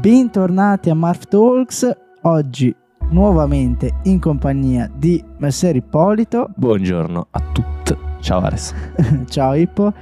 bentornati 0.00 0.88
a 0.88 0.94
Marf 0.94 1.26
Talks. 1.26 1.86
Oggi 2.22 2.74
nuovamente 3.10 3.96
in 4.04 4.18
compagnia 4.18 4.90
di 4.96 5.22
Messer 5.36 5.76
Ippolito. 5.76 6.48
Buongiorno 6.56 7.26
a 7.30 7.40
tutti. 7.52 7.94
Ciao 8.20 8.40
Ares. 8.40 8.74
Ciao 9.28 9.52
Ippo. 9.52 9.92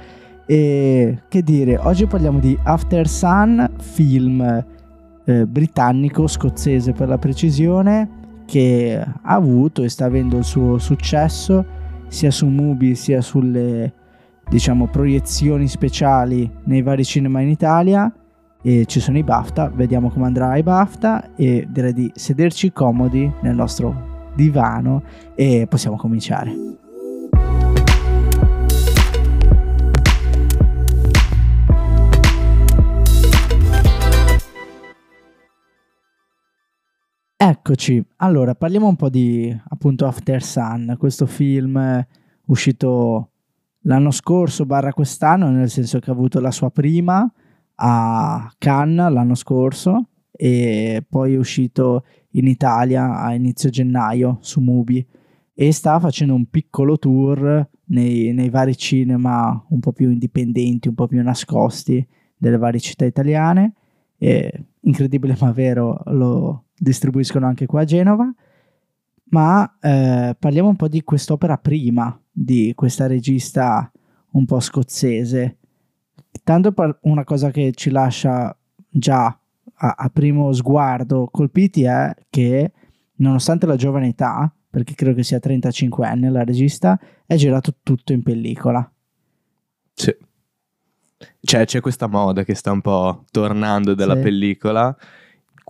E 0.45 1.23
che 1.27 1.43
dire, 1.43 1.77
oggi 1.77 2.05
parliamo 2.05 2.39
di 2.39 2.57
After 2.63 3.09
Sun, 3.09 3.69
film 3.77 4.65
eh, 5.25 5.45
britannico-scozzese 5.45 6.93
per 6.93 7.09
la 7.09 7.17
precisione, 7.17 8.43
che 8.45 8.97
ha 8.97 9.35
avuto 9.35 9.83
e 9.83 9.89
sta 9.89 10.05
avendo 10.05 10.37
il 10.37 10.45
suo 10.45 10.77
successo 10.77 11.77
sia 12.07 12.31
su 12.31 12.47
Mubi 12.47 12.95
sia 12.95 13.19
sulle 13.19 13.93
diciamo 14.49 14.87
proiezioni 14.87 15.67
speciali 15.67 16.49
nei 16.63 16.81
vari 16.81 17.03
cinema 17.03 17.41
in 17.41 17.49
Italia 17.49 18.11
e 18.61 18.85
ci 18.85 18.99
sono 18.99 19.17
i 19.17 19.23
BAFTA, 19.23 19.69
vediamo 19.69 20.09
come 20.09 20.25
andrà 20.25 20.49
ai 20.49 20.63
BAFTA 20.63 21.35
e 21.35 21.65
direi 21.69 21.93
di 21.93 22.11
sederci 22.13 22.73
comodi 22.73 23.31
nel 23.41 23.55
nostro 23.55 24.31
divano 24.35 25.03
e 25.35 25.65
possiamo 25.69 25.95
cominciare. 25.95 26.53
Eccoci, 37.41 38.05
allora 38.17 38.53
parliamo 38.53 38.87
un 38.87 38.97
po' 38.97 39.09
di 39.09 39.57
appunto 39.69 40.05
After 40.05 40.43
Sun, 40.43 40.95
questo 40.99 41.25
film 41.25 42.05
uscito 42.47 43.29
l'anno 43.83 44.11
scorso 44.11 44.65
barra 44.65 44.91
quest'anno, 44.91 45.49
nel 45.49 45.69
senso 45.69 45.99
che 45.99 46.09
ha 46.09 46.13
avuto 46.13 46.41
la 46.41 46.51
sua 46.51 46.69
prima 46.69 47.31
a 47.81 48.51
Cannes 48.57 49.11
l'anno 49.11 49.35
scorso 49.35 50.09
e 50.31 51.03
poi 51.07 51.33
è 51.33 51.37
uscito 51.37 52.03
in 52.31 52.47
Italia 52.47 53.19
a 53.19 53.33
inizio 53.33 53.69
gennaio 53.69 54.37
su 54.41 54.59
Mubi 54.59 55.05
e 55.53 55.71
sta 55.71 55.99
facendo 55.99 56.33
un 56.33 56.45
piccolo 56.49 56.97
tour 56.97 57.67
nei, 57.85 58.33
nei 58.33 58.49
vari 58.49 58.77
cinema 58.77 59.65
un 59.69 59.79
po' 59.79 59.91
più 59.91 60.09
indipendenti, 60.09 60.87
un 60.87 60.95
po' 60.95 61.07
più 61.07 61.21
nascosti 61.21 62.05
delle 62.37 62.57
varie 62.57 62.79
città 62.79 63.05
italiane. 63.05 63.73
E, 64.17 64.67
incredibile 64.81 65.35
ma 65.39 65.51
vero, 65.51 66.01
lo 66.05 66.67
distribuiscono 66.73 67.45
anche 67.45 67.65
qua 67.65 67.81
a 67.81 67.85
Genova. 67.85 68.33
Ma 69.31 69.77
eh, 69.81 70.35
parliamo 70.39 70.69
un 70.69 70.75
po' 70.75 70.87
di 70.87 71.03
quest'opera 71.03 71.57
prima 71.57 72.17
di 72.31 72.71
questa 72.73 73.05
regista 73.05 73.91
un 74.31 74.45
po' 74.45 74.59
scozzese 74.59 75.58
Tanto 76.43 76.71
per 76.71 76.97
una 77.01 77.23
cosa 77.23 77.51
che 77.51 77.71
ci 77.73 77.89
lascia 77.89 78.55
già 78.89 79.25
a, 79.25 79.95
a 79.97 80.09
primo 80.09 80.51
sguardo 80.51 81.27
colpiti 81.31 81.83
è 81.83 82.13
che 82.29 82.71
nonostante 83.15 83.65
la 83.65 83.75
giovane 83.75 84.09
età, 84.09 84.51
perché 84.69 84.93
credo 84.93 85.15
che 85.15 85.23
sia 85.23 85.39
35 85.39 86.05
anni 86.05 86.29
la 86.29 86.43
regista, 86.43 86.99
è 87.25 87.35
girato 87.35 87.75
tutto 87.83 88.13
in 88.13 88.23
pellicola. 88.23 88.89
Sì. 89.93 90.15
Cioè, 91.41 91.65
c'è 91.65 91.81
questa 91.81 92.07
moda 92.07 92.43
che 92.43 92.55
sta 92.55 92.71
un 92.71 92.81
po' 92.81 93.25
tornando 93.31 93.93
della 93.93 94.15
sì. 94.15 94.21
pellicola, 94.21 94.95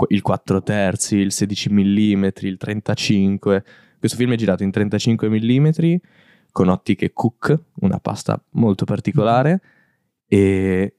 il 0.09 0.21
4 0.21 0.61
terzi, 0.61 1.17
il 1.17 1.31
16 1.31 1.69
mm, 1.71 2.27
il 2.41 2.57
35. 2.57 3.63
Questo 3.97 4.17
film 4.17 4.33
è 4.33 4.35
girato 4.35 4.63
in 4.63 4.71
35 4.71 5.29
mm 5.29 5.69
con 6.51 6.69
ottiche 6.69 7.11
Cook, 7.13 7.57
una 7.81 7.99
pasta 7.99 8.41
molto 8.51 8.85
particolare. 8.85 9.53
Mm 9.53 9.77
e 10.31 10.93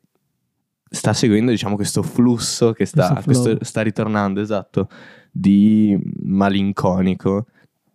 sta 0.90 1.12
seguendo 1.12 1.52
diciamo 1.52 1.76
questo 1.76 2.02
flusso 2.02 2.72
che 2.72 2.84
sta, 2.84 3.22
questo 3.24 3.56
sta 3.64 3.80
ritornando 3.80 4.40
esatto 4.40 4.88
di 5.30 5.96
malinconico 6.24 7.46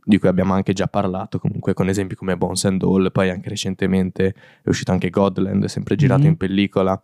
di 0.01 0.17
cui 0.17 0.29
abbiamo 0.29 0.53
anche 0.53 0.71
già 0.71 0.87
parlato 0.87 1.37
comunque 1.37 1.73
con 1.73 1.89
esempi 1.89 2.15
come 2.15 2.37
Bones 2.37 2.63
and 2.63 2.81
All 2.83 3.11
poi 3.11 3.29
anche 3.29 3.49
recentemente 3.49 4.33
è 4.63 4.69
uscito 4.69 4.93
anche 4.93 5.09
Godland 5.09 5.65
sempre 5.65 5.97
girato 5.97 6.21
mm-hmm. 6.21 6.29
in 6.29 6.37
pellicola 6.37 7.03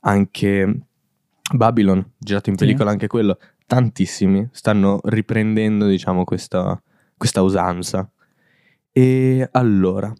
anche 0.00 0.80
Babylon 1.54 2.12
girato 2.18 2.50
in 2.50 2.56
pellicola 2.56 2.88
sì. 2.88 2.92
anche 2.92 3.06
quello 3.06 3.38
tantissimi 3.66 4.46
stanno 4.52 5.00
riprendendo 5.04 5.86
diciamo 5.86 6.24
questa, 6.24 6.80
questa 7.16 7.40
usanza 7.40 8.10
e 8.92 9.48
allora 9.52 10.12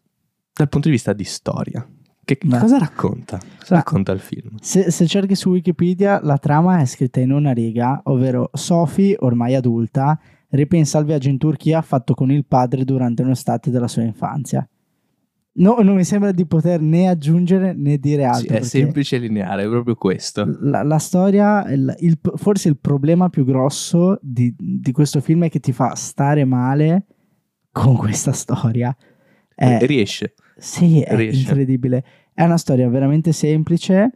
dal 0.55 0.69
punto 0.71 0.89
di 0.89 0.95
vista 0.95 1.13
di 1.13 1.25
storia 1.25 1.87
che 2.25 2.39
Beh. 2.43 2.59
cosa 2.59 2.79
racconta? 2.79 3.39
Cosa 3.59 3.77
racconta 3.77 4.13
il 4.13 4.21
film? 4.21 4.57
Se, 4.61 4.91
se, 4.91 5.07
cerchi 5.07 5.35
su 5.35 5.51
Wikipedia, 5.51 6.21
la 6.23 6.39
trama 6.39 6.81
è 6.81 6.87
scritta 6.87 7.21
in 7.21 7.33
una 7.33 7.53
riga, 7.53 8.01
ovvero 8.05 8.51
Sophie, 8.53 9.17
ormai 9.21 9.55
adulta, 9.55 10.19
ripensa 10.51 10.99
al 10.99 11.05
viaggio 11.05 11.29
in 11.29 11.39
Turchia 11.39 11.83
fatto 11.83 12.15
con 12.15 12.31
il 12.31 12.45
padre 12.45 12.85
durante 12.85 13.23
un'estate 13.23 13.71
della 13.71 13.89
sua 13.89 14.03
infanzia. 14.03 14.67
No, 15.57 15.77
non 15.83 15.95
mi 15.95 16.03
sembra 16.03 16.33
di 16.33 16.47
poter 16.47 16.81
né 16.81 17.09
aggiungere 17.09 17.75
né 17.75 17.99
dire 17.99 18.25
altro. 18.25 18.49
Sì, 18.49 18.61
è 18.61 18.63
semplice 18.63 19.17
e 19.17 19.19
lineare, 19.21 19.63
è 19.63 19.69
proprio 19.69 19.95
questo. 19.95 20.45
La, 20.63 20.83
la 20.83 20.99
storia, 20.99 21.71
il, 21.71 21.95
il, 22.01 22.19
forse 22.35 22.69
il 22.69 22.77
problema 22.77 23.29
più 23.29 23.45
grosso 23.45 24.19
di, 24.21 24.53
di, 24.59 24.91
questo 24.91 25.21
film 25.21 25.45
è 25.45 25.51
che 25.51 25.61
ti 25.61 25.73
fa 25.73 25.95
stare 25.95 26.45
male 26.45 27.07
con 27.71 27.97
questa 27.97 28.33
storia. 28.33 28.97
È, 29.55 29.79
riesce. 29.83 30.35
Sì, 30.57 31.01
è 31.01 31.15
riesce. 31.17 31.41
incredibile. 31.41 32.05
È 32.33 32.43
una 32.43 32.57
storia 32.57 32.89
veramente 32.89 33.33
semplice 33.33 34.11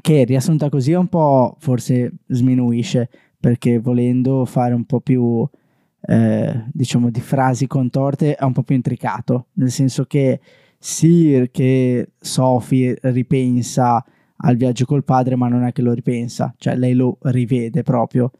che 0.00 0.24
riassunta 0.24 0.68
così 0.68 0.92
un 0.92 1.08
po' 1.08 1.56
forse 1.58 2.12
sminuisce 2.26 3.08
perché 3.38 3.78
volendo 3.78 4.44
fare 4.44 4.74
un 4.74 4.84
po' 4.84 5.00
più 5.00 5.46
eh, 6.06 6.64
diciamo 6.72 7.10
di 7.10 7.20
frasi 7.20 7.66
contorte 7.66 8.34
è 8.34 8.44
un 8.44 8.52
po' 8.52 8.62
più 8.62 8.74
intricato, 8.74 9.48
nel 9.54 9.70
senso 9.70 10.04
che 10.04 10.40
sì 10.78 11.48
che 11.50 12.10
Sophie 12.18 12.98
ripensa 13.02 14.04
al 14.36 14.56
viaggio 14.56 14.84
col 14.84 15.04
padre, 15.04 15.36
ma 15.36 15.48
non 15.48 15.64
è 15.64 15.72
che 15.72 15.82
lo 15.82 15.92
ripensa, 15.92 16.54
cioè 16.58 16.76
lei 16.76 16.94
lo 16.94 17.18
rivede 17.22 17.82
proprio 17.82 18.30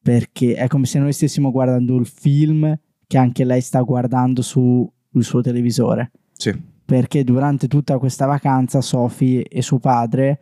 perché 0.00 0.54
è 0.54 0.68
come 0.68 0.86
se 0.86 0.98
noi 0.98 1.12
stessimo 1.12 1.50
guardando 1.50 1.96
il 1.96 2.06
film 2.06 2.78
che 3.06 3.18
anche 3.18 3.44
lei 3.44 3.60
sta 3.60 3.80
guardando 3.80 4.42
sul 4.42 4.90
suo 5.18 5.40
televisore. 5.40 6.12
Sì. 6.38 6.56
Perché 6.84 7.22
durante 7.24 7.68
tutta 7.68 7.98
questa 7.98 8.24
vacanza 8.24 8.80
Sophie 8.80 9.42
e 9.42 9.60
suo 9.60 9.78
padre 9.78 10.40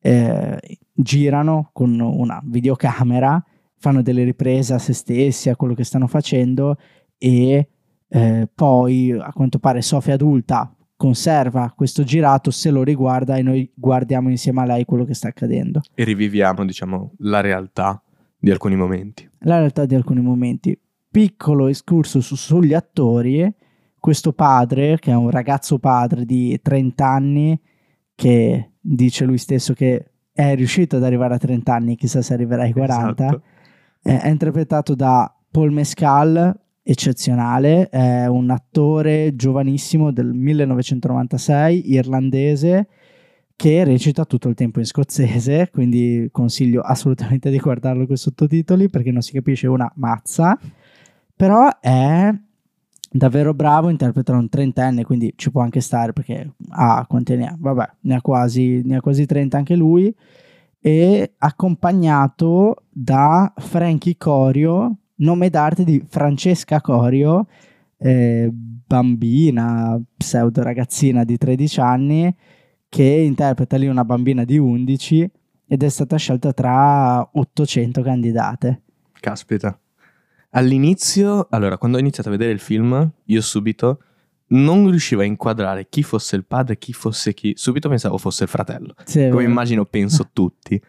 eh, 0.00 0.78
girano 0.92 1.70
con 1.72 1.98
una 1.98 2.40
videocamera, 2.44 3.44
fanno 3.78 4.02
delle 4.02 4.22
riprese 4.22 4.74
a 4.74 4.78
se 4.78 4.92
stessi, 4.92 5.48
a 5.48 5.56
quello 5.56 5.74
che 5.74 5.84
stanno 5.84 6.06
facendo 6.06 6.76
e 7.16 7.68
eh, 8.08 8.48
poi 8.54 9.10
a 9.12 9.32
quanto 9.32 9.58
pare 9.58 9.82
Sophie 9.82 10.12
adulta 10.12 10.72
conserva 10.96 11.72
questo 11.76 12.02
girato, 12.02 12.50
se 12.50 12.70
lo 12.70 12.82
riguarda 12.82 13.36
e 13.36 13.42
noi 13.42 13.70
guardiamo 13.72 14.30
insieme 14.30 14.62
a 14.62 14.64
lei 14.64 14.84
quello 14.84 15.04
che 15.04 15.14
sta 15.14 15.28
accadendo. 15.28 15.80
E 15.94 16.04
riviviamo, 16.04 16.64
diciamo, 16.64 17.14
la 17.18 17.40
realtà 17.40 18.02
di 18.36 18.50
alcuni 18.50 18.74
momenti. 18.74 19.28
La 19.40 19.58
realtà 19.58 19.86
di 19.86 19.94
alcuni 19.94 20.20
momenti. 20.20 20.78
Piccolo 21.10 21.68
escurso 21.68 22.20
su, 22.20 22.34
sugli 22.34 22.74
attori 22.74 23.48
questo 23.98 24.32
padre, 24.32 24.98
che 24.98 25.10
è 25.10 25.14
un 25.14 25.30
ragazzo 25.30 25.78
padre 25.78 26.24
di 26.24 26.58
30 26.60 27.06
anni, 27.06 27.60
che 28.14 28.72
dice 28.80 29.24
lui 29.24 29.38
stesso 29.38 29.74
che 29.74 30.10
è 30.32 30.54
riuscito 30.54 30.96
ad 30.96 31.04
arrivare 31.04 31.34
a 31.34 31.38
30 31.38 31.74
anni, 31.74 31.96
chissà 31.96 32.22
se 32.22 32.34
arriverà 32.34 32.62
ai 32.62 32.72
40, 32.72 33.24
esatto. 33.24 33.42
è, 34.02 34.20
è 34.20 34.28
interpretato 34.28 34.94
da 34.94 35.32
Paul 35.50 35.72
Mescal, 35.72 36.56
eccezionale, 36.82 37.88
è 37.88 38.26
un 38.26 38.50
attore 38.50 39.34
giovanissimo 39.34 40.10
del 40.10 40.32
1996, 40.32 41.92
irlandese, 41.92 42.88
che 43.54 43.82
recita 43.82 44.24
tutto 44.24 44.48
il 44.48 44.54
tempo 44.54 44.78
in 44.78 44.84
scozzese, 44.84 45.68
quindi 45.72 46.28
consiglio 46.30 46.80
assolutamente 46.80 47.50
di 47.50 47.58
guardarlo 47.58 48.06
con 48.06 48.14
i 48.14 48.18
sottotitoli 48.18 48.88
perché 48.88 49.10
non 49.10 49.20
si 49.20 49.32
capisce 49.32 49.66
una 49.66 49.90
mazza, 49.96 50.56
però 51.34 51.68
è 51.80 52.32
davvero 53.10 53.54
bravo, 53.54 53.88
interpreta 53.88 54.32
un 54.32 54.48
trentenne, 54.48 55.04
quindi 55.04 55.32
ci 55.36 55.50
può 55.50 55.62
anche 55.62 55.80
stare 55.80 56.12
perché 56.12 56.52
ha 56.70 56.98
ah, 56.98 57.06
quanti 57.06 57.36
ne 57.36 57.46
ha? 57.46 57.56
Vabbè, 57.58 57.90
ne 58.00 58.14
ha 58.14 58.20
quasi, 58.20 58.82
ne 58.84 58.96
ha 58.96 59.00
quasi 59.00 59.26
30 59.26 59.56
anche 59.56 59.74
lui 59.74 60.14
e 60.80 61.34
accompagnato 61.38 62.84
da 62.88 63.52
Frankie 63.56 64.16
Corio, 64.16 64.96
nome 65.16 65.50
d'arte 65.50 65.84
di 65.84 66.04
Francesca 66.06 66.80
Corio, 66.80 67.46
eh, 67.98 68.48
bambina, 68.52 70.00
pseudo 70.16 70.62
ragazzina 70.62 71.24
di 71.24 71.36
13 71.36 71.80
anni 71.80 72.34
che 72.88 73.04
interpreta 73.04 73.76
lì 73.76 73.86
una 73.86 74.04
bambina 74.04 74.44
di 74.44 74.56
11 74.56 75.30
ed 75.66 75.82
è 75.82 75.88
stata 75.88 76.16
scelta 76.16 76.52
tra 76.52 77.28
800 77.32 78.00
candidate. 78.00 78.82
Caspita. 79.20 79.78
All'inizio, 80.50 81.46
allora, 81.50 81.76
quando 81.78 81.98
ho 81.98 82.00
iniziato 82.00 82.28
a 82.28 82.32
vedere 82.32 82.52
il 82.52 82.58
film, 82.58 83.10
io 83.24 83.40
subito 83.40 84.02
non 84.48 84.88
riuscivo 84.88 85.20
a 85.20 85.24
inquadrare 85.24 85.88
chi 85.90 86.02
fosse 86.02 86.36
il 86.36 86.44
padre, 86.46 86.78
chi 86.78 86.92
fosse 86.92 87.34
chi. 87.34 87.52
Subito 87.56 87.88
pensavo 87.88 88.16
fosse 88.16 88.44
il 88.44 88.48
fratello. 88.48 88.94
Sì, 89.04 89.28
come 89.28 89.44
immagino 89.44 89.84
penso 89.86 90.30
tutti. 90.32 90.80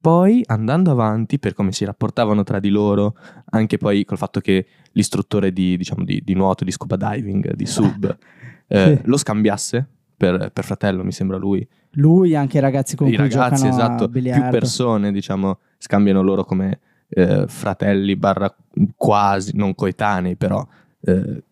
Poi 0.00 0.42
andando 0.46 0.90
avanti 0.90 1.38
per 1.38 1.54
come 1.54 1.72
si 1.72 1.84
rapportavano 1.84 2.42
tra 2.42 2.58
di 2.58 2.70
loro, 2.70 3.14
anche 3.50 3.76
poi 3.78 4.04
col 4.04 4.16
fatto 4.16 4.40
che 4.40 4.66
l'istruttore 4.92 5.52
di, 5.52 5.76
diciamo, 5.76 6.04
di, 6.04 6.22
di 6.24 6.34
nuoto, 6.34 6.64
di 6.64 6.70
scuba 6.70 6.96
diving, 6.96 7.52
di 7.54 7.66
sub, 7.66 8.18
eh, 8.68 8.96
Sì. 8.96 9.00
lo 9.08 9.16
scambiasse 9.16 9.86
per, 10.16 10.50
per 10.52 10.64
fratello, 10.64 11.04
mi 11.04 11.12
sembra 11.12 11.36
lui. 11.36 11.66
Lui 11.94 12.32
e 12.32 12.36
anche 12.36 12.58
i 12.58 12.60
ragazzi 12.60 12.96
con 12.96 13.08
I 13.08 13.14
cui 13.14 13.18
ragazzi, 13.28 13.62
giocano 13.64 13.78
esatto, 13.78 14.08
più 14.08 14.22
persone, 14.50 15.12
diciamo, 15.12 15.58
scambiano 15.76 16.22
loro 16.22 16.44
come 16.44 16.80
eh, 17.10 17.44
fratelli 17.48 18.16
barra 18.16 18.54
quasi, 18.96 19.56
non 19.56 19.74
coetanei, 19.74 20.36
però 20.36 20.66
eh, 21.02 21.42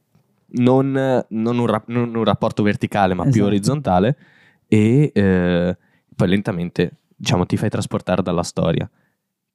non, 0.50 1.24
non 1.28 1.58
un, 1.58 1.66
rap- 1.66 1.88
non 1.88 2.14
un 2.14 2.24
rapporto 2.24 2.62
verticale, 2.62 3.14
ma 3.14 3.22
più 3.24 3.32
Esatto. 3.32 3.46
orizzontale. 3.46 4.16
E 4.68 5.10
eh, 5.14 5.76
poi 6.14 6.28
lentamente, 6.28 6.92
diciamo, 7.16 7.46
ti 7.46 7.56
fai 7.56 7.68
trasportare 7.70 8.22
dalla 8.22 8.42
storia, 8.42 8.88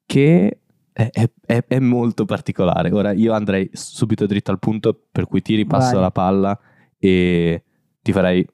che 0.06 0.58
è, 0.92 1.10
è- 1.46 1.64
è- 1.66 1.78
molto 1.78 2.24
particolare. 2.24 2.90
Ora 2.90 3.12
io 3.12 3.32
andrei 3.32 3.68
subito 3.72 4.26
dritto 4.26 4.50
al 4.50 4.58
punto, 4.58 4.98
per 5.10 5.26
cui 5.26 5.42
ti 5.42 5.54
ripasso 5.54 5.92
Vai. 5.94 6.00
la 6.00 6.10
palla 6.10 6.58
e 6.98 7.62
ti 8.02 8.12
farei 8.12 8.46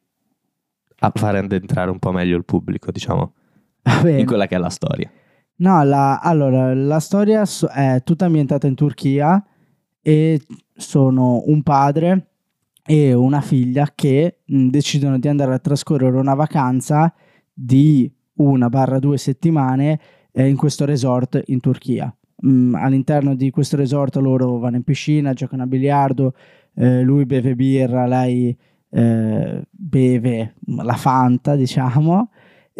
a 1.02 1.12
fare 1.14 1.38
addentrare 1.38 1.90
un 1.90 1.98
po' 1.98 2.12
meglio 2.12 2.36
il 2.36 2.44
pubblico, 2.44 2.90
diciamo, 2.90 3.32
in 4.04 4.26
quella 4.26 4.46
che 4.46 4.54
è 4.56 4.58
la 4.58 4.68
storia. 4.68 5.10
No, 5.60 5.82
la, 5.84 6.20
allora, 6.20 6.74
la 6.74 7.00
storia 7.00 7.44
è 7.74 8.00
tutta 8.02 8.24
ambientata 8.24 8.66
in 8.66 8.74
Turchia 8.74 9.44
e 10.00 10.40
sono 10.74 11.42
un 11.46 11.62
padre 11.62 12.28
e 12.82 13.12
una 13.12 13.42
figlia 13.42 13.92
che 13.94 14.38
decidono 14.46 15.18
di 15.18 15.28
andare 15.28 15.52
a 15.52 15.58
trascorrere 15.58 16.16
una 16.16 16.32
vacanza 16.32 17.12
di 17.52 18.10
una 18.36 18.70
barra 18.70 18.98
due 18.98 19.18
settimane 19.18 20.00
eh, 20.32 20.48
in 20.48 20.56
questo 20.56 20.86
resort 20.86 21.42
in 21.46 21.60
Turchia. 21.60 22.14
All'interno 22.72 23.34
di 23.34 23.50
questo 23.50 23.76
resort 23.76 24.16
loro 24.16 24.58
vanno 24.58 24.76
in 24.76 24.82
piscina, 24.82 25.34
giocano 25.34 25.64
a 25.64 25.66
biliardo, 25.66 26.32
eh, 26.72 27.02
lui 27.02 27.26
beve 27.26 27.54
birra, 27.54 28.06
lei 28.06 28.56
eh, 28.88 29.62
beve 29.68 30.54
la 30.64 30.94
Fanta, 30.94 31.54
diciamo. 31.54 32.30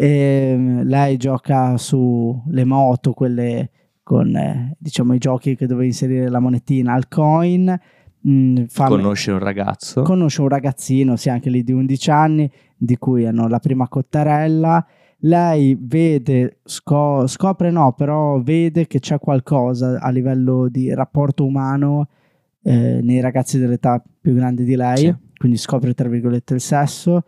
E 0.03 0.81
lei 0.83 1.17
gioca 1.17 1.77
sulle 1.77 2.65
moto, 2.65 3.13
quelle 3.13 3.69
con 4.01 4.35
eh, 4.35 4.75
diciamo 4.79 5.13
i 5.13 5.19
giochi 5.19 5.55
che 5.55 5.67
dove 5.67 5.85
inserire 5.85 6.27
la 6.29 6.39
monetina 6.39 6.93
al 6.93 7.07
coin. 7.07 7.79
Mm, 8.27 8.63
fa- 8.67 8.87
Conosce 8.87 9.31
un 9.31 9.39
ragazzo. 9.39 10.01
conosce 10.01 10.41
un 10.41 10.47
ragazzino, 10.47 11.15
sì, 11.15 11.29
anche 11.29 11.49
lì 11.51 11.63
di 11.63 11.71
11 11.71 12.09
anni, 12.11 12.51
di 12.75 12.97
cui 12.97 13.25
hanno 13.27 13.47
la 13.47 13.59
prima 13.59 13.87
cottarella. 13.87 14.85
Lei 15.19 15.77
vede, 15.79 16.57
sco- 16.63 17.27
scopre 17.27 17.69
no, 17.69 17.93
però 17.93 18.41
vede 18.41 18.87
che 18.87 18.99
c'è 18.99 19.19
qualcosa 19.19 19.99
a 19.99 20.09
livello 20.09 20.67
di 20.67 20.91
rapporto 20.93 21.45
umano 21.45 22.07
eh, 22.63 23.01
nei 23.03 23.21
ragazzi 23.21 23.59
dell'età 23.59 24.03
più 24.19 24.33
grande 24.33 24.63
di 24.63 24.75
lei, 24.75 24.97
Sì. 24.97 25.15
quindi 25.37 25.57
scopre 25.59 25.93
tra 25.93 26.09
virgolette 26.09 26.55
il 26.55 26.61
sesso. 26.61 27.23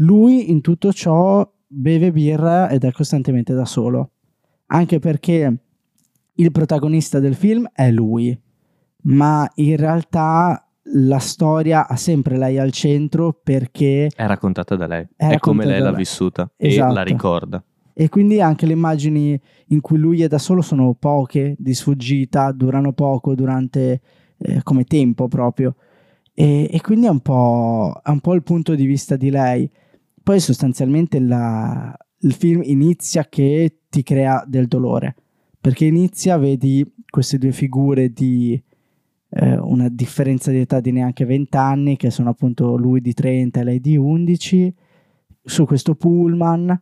Lui 0.00 0.50
in 0.50 0.60
tutto 0.60 0.92
ciò 0.92 1.48
beve 1.68 2.10
birra 2.12 2.70
ed 2.70 2.84
è 2.84 2.92
costantemente 2.92 3.52
da 3.54 3.64
solo, 3.64 4.10
anche 4.66 4.98
perché 4.98 5.56
il 6.34 6.52
protagonista 6.52 7.20
del 7.20 7.34
film 7.34 7.68
è 7.72 7.90
lui, 7.90 8.36
ma 9.02 9.48
in 9.56 9.76
realtà 9.76 10.62
la 10.94 11.18
storia 11.18 11.86
ha 11.86 11.96
sempre 11.96 12.38
lei 12.38 12.58
al 12.58 12.72
centro 12.72 13.38
perché 13.42 14.08
È 14.14 14.26
raccontata 14.26 14.74
da 14.74 14.86
lei. 14.86 15.06
È 15.14 15.28
È, 15.28 15.38
come 15.38 15.66
lei 15.66 15.80
l'ha 15.80 15.88
lei. 15.90 15.96
vissuta 15.98 16.50
Esatto. 16.56 16.90
e 16.90 16.94
la 16.94 17.02
ricorda. 17.02 17.62
e 17.92 18.08
quindi 18.08 18.40
anche 18.40 18.64
le 18.64 18.72
immagini 18.72 19.38
in 19.66 19.80
cui 19.80 19.98
lui 19.98 20.22
è 20.22 20.28
da 20.28 20.38
solo 20.38 20.62
sono 20.62 20.94
poche, 20.94 21.54
di 21.58 21.74
sfuggita, 21.74 22.52
durano 22.52 22.92
poco 22.92 23.34
durante 23.34 24.00
eh, 24.38 24.62
come 24.62 24.84
tempo 24.84 25.28
proprio. 25.28 25.74
E, 26.32 26.68
e 26.70 26.80
quindi 26.80 27.06
è 27.06 27.10
un, 27.10 27.20
po', 27.20 28.00
è 28.02 28.08
un 28.10 28.20
po' 28.20 28.34
il 28.34 28.42
punto 28.44 28.74
di 28.76 28.86
vista 28.86 29.16
di 29.16 29.28
lei. 29.30 29.68
Poi 30.28 30.40
sostanzialmente 30.40 31.20
la- 31.20 31.96
il 32.18 32.34
film 32.34 32.60
inizia 32.62 33.24
che 33.30 33.78
ti 33.88 34.02
crea 34.02 34.44
del 34.46 34.66
dolore, 34.66 35.16
perché 35.58 35.86
inizia, 35.86 36.36
vedi 36.36 36.84
queste 37.08 37.38
due 37.38 37.52
figure 37.52 38.12
di 38.12 38.62
eh, 39.30 39.56
una 39.56 39.88
differenza 39.88 40.50
di 40.50 40.58
età 40.58 40.80
di 40.80 40.92
neanche 40.92 41.24
20 41.24 41.56
anni, 41.56 41.96
che 41.96 42.10
sono 42.10 42.28
appunto 42.28 42.76
lui 42.76 43.00
di 43.00 43.14
30 43.14 43.60
e 43.60 43.64
lei 43.64 43.80
di 43.80 43.96
11, 43.96 44.74
su 45.42 45.64
questo 45.64 45.94
pullman 45.94 46.78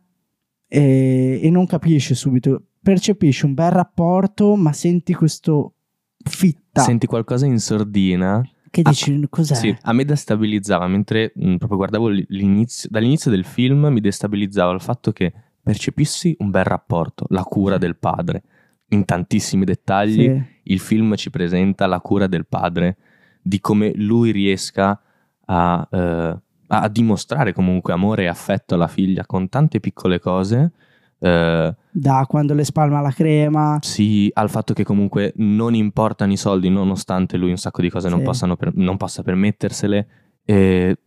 e, 0.67 1.39
e 1.41 1.49
non 1.49 1.67
capisci 1.67 2.15
subito, 2.15 2.63
percepisci 2.81 3.45
un 3.45 3.53
bel 3.53 3.71
rapporto, 3.71 4.57
ma 4.57 4.73
senti 4.73 5.13
questo 5.13 5.73
fitta 6.21 6.81
Senti 6.81 7.07
qualcosa 7.07 7.45
in 7.45 7.59
sordina. 7.59 8.43
Che 8.81 8.89
Ah, 8.89 8.89
dici 8.91 9.25
cos'è? 9.29 9.55
Sì, 9.55 9.75
a 9.81 9.93
me 9.93 10.05
destabilizzava 10.05 10.87
mentre 10.87 11.31
mh, 11.35 11.55
proprio 11.55 11.77
guardavo 11.77 12.07
l'inizio, 12.09 12.87
dall'inizio 12.91 13.31
del 13.31 13.43
film 13.45 13.87
mi 13.87 13.99
destabilizzava 14.01 14.73
il 14.73 14.81
fatto 14.81 15.11
che 15.11 15.33
percepissi 15.61 16.35
un 16.39 16.49
bel 16.51 16.63
rapporto, 16.63 17.25
la 17.29 17.43
cura 17.43 17.77
del 17.77 17.95
padre. 17.97 18.43
In 18.89 19.03
tantissimi 19.05 19.65
dettagli 19.65 20.23
Sì. 20.23 20.43
il 20.63 20.79
film 20.79 21.15
ci 21.15 21.29
presenta 21.29 21.87
la 21.87 21.99
cura 21.99 22.27
del 22.27 22.45
padre, 22.45 22.97
di 23.41 23.59
come 23.59 23.91
lui 23.95 24.31
riesca 24.31 24.99
a, 25.45 25.87
eh, 25.91 26.37
a 26.67 26.87
dimostrare 26.89 27.53
comunque 27.53 27.93
amore 27.93 28.23
e 28.23 28.27
affetto 28.27 28.75
alla 28.75 28.87
figlia 28.87 29.25
con 29.25 29.49
tante 29.49 29.79
piccole 29.79 30.19
cose. 30.19 30.71
Eh, 31.19 31.75
Da 31.91 32.25
quando 32.27 32.53
le 32.53 32.63
spalma 32.63 33.01
la 33.01 33.11
crema, 33.11 33.77
sì, 33.81 34.29
al 34.33 34.49
fatto 34.49 34.73
che 34.73 34.83
comunque 34.83 35.33
non 35.37 35.73
importano 35.73 36.31
i 36.33 36.37
soldi, 36.37 36.69
nonostante 36.69 37.37
lui 37.37 37.49
un 37.51 37.57
sacco 37.57 37.81
di 37.81 37.89
cose 37.89 38.09
non, 38.09 38.19
Sì. 38.19 38.25
possano 38.25 38.55
per- 38.55 38.75
non 38.75 38.97
possa 38.97 39.23
permettersele. 39.23 40.07
E 40.45 40.97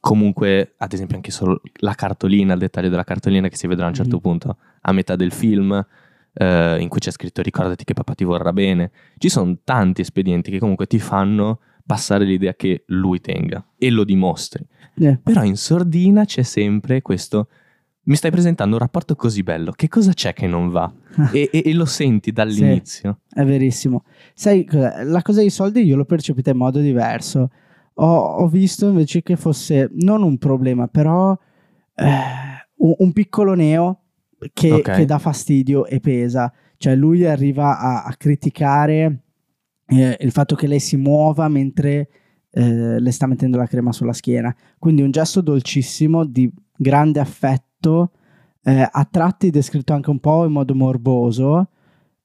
comunque, 0.00 0.74
ad 0.78 0.92
esempio, 0.92 1.16
anche 1.16 1.30
solo 1.30 1.60
la 1.80 1.94
cartolina, 1.94 2.54
il 2.54 2.58
dettaglio 2.58 2.88
della 2.88 3.04
cartolina 3.04 3.48
che 3.48 3.56
si 3.56 3.66
vedrà 3.66 3.84
a 3.84 3.88
un 3.88 3.94
certo 3.94 4.16
Mhm. 4.16 4.20
punto 4.22 4.56
a 4.80 4.92
metà 4.92 5.16
del 5.16 5.32
film, 5.32 5.72
eh, 6.34 6.76
in 6.80 6.88
cui 6.88 6.98
c'è 7.00 7.10
scritto 7.10 7.42
ricordati 7.42 7.84
che 7.84 7.94
papà 7.94 8.14
ti 8.14 8.24
vorrà 8.24 8.52
bene. 8.52 8.90
Ci 9.18 9.28
sono 9.28 9.56
tanti 9.62 10.00
espedienti 10.00 10.50
che 10.50 10.58
comunque 10.58 10.86
ti 10.86 10.98
fanno 10.98 11.60
passare 11.86 12.24
l'idea 12.24 12.54
che 12.54 12.84
lui 12.88 13.20
tenga 13.20 13.64
e 13.76 13.90
lo 13.90 14.04
dimostri. 14.04 14.64
eh, 14.96 15.18
Però 15.22 15.42
in 15.44 15.56
sordina 15.56 16.24
c'è 16.24 16.42
sempre 16.42 17.00
questo. 17.02 17.48
Mi 18.04 18.16
stai 18.16 18.30
presentando 18.32 18.74
un 18.74 18.80
rapporto 18.80 19.14
così 19.14 19.42
bello, 19.44 19.70
che 19.70 19.86
cosa 19.88 20.12
c'è 20.12 20.32
che 20.32 20.46
non 20.46 20.70
va? 20.70 20.92
E, 21.32 21.48
e- 21.52 21.62
e 21.66 21.72
lo 21.74 21.84
senti 21.84 22.32
dall'inizio. 22.32 23.20
è 23.32 23.44
verissimo. 23.44 24.04
Sai, 24.34 24.66
la 24.70 25.22
cosa 25.22 25.40
dei 25.40 25.50
soldi 25.50 25.82
io 25.84 25.96
l'ho 25.96 26.04
percepita 26.04 26.50
in 26.50 26.56
modo 26.56 26.80
diverso. 26.80 27.50
Ho, 27.94 28.06
ho 28.06 28.48
visto 28.48 28.88
invece 28.88 29.22
che 29.22 29.36
fosse 29.36 29.88
non 30.00 30.22
un 30.22 30.38
problema, 30.38 30.88
però 30.88 31.36
eh, 31.94 32.04
un, 32.76 32.94
un 32.98 33.12
piccolo 33.12 33.54
neo 33.54 34.00
che, 34.52 34.72
Ok. 34.72 34.90
che 34.90 35.04
dà 35.04 35.18
fastidio 35.18 35.86
e 35.86 36.00
pesa. 36.00 36.52
Cioè 36.78 36.96
lui 36.96 37.24
arriva 37.24 37.78
a, 37.78 38.02
a 38.04 38.14
criticare 38.16 39.20
eh, 39.86 40.16
il 40.18 40.30
fatto 40.32 40.56
che 40.56 40.66
lei 40.66 40.80
si 40.80 40.96
muova 40.96 41.46
mentre 41.48 42.08
eh, 42.50 42.98
le 42.98 43.10
sta 43.12 43.26
mettendo 43.26 43.58
la 43.58 43.66
crema 43.66 43.92
sulla 43.92 44.12
schiena. 44.14 44.52
Quindi 44.78 45.02
un 45.02 45.10
gesto 45.12 45.40
dolcissimo 45.42 46.24
di 46.24 46.50
grande 46.76 47.20
affetto, 47.20 47.66
eh, 48.64 48.88
a 48.90 49.08
tratti 49.10 49.50
descritto 49.50 49.92
anche 49.92 50.10
un 50.10 50.20
po' 50.20 50.44
in 50.44 50.52
modo 50.52 50.74
morboso, 50.74 51.68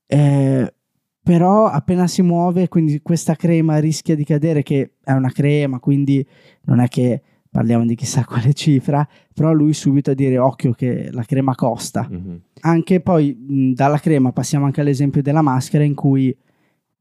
eh, 0.06 0.74
però 1.22 1.66
appena 1.66 2.08
si 2.08 2.22
muove, 2.22 2.68
quindi 2.68 3.02
questa 3.02 3.36
crema 3.36 3.80
rischia 3.80 4.16
di 4.16 4.24
cadere, 4.24 4.64
che 4.64 4.94
è 5.04 5.12
una 5.12 5.32
crema, 5.32 5.80
quindi 5.80 6.26
non 6.64 6.80
è 6.80 6.88
che 6.88 7.22
parliamo 7.50 7.86
di 7.86 7.96
chissà 7.96 8.24
quale 8.24 8.54
cifra, 8.54 9.08
però 9.34 9.52
lui 9.52 9.74
subito 9.74 10.12
a 10.12 10.14
dire 10.14 10.38
occhio 10.38 10.72
che 10.72 11.10
la 11.12 11.24
crema 11.24 11.56
costa. 11.56 12.08
Mhm. 12.10 12.42
Anche 12.62 13.02
poi 13.02 13.34
mh, 13.34 13.74
dalla 13.74 13.98
crema 13.98 14.32
passiamo 14.32 14.66
anche 14.66 14.82
all'esempio 14.82 15.22
della 15.22 15.42
maschera 15.42 15.84
in 15.84 15.96
cui 15.96 16.36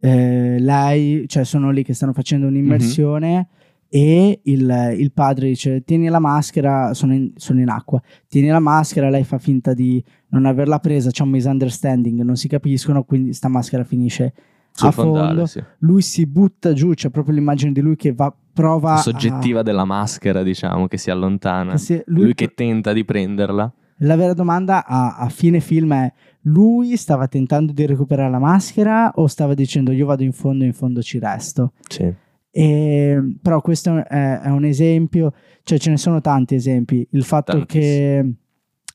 eh, 0.01 0.59
lei, 0.59 1.25
cioè 1.29 1.45
sono 1.45 1.71
lì 1.71 1.83
che 1.83 1.95
stanno 1.95 2.13
facendo 2.13 2.47
un'immersione 2.47 3.49
e 3.89 4.41
il, 4.45 4.95
il 4.99 5.13
padre 5.13 5.49
dice 5.49 5.83
tieni 5.85 6.09
la 6.09 6.19
maschera, 6.19 6.93
sono 6.95 7.15
in, 7.15 7.33
sono 7.37 7.61
in 7.61 7.69
acqua, 7.69 8.01
tieni 8.29 8.49
la 8.49 8.61
maschera, 8.61 9.11
lei 9.11 9.25
fa 9.25 9.39
finta 9.39 9.75
di 9.75 10.03
non 10.29 10.45
averla 10.45 10.79
presa, 10.79 11.11
c'è 11.11 11.23
un 11.23 11.31
misunderstanding, 11.31 12.21
non 12.23 12.37
si 12.37 12.49
capiscono, 12.49 13.05
quindi 13.05 13.33
sta 13.33 13.49
maschera 13.49 13.85
finisce 13.85 14.33
Sul 14.73 14.89
a 14.89 14.91
fondale, 14.91 15.27
fondo, 15.29 15.47
sì. 15.47 15.63
lui 15.79 16.03
si 16.03 16.27
butta 16.27 16.73
giù, 16.73 16.93
c'è 16.95 17.11
proprio 17.11 17.35
l'immagine 17.35 17.73
di 17.73 17.81
lui 17.81 17.97
che 17.97 18.13
va, 18.13 18.35
prova 18.53 18.95
a- 18.95 18.97
Soggettiva 18.99 19.63
della 19.63 19.85
maschera, 19.85 20.43
diciamo, 20.43 20.87
che 20.89 20.99
si 20.99 21.11
allontana. 21.11 21.73
che 21.73 21.79
si- 21.79 22.03
lui, 22.07 22.35
che 22.35 22.55
tenta 22.55 22.93
di 22.93 23.05
prenderla. 23.05 23.73
La 24.01 24.17
vera 24.17 24.35
domanda 24.35 24.85
a, 24.85 25.17
a 25.17 25.29
fine 25.31 25.61
film 25.61 25.95
è: 25.95 26.13
lui 26.43 26.97
stava 26.97 27.29
tentando 27.29 27.73
di 27.73 27.87
recuperare 27.87 28.31
la 28.31 28.39
maschera 28.39 29.11
o 29.15 29.27
stava 29.27 29.55
dicendo 29.55 29.91
io 29.91 30.05
vado 30.05 30.23
in 30.23 30.33
fondo 30.33 30.65
in 30.65 30.75
fondo 30.75 31.01
ci 31.01 31.19
resto? 31.19 31.73
Sì. 31.89 32.13
E, 32.59 33.37
però 33.43 33.61
questo 33.61 34.03
è, 34.07 34.41
è 34.41 34.49
un 34.49 34.65
esempio, 34.65 35.35
cioè 35.63 35.79
ce 35.79 35.91
ne 35.91 35.99
sono 35.99 36.23
tanti 36.23 36.55
esempi. 36.55 37.07
Il 37.11 37.23
fatto 37.23 37.53
Tantissimi. 37.53 37.85
che 37.85 38.33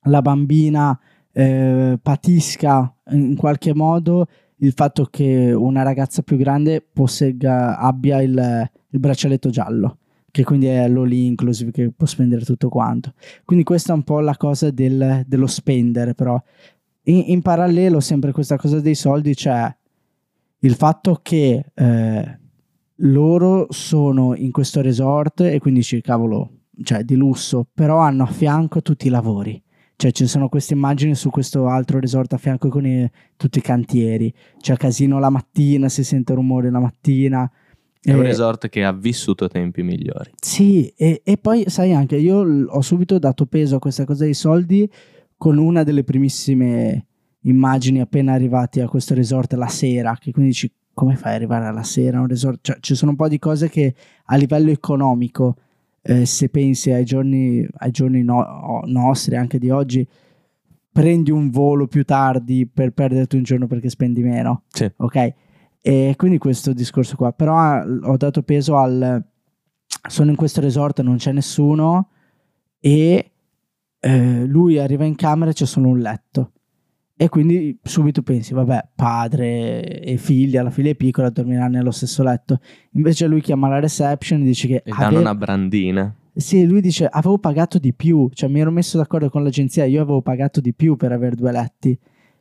la 0.05 0.23
bambina 0.23 0.99
eh, 1.31 1.99
patisca 2.01 2.91
in 3.11 3.35
qualche 3.35 3.75
modo 3.75 4.27
il 4.57 4.73
fatto 4.73 5.05
che 5.05 5.53
una 5.53 5.83
ragazza 5.83 6.23
più 6.23 6.37
grande 6.37 6.81
possegga, 6.81 7.77
abbia 7.77 8.19
il, 8.23 8.69
il 8.89 8.99
braccialetto 8.99 9.51
giallo, 9.51 9.99
che 10.31 10.43
quindi 10.43 10.65
è 10.65 10.87
l'all 10.87 11.11
inclusive, 11.11 11.69
che 11.69 11.91
può 11.95 12.07
spendere 12.07 12.43
tutto 12.43 12.67
quanto. 12.67 13.13
Quindi 13.45 13.63
questa 13.63 13.93
è 13.93 13.95
un 13.95 14.03
po' 14.03 14.21
la 14.21 14.37
cosa 14.37 14.71
del, 14.71 15.23
dello 15.27 15.47
spendere, 15.47 16.15
però. 16.15 16.41
In, 17.03 17.25
in, 17.27 17.41
parallelo, 17.43 17.99
sempre 17.99 18.31
questa 18.31 18.57
cosa 18.57 18.79
dei 18.79 18.95
soldi, 18.95 19.35
c'è 19.35 19.75
il 20.59 20.73
fatto 20.75 21.19
che 21.21 21.65
eh, 21.73 22.39
loro 23.03 23.67
sono 23.69 24.35
in 24.35 24.51
questo 24.51 24.81
resort 24.81 25.41
e 25.41 25.59
quindi 25.59 25.81
dici, 25.81 26.01
cavolo, 26.01 26.59
cioè 26.83 27.03
di 27.03 27.15
lusso, 27.15 27.67
però 27.73 27.99
hanno 27.99 28.23
a 28.23 28.27
fianco 28.27 28.81
tutti 28.81 29.07
i 29.07 29.09
lavori 29.09 29.61
cioè 30.01 30.11
ci 30.11 30.25
sono 30.25 30.49
queste 30.49 30.73
immagini 30.73 31.13
su 31.13 31.29
questo 31.29 31.67
altro 31.67 31.99
resort 31.99 32.33
a 32.33 32.37
fianco 32.37 32.69
con 32.69 32.87
i, 32.87 33.07
tutti 33.37 33.59
i 33.59 33.61
cantieri. 33.61 34.33
C'è 34.59 34.75
casino 34.75 35.19
la 35.19 35.29
mattina, 35.29 35.89
si 35.89 36.03
sente 36.03 36.33
rumore 36.33 36.71
la 36.71 36.79
mattina. 36.79 37.47
È 38.01 38.11
un 38.11 38.23
resort 38.23 38.67
che 38.67 38.83
ha 38.83 38.91
vissuto 38.93 39.47
tempi 39.47 39.83
migliori. 39.83 40.31
Sì, 40.41 40.91
e, 40.97 41.21
e, 41.23 41.37
poi 41.37 41.65
sai 41.67 41.93
anche, 41.93 42.15
io 42.15 42.65
ho 42.65 42.81
subito 42.81 43.19
dato 43.19 43.45
peso 43.45 43.75
a 43.75 43.79
questa 43.79 44.03
cosa 44.03 44.23
dei 44.23 44.33
soldi 44.33 44.89
con 45.37 45.59
una 45.59 45.83
delle 45.83 46.03
primissime 46.03 47.05
immagini 47.41 48.01
appena 48.01 48.33
arrivati 48.33 48.79
a 48.79 48.87
questo 48.87 49.13
resort 49.13 49.53
la 49.53 49.67
sera, 49.67 50.17
che 50.19 50.31
quindi 50.31 50.49
dici 50.49 50.73
come 51.01 51.15
fai 51.15 51.31
ad 51.31 51.37
arrivare 51.37 51.65
alla 51.65 51.81
sera 51.81 52.19
a 52.19 52.21
un 52.21 52.27
resort? 52.27 52.59
Cioè, 52.61 52.77
ci 52.79 52.93
sono 52.93 53.09
un 53.09 53.17
po' 53.17 53.27
di 53.27 53.39
cose 53.39 53.69
che 53.69 53.95
a 54.25 54.35
livello 54.35 54.69
economico 54.69 55.55
eh, 56.03 56.27
se 56.27 56.49
pensi 56.49 56.91
ai 56.91 57.05
giorni, 57.05 57.67
ai 57.77 57.89
giorni 57.89 58.21
no, 58.21 58.81
nostri, 58.85 59.35
anche 59.35 59.57
di 59.57 59.71
oggi, 59.71 60.07
prendi 60.91 61.31
un 61.31 61.49
volo 61.49 61.87
più 61.87 62.05
tardi 62.05 62.67
per 62.67 62.91
perderti 62.91 63.35
un 63.35 63.41
giorno 63.41 63.65
perché 63.65 63.89
spendi 63.89 64.21
meno. 64.21 64.65
Sì. 64.67 64.91
Ok? 64.97 65.33
E 65.81 66.13
quindi 66.17 66.37
questo 66.37 66.71
discorso 66.71 67.15
qua. 67.15 67.31
Però 67.31 67.57
ah, 67.57 67.83
ho 68.03 68.17
dato 68.17 68.43
peso 68.43 68.77
al... 68.77 69.25
Sono 70.07 70.29
in 70.29 70.35
questo 70.35 70.61
resort, 70.61 71.01
non 71.01 71.17
c'è 71.17 71.31
nessuno 71.31 72.09
e 72.79 73.31
eh, 73.99 74.45
lui 74.45 74.77
arriva 74.77 75.03
in 75.05 75.15
camera 75.15 75.49
e 75.49 75.53
c'è 75.55 75.65
solo 75.65 75.87
un 75.87 75.97
letto. 75.97 76.51
E 77.21 77.29
quindi 77.29 77.77
subito 77.83 78.23
pensi, 78.23 78.55
vabbè, 78.55 78.93
padre 78.95 80.01
e 80.01 80.17
figlia, 80.17 80.63
la 80.63 80.71
figlia 80.71 80.89
è 80.89 80.95
piccola, 80.95 81.29
dormiranno 81.29 81.77
nello 81.77 81.91
stesso 81.91 82.23
letto. 82.23 82.59
Invece 82.93 83.27
lui 83.27 83.41
chiama 83.41 83.67
la 83.67 83.77
reception 83.77 84.41
e 84.41 84.45
dice 84.45 84.67
che... 84.67 84.81
E 84.83 84.91
danno 84.97 85.19
una 85.19 85.35
brandina. 85.35 86.15
Sì, 86.33 86.65
lui 86.65 86.81
dice, 86.81 87.05
avevo 87.05 87.37
pagato 87.37 87.77
di 87.77 87.93
più, 87.93 88.27
cioè 88.33 88.49
mi 88.49 88.59
ero 88.59 88.71
messo 88.71 88.97
d'accordo 88.97 89.29
con 89.29 89.43
l'agenzia, 89.43 89.85
io 89.85 90.01
avevo 90.01 90.23
pagato 90.23 90.59
di 90.61 90.73
più 90.73 90.95
per 90.95 91.11
avere 91.11 91.35
due 91.35 91.51
letti. 91.51 91.95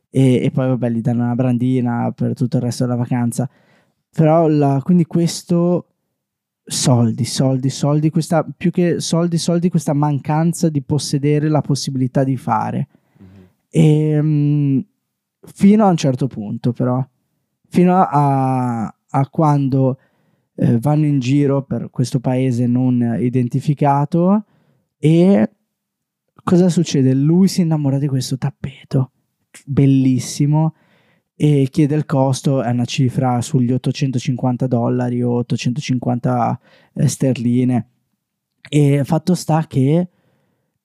E, 0.09 0.45
e 0.45 0.51
poi, 0.51 0.69
vabbè, 0.69 0.89
gli 0.89 1.03
danno 1.03 1.25
una 1.25 1.35
brandina 1.35 2.11
per 2.13 2.33
tutto 2.33 2.57
il 2.57 2.63
resto 2.63 2.85
della 2.85 2.97
vacanza. 2.97 3.51
Però, 4.11 4.49
la, 4.49 4.81
quindi 4.83 5.05
questo... 5.05 5.89
Soldi, 6.65 7.27
soldi, 7.27 7.69
soldi, 7.69 8.09
questa, 8.09 8.47
più 8.57 8.71
che 8.71 8.99
soldi, 9.01 9.37
soldi, 9.37 9.69
questa 9.69 9.93
mancanza 9.93 10.71
di 10.71 10.81
possedere 10.81 11.51
la 11.51 11.61
possibilità 11.61 12.25
di 12.25 12.39
fare 12.39 12.89
e, 13.71 14.19
um, 14.19 14.85
fino 15.41 15.85
a 15.87 15.89
un 15.89 15.97
certo 15.97 16.27
punto, 16.27 16.73
però, 16.73 17.05
fino 17.69 17.97
a, 17.97 18.85
a 18.85 19.29
quando 19.31 19.99
eh, 20.57 20.79
vanno 20.79 21.07
in 21.07 21.21
giro 21.21 21.63
per 21.63 21.89
questo 21.91 22.21
paese 22.21 22.67
non 22.67 23.17
identificato 23.19 24.45
e 24.99 25.51
cosa 26.43 26.69
succede? 26.69 27.15
Lui 27.15 27.49
si 27.49 27.63
innamora 27.63 27.99
di 27.99 28.09
questo 28.09 28.37
tappeto 28.37 29.13
bellissimo 29.65 30.75
e 31.35 31.69
chiede 31.71 31.95
il 31.95 32.05
costo, 32.05 32.63
è 32.63 32.71
una 32.71 32.85
cifra 32.85 33.41
sugli 33.41 33.73
850 33.73 34.67
dollari 34.67 35.23
o 35.23 35.37
850 35.37 36.61
eh, 36.93 37.09
sterline. 37.09 37.89
E 38.69 39.03
fatto 39.05 39.35
sta 39.35 39.67
che 39.67 40.09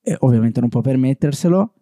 eh, 0.00 0.16
ovviamente 0.20 0.60
non 0.60 0.70
può 0.70 0.80
permetterselo 0.80 1.74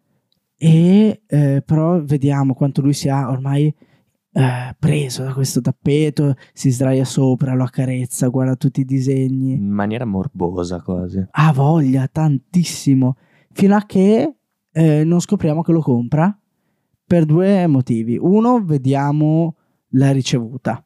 e 0.65 1.21
eh, 1.27 1.63
però 1.63 2.03
vediamo 2.03 2.55
quanto 2.55 2.81
lui 2.81 2.95
sia 2.95 3.29
ormai 3.29 3.67
eh, 3.67 4.75
preso 4.79 5.23
da 5.23 5.35
questo 5.35 5.61
tappeto, 5.61 6.37
si 6.55 6.71
sdraia 6.71 7.05
sopra, 7.05 7.53
lo 7.53 7.65
accarezza, 7.65 8.29
guarda 8.29 8.57
tutti 8.57 8.81
i 8.81 8.87
disegni. 8.87 9.53
In 9.53 9.69
maniera 9.69 10.07
morbosa 10.07 10.81
quasi. 10.81 11.23
Ha 11.31 11.53
voglia, 11.53 12.09
tantissimo, 12.11 13.17
fino 13.53 13.77
a 13.77 13.85
che 13.85 14.37
eh, 14.73 15.05
non 15.05 15.21
scopriamo 15.21 15.61
che 15.61 15.73
lo 15.73 15.83
compra 15.83 16.35
per 17.07 17.27
due 17.27 17.67
motivi. 17.67 18.17
Uno, 18.19 18.65
vediamo 18.65 19.57
la 19.91 20.13
ricevuta, 20.13 20.83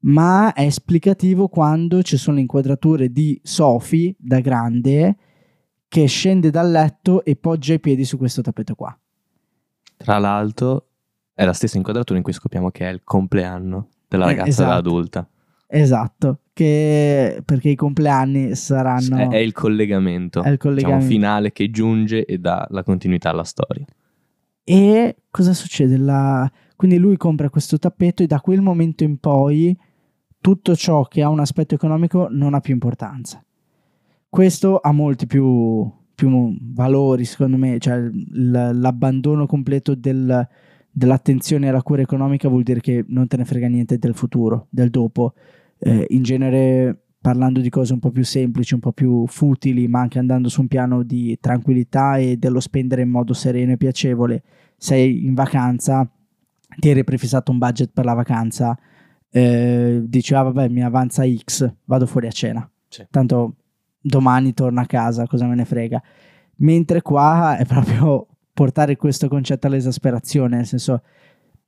ma 0.00 0.52
è 0.54 0.62
esplicativo 0.62 1.46
quando 1.46 2.02
ci 2.02 2.16
sono 2.16 2.34
le 2.34 2.42
inquadrature 2.42 3.12
di 3.12 3.40
Sophie 3.44 4.16
da 4.18 4.40
grande 4.40 5.16
che 5.86 6.06
scende 6.06 6.50
dal 6.50 6.68
letto 6.68 7.24
e 7.24 7.36
poggia 7.36 7.74
i 7.74 7.78
piedi 7.78 8.04
su 8.04 8.18
questo 8.18 8.42
tappeto 8.42 8.74
qua. 8.74 8.98
Tra 9.96 10.18
l'altro 10.18 10.88
è 11.32 11.44
la 11.44 11.52
stessa 11.52 11.76
inquadratura 11.76 12.18
in 12.18 12.24
cui 12.24 12.32
scopriamo 12.32 12.70
che 12.70 12.88
è 12.88 12.92
il 12.92 13.02
compleanno 13.04 13.88
della 14.08 14.24
eh, 14.24 14.28
ragazza 14.28 14.48
esatto. 14.48 14.72
adulta. 14.72 15.28
Esatto, 15.66 16.38
che 16.52 17.42
perché 17.44 17.70
i 17.70 17.74
compleanni 17.74 18.54
saranno... 18.54 19.16
È, 19.16 19.28
è 19.28 19.38
il 19.38 19.52
collegamento, 19.52 20.42
è 20.42 20.50
il 20.50 20.58
collegamento. 20.58 21.04
Diciamo, 21.04 21.20
finale 21.20 21.52
che 21.52 21.70
giunge 21.70 22.24
e 22.24 22.38
dà 22.38 22.66
la 22.70 22.84
continuità 22.84 23.30
alla 23.30 23.44
storia. 23.44 23.84
E 24.62 25.16
cosa 25.30 25.52
succede? 25.52 25.96
La... 25.96 26.50
Quindi 26.76 26.98
lui 26.98 27.16
compra 27.16 27.50
questo 27.50 27.78
tappeto 27.78 28.22
e 28.22 28.26
da 28.26 28.40
quel 28.40 28.60
momento 28.60 29.04
in 29.04 29.18
poi 29.18 29.76
tutto 30.40 30.76
ciò 30.76 31.04
che 31.04 31.22
ha 31.22 31.28
un 31.28 31.40
aspetto 31.40 31.74
economico 31.74 32.28
non 32.30 32.54
ha 32.54 32.60
più 32.60 32.72
importanza. 32.72 33.42
Questo 34.28 34.78
ha 34.78 34.92
molti 34.92 35.26
più, 35.26 35.90
più 36.14 36.56
valori, 36.60 37.24
secondo 37.24 37.56
me, 37.56 37.78
cioè 37.78 38.08
l'abbandono 38.32 39.46
completo 39.46 39.94
del, 39.94 40.46
dell'attenzione 40.90 41.68
alla 41.68 41.82
cura 41.82 42.02
economica 42.02 42.48
vuol 42.48 42.62
dire 42.62 42.80
che 42.80 43.04
non 43.08 43.26
te 43.26 43.36
ne 43.36 43.44
frega 43.44 43.66
niente 43.68 43.98
del 43.98 44.14
futuro, 44.14 44.66
del 44.70 44.90
dopo. 44.90 45.34
Eh, 45.78 46.06
in 46.10 46.22
genere 46.22 47.04
parlando 47.20 47.60
di 47.60 47.70
cose 47.70 47.94
un 47.94 48.00
po' 48.00 48.10
più 48.10 48.22
semplici, 48.22 48.74
un 48.74 48.80
po' 48.80 48.92
più 48.92 49.26
futili, 49.26 49.88
ma 49.88 50.00
anche 50.00 50.18
andando 50.18 50.48
su 50.48 50.60
un 50.60 50.68
piano 50.68 51.02
di 51.02 51.38
tranquillità 51.40 52.18
e 52.18 52.36
dello 52.36 52.60
spendere 52.60 53.02
in 53.02 53.08
modo 53.08 53.32
sereno 53.32 53.72
e 53.72 53.76
piacevole. 53.76 54.42
Sei 54.76 55.24
in 55.24 55.34
vacanza, 55.34 56.08
ti 56.78 56.88
eri 56.90 57.02
prefissato 57.02 57.50
un 57.50 57.58
budget 57.58 57.90
per 57.92 58.04
la 58.04 58.12
vacanza, 58.12 58.78
eh, 59.30 60.02
dici 60.04 60.34
ah 60.34 60.42
vabbè 60.42 60.68
mi 60.68 60.84
avanza 60.84 61.24
X, 61.26 61.74
vado 61.86 62.06
fuori 62.06 62.26
a 62.26 62.30
cena. 62.30 62.70
Sì. 62.88 63.06
Tanto 63.10 63.56
domani 64.06 64.52
torno 64.52 64.80
a 64.80 64.86
casa, 64.86 65.26
cosa 65.26 65.46
me 65.46 65.54
ne 65.54 65.64
frega. 65.64 66.02
Mentre 66.56 67.00
qua 67.00 67.56
è 67.56 67.64
proprio 67.64 68.26
portare 68.52 68.96
questo 68.96 69.28
concetto 69.28 69.66
all'esasperazione, 69.66 70.56
nel 70.56 70.66
senso, 70.66 71.02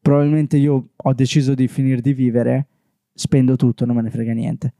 probabilmente 0.00 0.58
io 0.58 0.90
ho 0.94 1.12
deciso 1.14 1.54
di 1.54 1.66
finire 1.66 2.02
di 2.02 2.12
vivere, 2.12 2.66
spendo 3.14 3.56
tutto, 3.56 3.86
non 3.86 3.96
me 3.96 4.02
ne 4.02 4.10
frega 4.10 4.32
niente. 4.32 4.74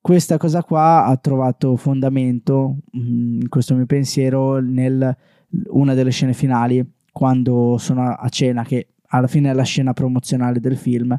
Questa 0.00 0.36
cosa 0.36 0.62
qua 0.62 1.04
ha 1.04 1.16
trovato 1.16 1.76
fondamento 1.76 2.78
mm, 2.96 3.40
in 3.42 3.48
questo 3.48 3.74
mio 3.74 3.86
pensiero 3.86 4.58
nel 4.60 5.16
una 5.68 5.94
delle 5.94 6.10
scene 6.10 6.34
finali, 6.34 6.84
quando 7.10 7.78
sono 7.78 8.10
a 8.10 8.28
cena, 8.28 8.64
che 8.64 8.88
alla 9.10 9.26
fine 9.28 9.50
è 9.50 9.54
la 9.54 9.62
scena 9.62 9.92
promozionale 9.92 10.60
del 10.60 10.76
film, 10.76 11.18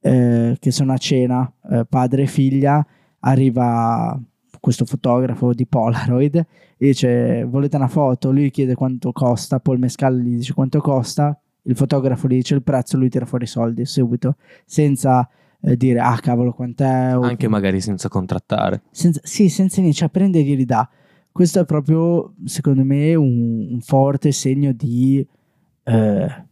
eh, 0.00 0.56
che 0.58 0.70
sono 0.70 0.92
a 0.92 0.98
cena, 0.98 1.50
eh, 1.70 1.86
padre 1.88 2.22
e 2.22 2.26
figlia, 2.26 2.84
arriva 3.20 4.20
questo 4.62 4.84
fotografo 4.84 5.52
di 5.52 5.66
Polaroid 5.66 6.36
e 6.36 6.46
dice 6.86 7.42
volete 7.42 7.74
una 7.74 7.88
foto? 7.88 8.30
Lui 8.30 8.48
chiede 8.52 8.76
quanto 8.76 9.10
costa, 9.10 9.58
poi 9.58 9.74
il 9.74 9.80
mescale 9.80 10.22
gli 10.22 10.36
dice 10.36 10.54
quanto 10.54 10.78
costa, 10.78 11.36
il 11.62 11.74
fotografo 11.74 12.28
gli 12.28 12.36
dice 12.36 12.54
il 12.54 12.62
prezzo, 12.62 12.96
lui 12.96 13.08
tira 13.08 13.26
fuori 13.26 13.42
i 13.42 13.48
soldi 13.48 13.84
subito, 13.84 14.36
senza 14.64 15.28
eh, 15.60 15.76
dire 15.76 15.98
ah 15.98 16.16
cavolo 16.20 16.52
quant'è. 16.52 17.16
O... 17.16 17.22
Anche 17.22 17.48
magari 17.48 17.80
senza 17.80 18.08
contrattare. 18.08 18.82
Senza, 18.92 19.20
sì, 19.24 19.48
senza 19.48 19.80
niente, 19.80 19.98
cioè 19.98 20.10
prende 20.10 20.38
e 20.38 20.44
glieli 20.44 20.64
dà. 20.64 20.88
Questo 21.32 21.58
è 21.58 21.64
proprio, 21.64 22.34
secondo 22.44 22.84
me, 22.84 23.16
un, 23.16 23.66
un 23.72 23.80
forte 23.80 24.30
segno 24.30 24.70
di 24.70 25.26
eh, 25.82 26.46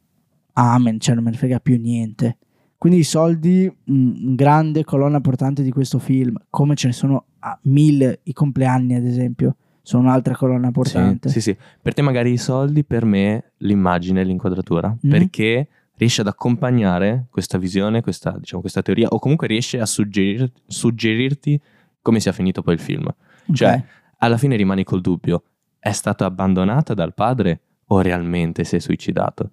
amen, 0.52 0.98
cioè 0.98 1.14
non 1.14 1.22
me 1.22 1.30
ne 1.30 1.36
frega 1.36 1.60
più 1.60 1.78
niente. 1.78 2.38
Quindi 2.80 3.00
i 3.00 3.04
soldi, 3.04 3.70
un 3.88 4.34
grande 4.34 4.84
colonna 4.84 5.20
portante 5.20 5.62
di 5.62 5.70
questo 5.70 5.99
film, 5.99 6.34
come 6.49 6.75
ce 6.76 6.87
ne 6.87 6.94
sono 6.94 7.26
a 7.40 7.58
mille, 7.64 8.20
i 8.22 8.32
compleanni 8.32 8.94
ad 8.94 9.04
esempio, 9.04 9.56
sono 9.82 10.04
un'altra 10.04 10.34
colonna 10.34 10.70
portante. 10.70 11.28
Sì, 11.28 11.42
sì, 11.42 11.52
sì. 11.52 11.58
Per 11.82 11.92
te 11.92 12.00
magari 12.00 12.32
i 12.32 12.38
soldi, 12.38 12.82
per 12.82 13.04
me 13.04 13.52
l'immagine, 13.58 14.25
l'inquadratura, 14.25 14.96
mm. 15.06 15.10
perché 15.10 15.68
riesce 15.96 16.22
ad 16.22 16.28
accompagnare 16.28 17.26
questa 17.28 17.58
visione, 17.58 18.00
questa, 18.00 18.34
diciamo, 18.38 18.62
questa 18.62 18.80
teoria, 18.80 19.08
o 19.08 19.18
comunque 19.18 19.46
riesce 19.46 19.78
a 19.78 19.84
suggerir- 19.84 20.50
suggerirti 20.64 21.60
come 22.00 22.18
sia 22.18 22.32
finito 22.32 22.62
poi 22.62 22.72
il 22.72 22.80
film. 22.80 23.04
Okay. 23.42 23.54
Cioè, 23.56 23.84
alla 24.20 24.38
fine 24.38 24.56
rimani 24.56 24.84
col 24.84 25.02
dubbio, 25.02 25.42
è 25.78 25.92
stata 25.92 26.25
abbandonata 26.25 26.94
dal 26.94 27.12
padre 27.12 27.60
o 27.88 28.00
realmente 28.00 28.64
si 28.64 28.76
è 28.76 28.78
suicidato. 28.78 29.50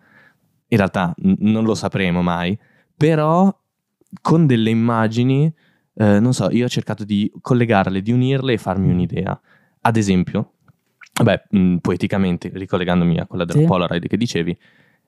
In 0.69 0.77
realtà 0.77 1.13
n- 1.23 1.35
non 1.39 1.65
lo 1.65 1.75
sapremo 1.75 2.21
mai, 2.21 2.57
però 2.97 3.55
con 4.21 4.47
delle 4.47 4.69
immagini, 4.71 5.53
eh, 5.95 6.19
non 6.19 6.33
so, 6.33 6.49
io 6.51 6.65
ho 6.65 6.69
cercato 6.69 7.03
di 7.03 7.31
collegarle, 7.41 8.01
di 8.01 8.11
unirle 8.11 8.53
e 8.53 8.57
farmi 8.57 8.89
un'idea. 8.89 9.39
Ad 9.81 9.95
esempio, 9.95 10.53
beh, 11.21 11.43
mh, 11.49 11.75
poeticamente, 11.77 12.49
ricollegandomi 12.53 13.19
a 13.19 13.25
quella 13.25 13.45
della 13.45 13.59
Sì. 13.59 13.65
Polaroid 13.65 14.07
che 14.07 14.17
dicevi, 14.17 14.57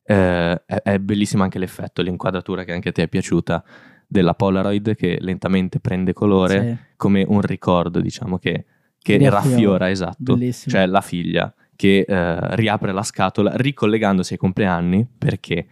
eh, 0.04 0.62
è, 0.66 0.82
è 0.84 1.00
bellissimo 1.00 1.44
anche 1.44 1.60
l'effetto, 1.60 2.02
l'inquadratura 2.02 2.64
che 2.64 2.74
anche 2.74 2.90
a 2.90 2.92
te 2.92 3.04
è 3.04 3.08
piaciuta 3.08 3.64
della 4.08 4.34
Polaroid 4.34 4.96
che 4.96 5.18
lentamente 5.22 5.80
prende 5.80 6.14
colore 6.14 6.62
Sì, 6.62 6.94
come 6.98 7.24
un 7.28 7.42
ricordo, 7.42 8.00
diciamo, 8.02 8.38
che, 8.40 8.66
che 9.02 9.30
raffiora, 9.30 9.90
esatto. 9.90 10.34
bellissimo. 10.36 10.76
Cioè 10.76 10.86
la 10.88 11.02
figlia 11.02 11.54
che 11.76 12.06
eh, 12.08 12.56
riapre 12.56 12.92
la 12.92 13.04
scatola 13.04 13.52
ricollegandosi 13.56 14.34
ai 14.34 14.40
compleanni 14.40 15.08
perché 15.18 15.68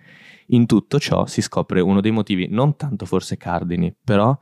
in 0.47 0.65
tutto 0.65 0.99
ciò 0.99 1.25
si 1.25 1.41
scopre 1.41 1.81
uno 1.81 2.01
dei 2.01 2.11
motivi, 2.11 2.47
non 2.49 2.75
tanto 2.75 3.05
forse 3.05 3.37
cardini, 3.37 3.93
però 4.03 4.37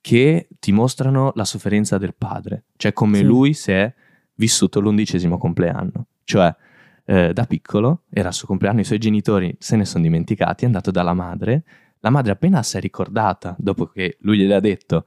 che 0.00 0.48
ti 0.58 0.72
mostrano 0.72 1.32
la 1.34 1.44
sofferenza 1.44 1.98
del 1.98 2.14
padre, 2.16 2.64
cioè 2.76 2.92
come 2.92 3.18
Sì. 3.18 3.24
lui 3.24 3.52
si 3.54 3.72
è 3.72 3.92
vissuto 4.34 4.80
l'undicesimo 4.80 5.38
compleanno. 5.38 6.06
Cioè 6.24 6.54
eh, 7.04 7.32
da 7.32 7.44
piccolo 7.44 8.02
era 8.10 8.28
il 8.28 8.34
suo 8.34 8.46
compleanno, 8.46 8.80
i 8.80 8.84
suoi 8.84 8.98
genitori 8.98 9.54
se 9.58 9.76
ne 9.76 9.84
sono 9.84 10.04
dimenticati, 10.04 10.64
è 10.64 10.66
andato 10.66 10.90
dalla 10.90 11.14
madre, 11.14 11.64
la 12.00 12.10
madre 12.10 12.32
appena 12.32 12.62
si 12.62 12.76
è 12.76 12.80
ricordata, 12.80 13.56
dopo 13.58 13.86
che 13.86 14.18
lui 14.20 14.38
gli 14.38 14.52
ha 14.52 14.60
detto 14.60 15.04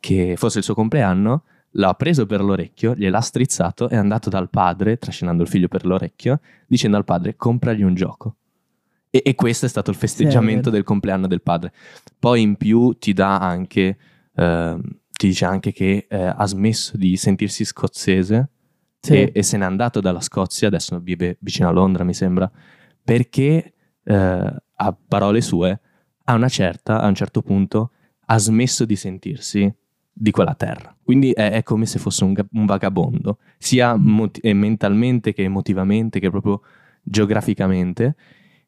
che 0.00 0.34
fosse 0.36 0.58
il 0.58 0.64
suo 0.64 0.74
compleanno, 0.74 1.44
l'ha 1.72 1.94
preso 1.94 2.26
per 2.26 2.42
l'orecchio, 2.42 2.94
gliel'ha 2.94 3.20
strizzato 3.20 3.88
e 3.88 3.94
è 3.94 3.96
andato 3.96 4.28
dal 4.30 4.50
padre, 4.50 4.98
trascinando 4.98 5.42
il 5.42 5.48
figlio 5.48 5.68
per 5.68 5.84
l'orecchio, 5.84 6.40
dicendo 6.66 6.96
al 6.96 7.04
padre 7.04 7.36
compragli 7.36 7.82
un 7.82 7.94
gioco. 7.94 8.36
E, 9.14 9.20
e 9.22 9.34
questo 9.34 9.66
è 9.66 9.68
stato 9.68 9.90
il 9.90 9.96
festeggiamento 9.96 10.70
vero. 10.70 10.76
del 10.76 10.84
compleanno 10.84 11.26
del 11.26 11.42
padre. 11.42 11.72
Poi 12.18 12.40
in 12.40 12.56
più 12.56 12.94
ti 12.94 13.12
dà 13.12 13.38
anche, 13.38 13.98
ehm, 14.34 14.80
ti 15.10 15.26
dice 15.28 15.44
anche 15.44 15.70
che 15.72 16.06
eh, 16.08 16.32
ha 16.34 16.46
smesso 16.46 16.96
di 16.96 17.16
sentirsi 17.18 17.64
scozzese 17.66 18.48
Sì. 18.98 19.12
e, 19.14 19.32
e 19.34 19.42
se 19.42 19.58
n'è 19.58 19.64
andato 19.66 20.00
dalla 20.00 20.22
Scozia, 20.22 20.68
adesso 20.68 20.98
vive 20.98 21.36
vicino 21.40 21.68
a 21.68 21.72
Londra 21.72 22.04
mi 22.04 22.14
sembra, 22.14 22.50
perché 23.04 23.74
eh, 24.02 24.54
a 24.76 24.96
parole 25.08 25.40
sue, 25.42 25.80
a 26.24 26.34
una 26.34 26.48
certa, 26.48 27.00
a 27.02 27.06
un 27.06 27.14
certo 27.14 27.42
punto, 27.42 27.90
ha 28.26 28.38
smesso 28.38 28.86
di 28.86 28.96
sentirsi 28.96 29.70
di 30.10 30.30
quella 30.30 30.54
terra. 30.54 30.96
Quindi 31.02 31.32
è, 31.32 31.50
è 31.50 31.62
come 31.62 31.84
se 31.84 31.98
fosse 31.98 32.24
un, 32.24 32.34
un 32.52 32.64
vagabondo, 32.64 33.38
sia 33.58 33.94
eh, 34.40 34.54
mentalmente 34.54 35.34
che 35.34 35.42
emotivamente, 35.42 36.18
che 36.18 36.30
proprio 36.30 36.62
geograficamente, 37.02 38.14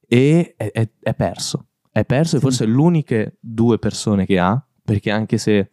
e 0.08 0.54
è, 0.56 0.70
è- 0.72 0.88
è 1.00 1.14
perso. 1.14 1.68
È 1.90 2.04
perso 2.04 2.36
e 2.36 2.38
Sì. 2.38 2.44
forse 2.44 2.64
l'uniche 2.66 3.36
due 3.40 3.78
persone 3.78 4.26
che 4.26 4.38
ha, 4.38 4.60
perché 4.84 5.10
anche 5.10 5.38
se, 5.38 5.70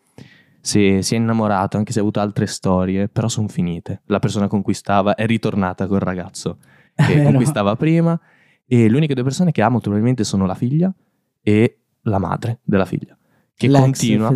se 0.59 1.01
si 1.01 1.15
è 1.15 1.17
innamorato, 1.17 1.77
anche 1.77 1.91
se 1.91 1.99
ha 1.99 2.01
avuto 2.01 2.19
altre 2.19 2.45
storie, 2.45 3.07
però 3.09 3.27
sono 3.27 3.47
finite. 3.47 4.01
La 4.05 4.19
persona 4.19 4.47
con 4.47 4.61
cui 4.61 4.73
stava 4.73 5.15
è 5.15 5.25
ritornata 5.25 5.87
col 5.87 5.99
ragazzo 5.99 6.57
che 6.93 7.13
vero. 7.15 7.23
con 7.23 7.35
cui 7.35 7.45
stava 7.45 7.75
prima 7.75 8.19
e 8.65 8.87
le 8.89 8.95
uniche 8.95 9.13
due 9.15 9.23
persone 9.23 9.51
che 9.51 9.61
ha 9.61 9.69
molto 9.69 9.85
probabilmente 9.89 10.23
sono 10.23 10.45
la 10.45 10.55
figlia 10.55 10.93
e 11.41 11.79
la 12.03 12.19
madre 12.19 12.59
della 12.63 12.85
figlia, 12.85 13.17
che, 13.55 13.69
continua, 13.69 14.29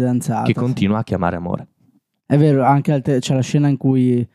che 0.43 0.53
continua 0.53 0.99
a 0.99 1.03
chiamare 1.03 1.35
amore. 1.35 1.67
È 2.25 2.37
vero, 2.37 2.63
anche 2.63 2.91
al 2.91 3.01
te- 3.01 3.19
c'è 3.19 3.35
la 3.35 3.41
scena 3.41 3.67
in 3.67 3.77
cui, 3.77 4.27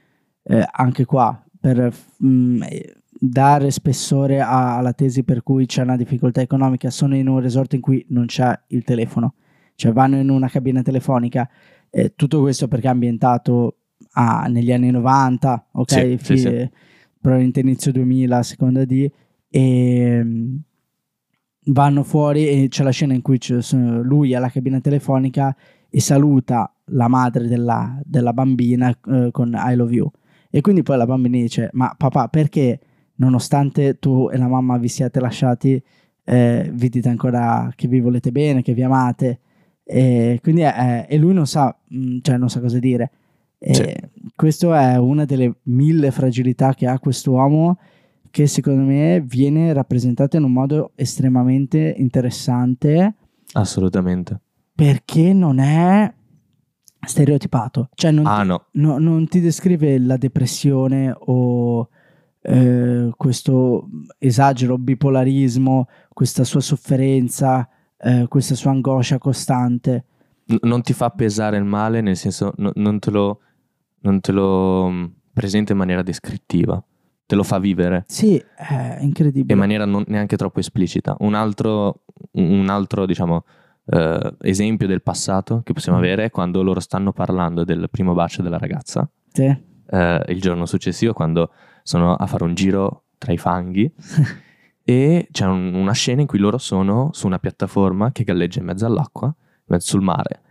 eh, 0.42 0.66
anche 0.70 1.04
qua, 1.04 1.42
per 1.58 1.92
mm, 2.24 2.62
eh, 2.62 2.94
dare 3.22 3.70
spessore 3.70 4.40
a- 4.40 4.78
alla 4.78 4.94
tesi 4.94 5.24
per 5.24 5.42
cui 5.42 5.66
c'è 5.66 5.82
una 5.82 5.96
difficoltà 5.96 6.40
economica, 6.40 6.88
sono 6.88 7.14
in 7.14 7.28
un 7.28 7.38
resort 7.40 7.74
in 7.74 7.80
cui 7.82 8.02
non 8.08 8.24
c'è 8.24 8.58
il 8.68 8.82
telefono, 8.82 9.34
cioè 9.74 9.92
vanno 9.92 10.16
in 10.16 10.30
una 10.30 10.48
cabina 10.48 10.80
telefonica. 10.80 11.47
Eh, 11.90 12.14
tutto 12.16 12.40
questo 12.40 12.66
perché 12.66 12.86
è 12.86 12.90
ambientato 12.90 13.76
a- 14.12 14.47
negli 14.49 14.73
anni 14.73 14.90
90, 14.90 15.68
ok? 15.73 15.92
Sì, 15.92 16.18
sì, 16.23 16.36
sì. 16.38 16.47
eh, 16.47 16.71
probabilmente 17.21 17.60
inizio 17.60 17.92
2000, 17.92 18.38
a 18.38 18.42
seconda 18.42 18.84
di... 18.86 19.10
E, 19.50 20.21
mm, 20.25 20.56
vanno 21.66 22.02
fuori 22.02 22.49
e 22.49 22.68
c'è 22.68 22.82
la 22.82 22.90
scena 22.90 23.12
in 23.12 23.21
cui 23.23 23.38
lui 24.02 24.34
alla 24.34 24.49
cabina 24.49 24.80
telefonica 24.80 25.54
e 25.90 26.00
saluta 26.00 26.73
la 26.86 27.08
madre 27.08 27.47
della, 27.47 28.00
della 28.04 28.32
bambina 28.32 28.97
eh, 29.08 29.28
con 29.30 29.54
I 29.54 29.75
love 29.75 29.92
you. 29.95 30.10
E 30.49 30.62
quindi 30.62 30.82
poi 30.82 30.97
la 30.97 31.06
bambina 31.06 31.36
dice: 31.36 31.68
Ma 31.75 31.95
papà, 31.97 32.28
perché 32.28 32.80
nonostante 33.21 33.99
tu 33.99 34.28
e 34.33 34.37
la 34.39 34.49
mamma 34.49 34.76
vi 34.78 34.89
siate 34.89 35.21
lasciati, 35.21 35.83
eh, 36.25 36.71
vi 36.73 36.89
dite 36.89 37.09
ancora 37.09 37.71
che 37.75 37.87
vi 37.89 38.00
volete 38.00 38.30
bene, 38.33 38.63
che 38.63 38.73
vi 38.75 38.83
amate? 38.83 39.41
E, 39.85 40.39
quindi 40.43 40.63
è- 40.63 41.06
e 41.09 41.17
lui 41.19 41.35
non 41.35 41.47
sa, 41.47 41.76
mh, 41.89 42.19
cioè 42.23 42.37
non 42.37 42.49
sa 42.50 42.61
cosa 42.61 42.78
dire. 42.78 43.11
Sì. 43.59 43.95
Questo 44.35 44.73
è 44.73 44.97
una 44.97 45.26
delle 45.26 45.56
mille 45.65 46.11
fragilità 46.11 46.73
che 46.73 46.87
ha 46.87 46.99
quest'uomo 46.99 47.78
che 48.30 48.47
secondo 48.47 48.83
me 48.85 49.21
viene 49.21 49.73
rappresentato 49.75 50.37
in 50.39 50.45
un 50.45 50.52
modo 50.52 50.93
estremamente 50.95 51.95
interessante 51.99 53.15
Assolutamente. 53.52 54.41
perché 54.75 55.33
non 55.35 55.59
è 55.59 56.11
stereotipato. 57.06 57.89
Cioè 57.95 58.11
non, 58.13 58.26
Ah 58.26 58.41
ti, 58.43 58.47
no, 58.47 58.67
no- 58.73 58.99
non 58.99 59.26
ti 59.28 59.41
descrive 59.41 59.99
la 59.99 60.17
depressione 60.17 61.15
o 61.19 61.89
eh, 62.42 63.10
questo 63.16 63.88
esagero, 64.18 64.78
bipolarismo, 64.78 65.88
questa 66.12 66.44
sua 66.44 66.60
sofferenza, 66.60 67.68
eh, 67.98 68.26
questa 68.28 68.54
sua 68.54 68.70
angoscia 68.70 69.18
costante. 69.18 70.04
N- 70.46 70.58
non 70.62 70.82
ti 70.82 70.92
fa 70.92 71.10
pesare 71.10 71.56
il 71.58 71.64
male, 71.64 72.00
nel 72.00 72.16
senso 72.16 72.52
no- 72.56 72.72
non 72.76 72.98
te 72.98 73.10
lo, 73.10 73.40
non 74.00 74.20
te 74.20 74.32
lo 74.32 74.88
mh, 74.88 75.12
presenta 75.32 75.72
in 75.72 75.78
maniera 75.78 76.02
descrittiva, 76.02 76.82
te 77.26 77.34
lo 77.36 77.42
fa 77.42 77.58
vivere 77.58 78.04
Sì, 78.08 78.42
è 78.56 78.98
incredibile. 79.00 79.52
in 79.52 79.58
maniera 79.58 79.84
non 79.84 80.04
neanche 80.08 80.36
troppo 80.36 80.60
esplicita. 80.60 81.14
Un 81.20 81.34
altro, 81.34 82.02
un 82.32 82.68
altro 82.68 83.06
diciamo, 83.06 83.44
eh, 83.86 84.34
esempio 84.40 84.86
del 84.86 85.02
passato 85.02 85.60
che 85.62 85.72
possiamo 85.72 85.98
Mm. 85.98 86.02
avere 86.02 86.24
è 86.24 86.30
quando 86.30 86.62
loro 86.62 86.80
stanno 86.80 87.12
parlando 87.12 87.64
del 87.64 87.88
primo 87.90 88.12
bacio 88.14 88.42
della 88.42 88.58
ragazza, 88.58 89.08
Sì. 89.32 89.68
Eh, 89.90 90.22
il 90.28 90.40
giorno 90.40 90.66
successivo, 90.66 91.12
quando 91.12 91.50
sono 91.82 92.14
a 92.14 92.26
fare 92.26 92.44
un 92.44 92.54
giro 92.54 93.04
tra 93.18 93.32
i 93.32 93.38
fanghi. 93.38 93.92
e 94.82 95.28
c'è 95.30 95.46
un- 95.46 95.74
una 95.74 95.92
scena 95.92 96.20
in 96.20 96.26
cui 96.26 96.38
loro 96.38 96.58
sono 96.58 97.10
su 97.12 97.26
una 97.26 97.38
piattaforma 97.38 98.12
che 98.12 98.24
galleggia 98.24 98.60
in 98.60 98.66
mezzo 98.66 98.86
all'acqua, 98.86 99.26
in 99.26 99.64
mezzo 99.66 99.88
sul 99.88 100.02
mare. 100.02 100.42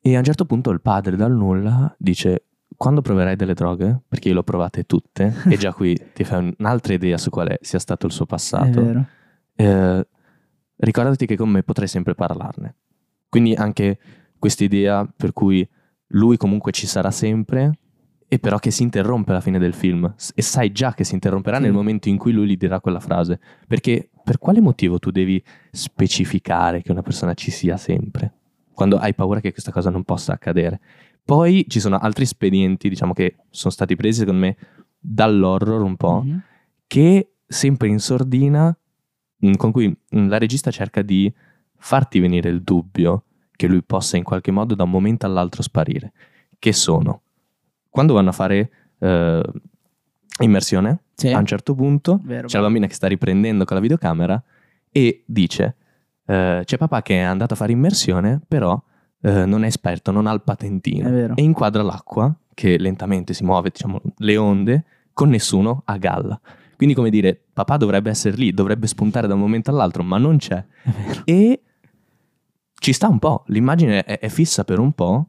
E 0.00 0.14
a 0.14 0.18
un 0.18 0.24
certo 0.24 0.44
punto 0.44 0.70
il 0.70 0.80
padre 0.80 1.16
dal 1.16 1.32
nulla 1.32 1.94
dice: 1.98 2.44
Quando 2.76 3.00
proverai 3.00 3.34
delle 3.36 3.54
droghe, 3.54 4.00
perché 4.06 4.28
io 4.28 4.34
le 4.34 4.40
ho 4.40 4.44
provate 4.44 4.84
tutte, 4.84 5.34
e 5.48 5.56
già 5.56 5.72
qui 5.72 5.98
ti 6.14 6.24
fai 6.24 6.54
un'altra 6.58 6.94
idea 6.94 7.18
su 7.18 7.30
quale 7.30 7.58
sia 7.62 7.78
stato 7.78 8.06
il 8.06 8.12
suo 8.12 8.26
passato, 8.26 8.80
eh, 9.56 10.06
ricordati 10.76 11.26
che 11.26 11.36
con 11.36 11.48
me 11.48 11.62
potrai 11.62 11.88
sempre 11.88 12.14
parlarne. 12.14 12.74
Quindi 13.28 13.54
anche 13.54 13.98
questa 14.38 14.64
idea 14.64 15.04
per 15.14 15.32
cui 15.32 15.68
lui 16.12 16.36
comunque 16.36 16.72
ci 16.72 16.86
sarà 16.86 17.10
sempre, 17.10 17.72
e 18.28 18.38
però 18.38 18.58
che 18.58 18.70
si 18.70 18.82
interrompe 18.82 19.30
alla 19.30 19.40
fine 19.40 19.58
del 19.58 19.72
film. 19.72 20.14
E 20.34 20.42
sai 20.42 20.70
già 20.70 20.92
che 20.94 21.02
si 21.04 21.14
interromperà 21.14 21.56
Sì. 21.56 21.62
nel 21.62 21.72
momento 21.72 22.08
in 22.10 22.18
cui 22.18 22.32
lui 22.32 22.46
gli 22.46 22.56
dirà 22.56 22.78
quella 22.80 23.00
frase. 23.00 23.40
Perché 23.66 24.10
per 24.22 24.38
quale 24.38 24.60
motivo 24.60 24.98
tu 24.98 25.10
devi 25.10 25.42
specificare 25.70 26.82
che 26.82 26.90
una 26.92 27.02
persona 27.02 27.34
ci 27.34 27.50
sia 27.50 27.76
sempre? 27.76 28.32
Quando 28.74 28.98
hai 28.98 29.14
paura 29.14 29.40
che 29.40 29.50
questa 29.52 29.72
cosa 29.72 29.90
non 29.90 30.04
possa 30.04 30.32
accadere. 30.34 30.80
Poi 31.24 31.64
ci 31.68 31.80
sono 31.80 31.96
altri 31.98 32.24
espedienti, 32.24 32.88
diciamo 32.88 33.12
che 33.12 33.36
sono 33.50 33.72
stati 33.72 33.96
presi 33.96 34.20
secondo 34.20 34.40
me 34.40 34.56
dall'horror 34.98 35.82
un 35.82 35.96
po' 35.96 36.22
Mhm. 36.22 36.42
che 36.86 37.32
sempre 37.46 37.88
in 37.88 37.98
sordina, 37.98 38.76
mh, 39.38 39.52
con 39.54 39.72
cui 39.72 39.88
mh, 39.88 40.28
la 40.28 40.38
regista 40.38 40.70
cerca 40.70 41.02
di 41.02 41.32
farti 41.76 42.18
venire 42.20 42.48
il 42.50 42.62
dubbio 42.62 43.24
che 43.56 43.66
lui 43.66 43.82
possa 43.82 44.16
in 44.16 44.22
qualche 44.22 44.50
modo 44.50 44.74
da 44.74 44.84
un 44.84 44.90
momento 44.90 45.26
all'altro 45.26 45.62
sparire. 45.62 46.12
Che 46.58 46.72
sono? 46.72 47.22
Quando 47.90 48.14
vanno 48.14 48.28
a 48.30 48.32
fare 48.32 48.70
eh, 48.98 49.42
immersione, 50.40 51.00
Sì. 51.14 51.28
a 51.32 51.38
un 51.38 51.46
certo 51.46 51.74
punto 51.74 52.20
Vero. 52.22 52.46
c'è 52.46 52.56
la 52.58 52.64
bambina 52.64 52.86
che 52.86 52.94
sta 52.94 53.06
riprendendo 53.08 53.64
con 53.64 53.76
la 53.76 53.82
videocamera 53.82 54.40
e 54.90 55.24
dice 55.26 55.76
eh, 56.26 56.62
c'è 56.64 56.76
papà 56.76 57.02
che 57.02 57.16
è 57.16 57.22
andato 57.22 57.54
a 57.54 57.56
fare 57.56 57.72
immersione, 57.72 58.40
però 58.46 58.80
eh, 59.22 59.44
non 59.46 59.64
è 59.64 59.66
esperto, 59.66 60.10
non 60.12 60.26
ha 60.26 60.32
il 60.32 60.42
patentino. 60.42 61.08
E 61.34 61.42
inquadra 61.42 61.82
l'acqua 61.82 62.32
che 62.54 62.76
lentamente 62.78 63.32
si 63.34 63.44
muove, 63.44 63.70
diciamo, 63.70 64.00
le 64.18 64.36
onde, 64.36 64.84
con 65.12 65.28
nessuno 65.30 65.82
a 65.86 65.96
galla. 65.96 66.38
Quindi, 66.76 66.94
come 66.94 67.08
dire, 67.10 67.40
papà 67.52 67.76
dovrebbe 67.76 68.10
essere 68.10 68.36
lì, 68.36 68.52
dovrebbe 68.52 68.86
spuntare 68.86 69.26
da 69.26 69.34
un 69.34 69.40
momento 69.40 69.70
all'altro, 69.70 70.02
ma 70.04 70.18
non 70.18 70.36
c'è. 70.38 70.64
E 71.24 71.62
ci 72.74 72.92
sta 72.92 73.08
un 73.08 73.18
po', 73.18 73.42
l'immagine 73.48 74.04
è, 74.04 74.18
è 74.20 74.28
fissa 74.28 74.62
per 74.64 74.78
un 74.78 74.92
po', 74.92 75.26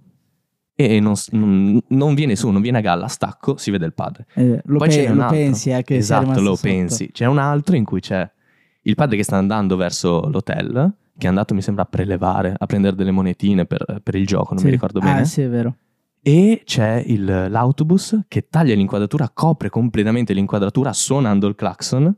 e 0.82 1.02
non, 1.02 1.14
non- 1.32 2.14
viene 2.14 2.38
su, 2.38 2.50
non 2.52 2.62
viene 2.62 2.78
a 2.78 2.82
galla, 2.82 3.08
stacco, 3.08 3.58
si 3.58 3.70
vede 3.70 3.86
il 3.86 3.94
padre. 3.94 4.26
Eh, 4.36 4.62
lo, 4.64 4.78
Poi 4.78 4.88
pe- 4.88 5.08
un 5.10 5.18
lo 5.18 5.28
pensi 5.28 5.72
eh, 5.72 5.84
che 5.84 5.98
esatto, 5.98 6.40
lo 6.40 6.56
sotto. 6.56 6.70
pensi. 6.70 7.12
C'è 7.12 7.26
un 7.26 7.38
altro 7.38 7.76
in 7.76 7.84
cui 7.84 8.00
c'è 8.00 8.30
il 8.84 8.96
padre 8.96 9.18
che 9.18 9.24
sta 9.24 9.36
andando 9.36 9.76
verso 9.76 10.30
l'hotel, 10.30 10.94
che 11.18 11.26
è 11.26 11.30
andato, 11.30 11.54
mi 11.54 11.62
sembra, 11.62 11.84
a 11.84 11.86
prelevare, 11.86 12.56
a 12.58 12.66
prendere 12.66 12.96
delle 12.96 13.12
monetine 13.12 13.66
per, 13.66 14.00
per 14.02 14.16
il 14.16 14.26
gioco, 14.26 14.52
non 14.52 14.60
Sì. 14.60 14.66
mi 14.66 14.72
ricordo 14.72 15.00
Ah, 15.00 15.04
bene. 15.04 15.26
sì, 15.26 15.42
è 15.42 15.50
vero. 15.50 15.76
E 16.22 16.62
c'è 16.64 17.04
il- 17.06 17.48
l'autobus 17.50 18.18
che 18.30 18.48
taglia 18.50 18.74
l'inquadratura, 18.74 19.30
copre 19.34 19.70
completamente 19.70 20.32
l'inquadratura 20.34 20.94
suonando 20.94 21.46
il 21.48 21.56
clacson, 21.56 22.16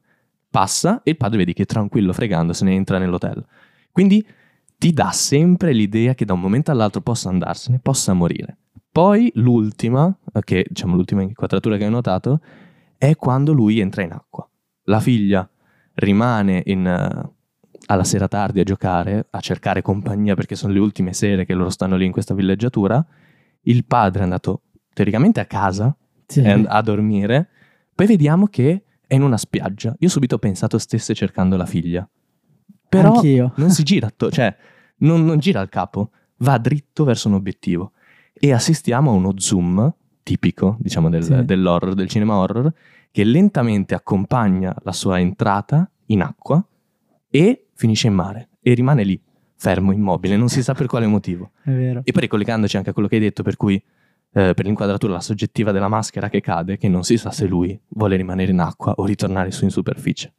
passa 0.52 1.02
e 1.04 1.12
il 1.12 1.17
padre 1.17 1.38
vedi 1.39 1.54
che 1.54 1.65
tranquillo 1.65 2.13
fregandosene 2.13 2.74
entra 2.74 3.00
nell'hotel. 3.00 3.43
Quindi 3.91 4.24
ti 4.82 4.94
dà 4.94 5.12
sempre 5.12 5.74
l'idea 5.74 6.15
che 6.15 6.26
da 6.26 6.34
un 6.34 6.39
momento 6.39 6.72
all'altro 6.72 7.02
possa 7.02 7.30
andarsene, 7.30 7.78
possa 7.78 8.13
morire. 8.13 8.58
Poi 8.91 9.32
l'ultima, 9.36 10.12
che 10.44 10.65
diciamo 10.67 10.96
l'ultima 10.96 11.22
inquadratura 11.22 11.78
che 11.78 11.86
ho 11.86 11.89
notato, 11.91 12.41
è 12.98 13.15
quando 13.15 13.54
lui 13.54 13.80
entra 13.80 14.02
in 14.02 14.12
acqua. 14.12 14.50
La 14.86 15.00
figlia 15.00 15.48
rimane 15.94 16.63
in, 16.65 16.88
eh, 16.88 17.30
alla 17.86 18.04
sera 18.04 18.28
tardi 18.28 18.60
a 18.60 18.63
giocare, 18.63 19.28
a 19.30 19.39
cercare 19.39 19.84
compagnia 19.84 20.34
perché 20.34 20.56
sono 20.56 20.74
le 20.74 20.80
ultime 20.80 21.13
sere 21.13 21.46
che 21.46 21.54
loro 21.54 21.70
stanno 21.70 21.96
lì 21.96 22.06
in 22.08 22.12
questa 22.12 22.34
villeggiatura. 22.34 23.06
Il 23.62 23.86
padre 23.86 24.22
è 24.22 24.24
andato 24.24 24.63
teoricamente 24.96 25.39
a 25.39 25.46
casa 25.46 25.96
Sì. 26.26 26.39
and- 26.39 26.65
a 26.67 26.82
dormire. 26.82 27.50
Poi 27.94 28.08
vediamo 28.08 28.48
che 28.48 28.84
è 29.06 29.13
in 29.13 29.22
una 29.22 29.38
spiaggia. 29.38 29.96
Io 30.00 30.10
subito 30.10 30.36
ho 30.36 30.39
pensato 30.39 30.80
stesse 30.80 31.13
cercando 31.13 31.56
la 31.56 31.67
figlia. 31.67 32.10
Però 32.91 33.13
Anch'io. 33.13 33.54
non 33.56 33.69
si 33.69 33.84
gira, 33.84 34.08
atto- 34.08 34.30
cioè 34.30 34.54
non, 34.97 35.23
non 35.23 35.39
gira 35.39 35.62
il 35.62 35.69
capo, 35.69 36.10
va 36.38 36.58
dritto 36.58 37.04
verso 37.06 37.30
un 37.30 37.36
obiettivo. 37.36 37.93
E 38.34 38.51
assistiamo 38.51 39.12
a 39.12 39.13
uno 39.13 39.34
zoom 39.38 39.93
tipico, 40.23 40.75
diciamo, 40.80 41.10
del- 41.10 41.23
Sì. 41.23 41.45
dell'horror, 41.45 41.93
del 41.93 42.10
cinema 42.10 42.36
horror, 42.36 42.71
che 43.12 43.23
lentamente 43.23 43.95
accompagna 43.95 44.75
la 44.84 44.91
sua 44.91 45.19
entrata 45.19 45.89
in 46.08 46.21
acqua 46.21 46.63
e 47.30 47.67
finisce 47.75 48.08
in 48.08 48.13
mare. 48.13 48.49
E 48.62 48.73
rimane 48.73 49.04
lì, 49.04 49.19
fermo, 49.56 49.91
immobile, 49.93 50.36
non 50.36 50.49
si 50.49 50.62
sa 50.62 50.73
per 50.73 50.88
quale 50.88 51.08
motivo. 51.08 51.51
È 51.63 51.71
vero. 51.71 52.01
E 52.04 52.12
poi 52.12 52.21
ricollegandoci 52.21 52.75
anche 52.77 52.89
a 52.89 52.93
quello 52.93 53.08
che 53.08 53.15
hai 53.15 53.21
detto, 53.21 53.41
per 53.41 53.56
cui 53.56 53.75
eh, 54.34 54.54
per 54.54 54.65
l'inquadratura 54.65 55.13
la 55.13 55.19
soggettiva 55.21 55.71
della 55.71 55.88
maschera 55.88 56.30
che 56.30 56.41
cade, 56.41 56.77
che 56.77 56.88
non 56.89 57.04
si 57.04 57.17
sa 57.17 57.32
se 57.32 57.47
lui 57.47 57.77
vuole 57.89 58.15
rimanere 58.17 58.51
in 58.51 58.60
acqua 58.60 58.93
o 58.97 59.06
ritornare 59.06 59.51
su 59.51 59.63
in 59.65 59.71
superficie. 59.71 60.34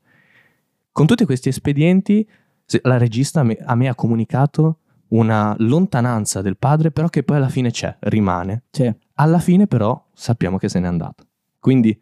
Con 0.93 1.07
tutti 1.07 1.25
questi 1.25 1.49
espedienti, 1.49 2.27
la 2.83 2.99
regista 2.99 3.41
a 3.41 3.75
me, 3.75 3.89
ha 3.89 3.95
comunicato 3.95 4.79
una 5.09 5.55
lontananza 5.59 6.41
del 6.41 6.57
padre, 6.57 6.91
però 6.91 7.09
che 7.09 7.23
poi 7.23 7.37
alla 7.37 7.49
fine 7.49 7.71
c'è, 7.71 7.95
rimane. 8.01 8.65
Sì. 8.71 8.93
Alla 9.15 9.39
fine 9.39 9.67
però 9.67 10.09
sappiamo 10.15 10.57
che 10.57 10.69
se 10.69 10.81
n'è 10.81 10.87
andato. 10.87 11.27
Quindi 11.59 11.99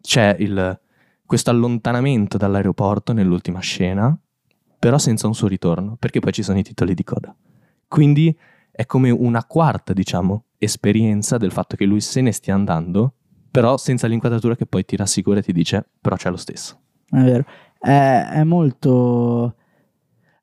c'è 0.00 0.36
il- 0.38 0.78
questo 1.26 1.50
allontanamento 1.50 2.36
dall'aeroporto 2.36 3.12
nell'ultima 3.12 3.58
scena, 3.60 4.16
però 4.78 4.98
senza 4.98 5.26
un 5.26 5.34
suo 5.34 5.48
ritorno, 5.48 5.96
perché 5.98 6.20
poi 6.20 6.32
ci 6.32 6.42
sono 6.42 6.58
i 6.58 6.62
titoli 6.62 6.94
di 6.94 7.04
coda. 7.04 7.34
Quindi 7.88 8.36
è 8.70 8.86
come 8.86 9.10
una 9.10 9.44
quarta, 9.44 9.92
diciamo, 9.92 10.44
esperienza 10.58 11.36
del 11.38 11.52
fatto 11.52 11.76
che 11.76 11.84
lui 11.84 12.00
se 12.00 12.20
ne 12.20 12.32
stia 12.32 12.54
andando, 12.54 13.14
però 13.50 13.76
senza 13.76 14.06
l'inquadratura 14.06 14.56
che 14.56 14.66
poi 14.66 14.84
ti 14.84 14.96
rassicura 14.96 15.40
e 15.40 15.42
ti 15.42 15.52
dice, 15.52 15.86
però 16.00 16.16
c'è 16.16 16.30
lo 16.30 16.36
stesso. 16.36 16.78
È 17.10 17.20
vero. 17.22 17.44
È, 17.78 18.28
è 18.32 18.44
molto. 18.44 19.56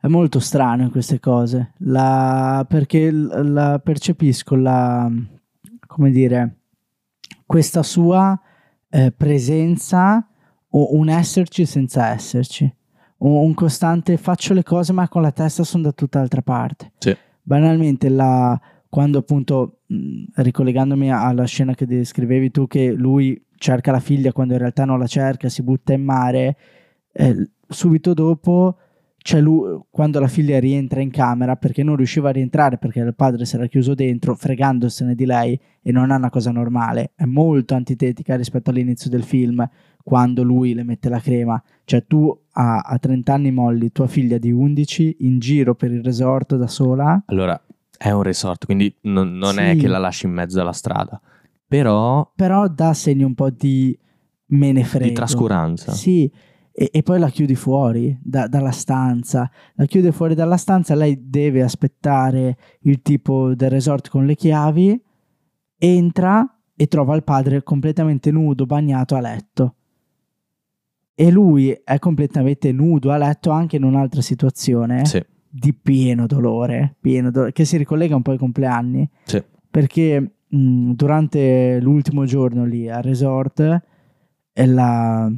È 0.02 0.08
molto 0.08 0.40
strano 0.40 0.84
in 0.84 0.92
queste 0.92 1.20
cose. 1.20 1.74
La, 1.80 2.66
perché 2.68 3.12
la 3.12 3.80
percepisco 3.84 4.56
la. 4.56 5.12
come 5.86 6.12
dire. 6.12 6.56
questa 7.46 7.84
sua 7.84 8.40
eh, 8.90 9.12
presenza 9.12 10.26
o 10.70 10.96
un 10.96 11.10
esserci 11.10 11.66
senza 11.66 12.08
esserci. 12.08 12.74
Un, 13.18 13.32
un 13.32 13.54
costante 13.54 14.16
faccio 14.16 14.54
le 14.54 14.64
cose 14.64 14.94
ma 14.94 15.10
con 15.10 15.22
la 15.22 15.32
testa 15.32 15.64
sono 15.66 15.84
da 15.84 15.92
tutt'altra 15.92 16.42
parte. 16.42 16.94
Sì. 17.00 17.16
Banalmente 17.42 18.08
la, 18.08 18.58
quando 18.88 19.18
appunto 19.18 19.82
mh, 19.88 20.24
ricollegandomi 20.36 21.12
alla 21.12 21.46
scena 21.46 21.74
che 21.74 21.86
descrivevi 21.86 22.52
tu 22.52 22.68
che 22.68 22.94
lui 22.94 23.46
cerca 23.58 23.92
la 23.92 24.00
figlia 24.00 24.32
quando 24.32 24.54
in 24.54 24.60
realtà 24.60 24.86
non 24.86 24.98
la 24.98 25.08
cerca, 25.08 25.50
si 25.50 25.62
butta 25.62 25.92
in 25.92 26.04
mare, 26.04 26.58
eh, 27.12 27.50
subito 27.68 28.14
dopo 28.14 28.78
c'è 29.22 29.42
lui, 29.42 29.80
quando 29.90 30.20
la 30.20 30.28
figlia 30.28 30.60
rientra 30.60 31.02
in 31.02 31.12
camera 31.12 31.56
perché 31.56 31.84
non 31.84 31.96
riusciva 31.98 32.30
a 32.30 32.32
rientrare 32.32 32.78
perché 32.78 33.00
il 33.02 33.14
padre 33.16 33.46
si 33.46 33.56
era 33.56 33.68
chiuso 33.68 33.94
dentro 33.94 34.34
fregandosene 34.36 35.14
di 35.14 35.26
lei 35.26 35.60
e 35.82 35.92
non 35.92 36.12
è 36.12 36.16
una 36.16 36.30
cosa 36.30 36.52
normale, 36.52 37.12
è 37.16 37.26
molto 37.26 37.76
antitetica 37.76 38.36
rispetto 38.36 38.70
all'inizio 38.70 39.10
del 39.10 39.24
film 39.24 39.68
quando 40.02 40.42
lui 40.44 40.74
le 40.74 40.84
mette 40.84 41.10
la 41.10 41.20
crema, 41.20 41.62
cioè 41.84 42.06
tu 42.08 42.36
a, 42.54 42.80
a 42.80 42.98
30 42.98 43.34
anni 43.34 43.52
molli 43.52 43.92
tua 43.92 44.08
figlia 44.08 44.38
di 44.38 44.52
11 44.52 45.18
in 45.20 45.38
giro 45.40 45.76
per 45.76 45.92
il 45.92 46.04
resort 46.04 46.56
da 46.56 46.68
sola, 46.68 47.22
Allora, 47.28 47.62
è 47.98 48.10
un 48.12 48.24
resort, 48.24 48.66
quindi 48.66 48.92
non, 49.02 49.34
non 49.34 49.60
è 49.60 49.74
Sì. 49.74 49.80
che 49.80 49.88
la 49.88 49.98
lasci 50.00 50.26
in 50.26 50.32
mezzo 50.32 50.60
alla 50.62 50.72
strada, 50.72 51.20
però 51.68 52.32
però 52.36 52.68
dà 52.68 52.94
segni 52.94 53.24
un 53.24 53.36
po' 53.36 53.50
di 53.50 53.96
me 54.52 54.72
ne 54.72 54.84
frego. 54.84 55.06
di 55.10 55.14
trascuranza. 55.14 55.92
Sì, 55.92 56.32
e, 56.82 56.90
e 56.94 57.04
poi 57.04 57.20
la 57.20 57.28
chiudi 57.30 57.56
fuori 57.56 58.18
da- 58.24 58.48
dalla 58.48 58.72
stanza. 58.72 59.52
La 59.74 59.84
chiude 59.86 60.14
fuori 60.14 60.34
dalla 60.34 60.56
stanza, 60.56 60.96
lei 60.96 61.28
deve 61.28 61.62
aspettare 61.62 62.56
il 62.84 63.02
tipo 63.02 63.54
del 63.54 63.70
resort 63.70 64.08
con 64.08 64.26
le 64.26 64.34
chiavi, 64.36 65.02
entra 65.78 66.58
e 66.74 66.88
trova 66.88 67.18
il 67.18 67.24
padre 67.24 67.64
completamente 67.64 68.32
nudo, 68.32 68.66
bagnato 68.66 69.16
a 69.16 69.20
letto. 69.20 69.76
E 71.14 71.30
lui 71.30 71.78
è 71.84 72.00
completamente 72.00 72.72
nudo 72.72 73.12
a 73.12 73.18
letto 73.18 73.50
anche 73.50 73.76
in 73.76 73.84
un'altra 73.84 74.22
situazione 74.22 75.06
Sì, 75.06 75.22
di 75.50 75.74
pieno 75.74 76.28
dolore, 76.28 76.96
pieno 77.02 77.30
dolore, 77.30 77.52
che 77.52 77.66
si 77.66 77.76
ricollega 77.76 78.16
un 78.16 78.22
po' 78.22 78.32
ai 78.32 78.38
compleanni 78.38 79.10
sì. 79.26 79.44
perché 79.70 80.36
mh, 80.48 80.92
durante 80.92 81.80
l'ultimo 81.82 82.24
giorno 82.24 82.64
lì 82.64 82.90
al 82.90 83.04
resort 83.04 83.82
è, 84.54 84.66
la- 84.66 85.30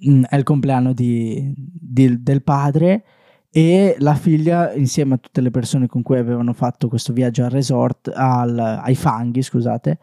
mh, 0.00 0.22
è 0.28 0.36
il 0.36 0.42
compleanno 0.44 0.92
di- 0.92 1.52
di- 1.56 2.22
del 2.22 2.42
padre 2.42 3.04
e 3.50 3.96
la 3.98 4.14
figlia 4.14 4.72
insieme 4.74 5.14
a 5.14 5.18
tutte 5.18 5.40
le 5.40 5.50
persone 5.50 5.86
con 5.86 6.02
cui 6.02 6.18
avevano 6.18 6.52
fatto 6.52 6.88
questo 6.88 7.12
viaggio 7.12 7.44
al 7.44 7.50
resort 7.50 8.10
al- 8.14 8.58
ai 8.58 8.94
fanghi 8.94 9.40
scusate 9.42 9.98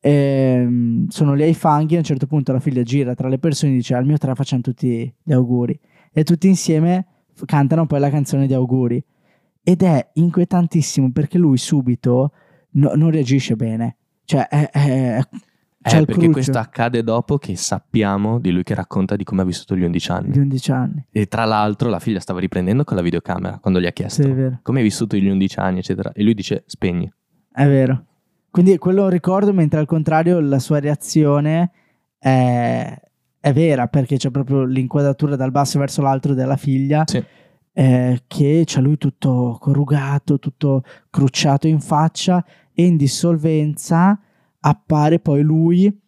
ehm, 0.00 1.06
sono 1.08 1.34
lì 1.34 1.42
ai 1.44 1.54
fanghi 1.54 1.94
a 1.94 1.98
un 1.98 2.04
certo 2.04 2.26
punto 2.26 2.52
la 2.52 2.60
figlia 2.60 2.82
gira 2.82 3.14
tra 3.14 3.28
le 3.28 3.38
persone 3.38 3.72
e 3.72 3.76
dice 3.76 3.94
al 3.94 4.04
mio 4.06 4.18
tre 4.18 4.34
facciamo 4.34 4.62
tutti 4.62 5.12
gli 5.22 5.32
auguri 5.32 5.78
e 6.12 6.24
tutti 6.24 6.48
insieme 6.48 7.06
cantano 7.44 7.86
poi 7.86 8.00
la 8.00 8.10
canzone 8.10 8.46
di 8.46 8.54
auguri 8.54 9.02
ed 9.62 9.82
è 9.82 10.08
inquietantissimo 10.14 11.10
perché 11.12 11.38
lui 11.38 11.58
subito 11.58 12.32
no- 12.70 12.92
non 12.94 13.10
reagisce 13.10 13.54
bene. 13.54 13.96
Cioè, 14.24 14.48
è, 14.48 14.70
è- 14.70 15.20
c'è 15.80 15.96
Eh, 15.98 16.04
perché 16.04 16.12
cruccio 16.14 16.30
questo 16.32 16.58
accade 16.58 17.02
dopo 17.04 17.38
che 17.38 17.54
sappiamo 17.56 18.38
di 18.40 18.50
lui 18.50 18.62
che 18.64 18.74
racconta 18.74 19.14
di 19.16 19.24
come 19.24 19.42
ha 19.42 19.44
vissuto 19.44 19.76
gli 19.76 19.82
11 19.84 20.10
anni. 20.10 20.30
di 20.30 20.38
11 20.40 20.72
anni. 20.72 21.04
E 21.10 21.26
tra 21.26 21.44
l'altro 21.44 21.88
la 21.88 21.98
figlia 22.00 22.18
stava 22.20 22.40
riprendendo 22.40 22.84
con 22.84 22.96
la 22.96 23.02
videocamera 23.02 23.58
quando 23.58 23.80
gli 23.80 23.86
ha 23.86 23.92
chiesto 23.92 24.22
Sì, 24.22 24.34
come 24.62 24.78
hai 24.78 24.84
vissuto 24.84 25.16
gli 25.16 25.28
11 25.28 25.58
anni, 25.60 25.78
eccetera. 25.78 26.10
E 26.12 26.22
lui 26.22 26.34
dice 26.34 26.64
spegni. 26.66 27.10
È 27.52 27.66
vero. 27.66 28.04
Quindi 28.50 28.76
quello 28.78 29.02
lo 29.02 29.08
ricordo, 29.08 29.52
mentre 29.52 29.78
al 29.78 29.86
contrario 29.86 30.40
la 30.40 30.58
sua 30.58 30.80
reazione 30.80 31.70
è, 32.18 33.00
è 33.40 33.52
vera, 33.52 33.86
perché 33.86 34.16
c'è 34.16 34.30
proprio 34.30 34.64
l'inquadratura 34.64 35.36
dal 35.36 35.50
basso 35.52 35.78
verso 35.78 36.02
l'alto 36.02 36.34
della 36.34 36.56
figlia, 36.56 37.04
Sì. 37.06 37.22
eh, 37.72 38.22
che 38.26 38.64
c'ha 38.66 38.80
lui 38.80 38.96
tutto 38.98 39.56
corrugato, 39.60 40.38
tutto 40.40 40.82
crucciato 41.10 41.68
in 41.68 41.78
faccia 41.80 42.44
e 42.74 42.84
in 42.84 42.96
dissolvenza 42.96 44.18
appare 44.60 45.18
poi 45.20 45.42
lui 45.42 46.00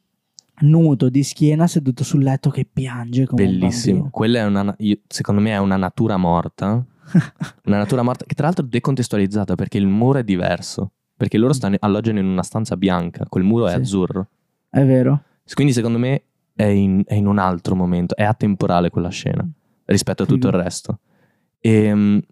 nudo 0.63 1.09
di 1.09 1.23
schiena 1.23 1.67
seduto 1.67 2.05
sul 2.05 2.23
letto 2.23 2.51
che 2.51 2.67
piange 2.71 3.27
come 3.27 3.45
Bellissimo. 3.45 4.11
Quella 4.11 4.41
è 4.41 4.45
una, 4.45 4.75
io- 4.79 4.99
secondo 5.07 5.41
me 5.41 5.51
è 5.53 5.59
una 5.59 5.77
natura 5.77 6.17
morta. 6.17 6.85
una 7.65 7.79
natura 7.79 8.03
morta 8.03 8.25
che 8.25 8.35
tra 8.35 8.47
l'altro 8.47 8.65
è 8.65 8.69
decontestualizzata 8.69 9.55
perché 9.55 9.79
il 9.79 9.87
muro 9.87 10.19
è 10.19 10.25
diverso. 10.25 10.93
Perché 11.17 11.37
loro 11.39 11.53
stanno, 11.53 11.77
alloggiano 11.81 12.19
in 12.19 12.27
una 12.27 12.43
stanza 12.43 12.77
bianca, 12.77 13.27
quel 13.29 13.45
muro 13.45 13.67
è 13.67 13.71
Sì. 13.71 13.77
azzurro. 13.77 14.27
È 14.71 14.85
vero. 14.85 15.23
Quindi 15.53 15.73
secondo 15.73 15.99
me 15.99 16.23
è 16.55 16.65
in, 16.65 17.03
è 17.05 17.15
in 17.15 17.27
un 17.27 17.39
altro 17.39 17.75
momento, 17.75 18.17
è 18.17 18.23
atemporale 18.23 18.89
quella 18.89 19.11
scena 19.11 19.47
rispetto 19.87 20.23
a 20.23 20.27
tutto 20.27 20.47
il 20.47 20.53
resto. 20.55 20.99
E, 21.61 22.23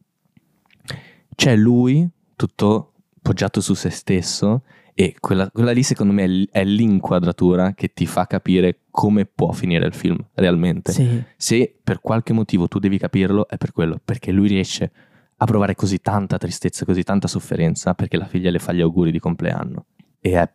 c'è 1.35 1.55
lui 1.57 2.09
tutto 2.35 2.93
poggiato 3.21 3.61
su 3.61 3.75
se 3.75 3.91
stesso 3.91 4.63
e 4.95 5.15
quella, 5.21 5.51
quella 5.51 5.71
lì 5.71 5.83
secondo 5.83 6.13
me 6.13 6.25
è, 6.25 6.29
l- 6.29 6.49
è 6.51 6.65
l'inquadratura 6.65 7.73
che 7.73 7.93
ti 7.93 8.07
fa 8.07 8.27
capire 8.27 8.81
come 8.91 9.27
può 9.27 9.53
finire 9.53 9.87
il 9.87 9.95
film 9.95 10.19
realmente. 10.35 10.93
Sì. 10.93 11.23
Se 11.37 11.79
per 11.83 12.01
qualche 12.01 12.33
motivo 12.33 12.67
tu 12.67 12.79
devi 12.79 12.99
capirlo 12.99 13.49
è 13.49 13.57
per 13.57 13.73
quello, 13.73 14.01
perché 14.05 14.33
lui 14.33 14.49
riesce 14.49 14.91
a 15.37 15.45
provare 15.45 15.75
così 15.75 16.01
tanta 16.01 16.37
tristezza, 16.37 16.85
così 16.85 17.05
tanta 17.05 17.29
sofferenza 17.29 17.95
perché 17.95 18.17
la 18.17 18.27
figlia 18.27 18.51
le 18.51 18.59
fa 18.59 18.73
gli 18.73 18.81
auguri 18.81 19.13
di 19.13 19.21
compleanno. 19.21 19.87
e 20.21 20.33
è 20.33 20.51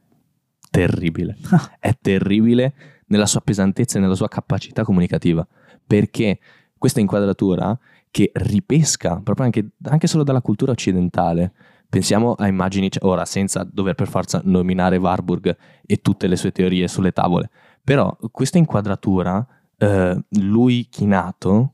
terribile. 0.70 1.38
è 1.80 1.96
terribile 2.02 2.74
nella 3.08 3.26
sua 3.26 3.42
pesantezza 3.42 3.98
e 3.98 4.02
nella 4.02 4.16
sua 4.16 4.28
capacità 4.28 4.84
comunicativa, 4.84 5.48
perché 5.86 6.40
questa 6.78 7.00
inquadratura 7.00 7.78
che 8.12 8.30
ripesca 8.34 9.22
proprio 9.24 9.46
anche, 9.46 9.70
anche 9.84 10.08
solo 10.08 10.24
dalla 10.24 10.42
cultura 10.42 10.74
occidentale, 10.74 11.54
pensiamo 11.94 12.34
a 12.34 12.48
immagini, 12.48 12.90
cioè, 12.90 13.06
ora 13.06 13.24
senza 13.24 13.64
dover 13.72 13.94
per 13.94 14.08
forza 14.08 14.42
nominare 14.46 14.98
Warburg 14.98 15.56
e 15.86 15.98
tutte 15.98 16.26
le 16.26 16.36
sue 16.36 16.52
teorie 16.52 16.88
sulle 16.88 17.12
tavole, 17.12 17.52
però 17.84 18.18
questa 18.32 18.58
inquadratura, 18.58 19.46
eh, 19.78 20.20
lui 20.40 20.88
chinato, 20.90 21.74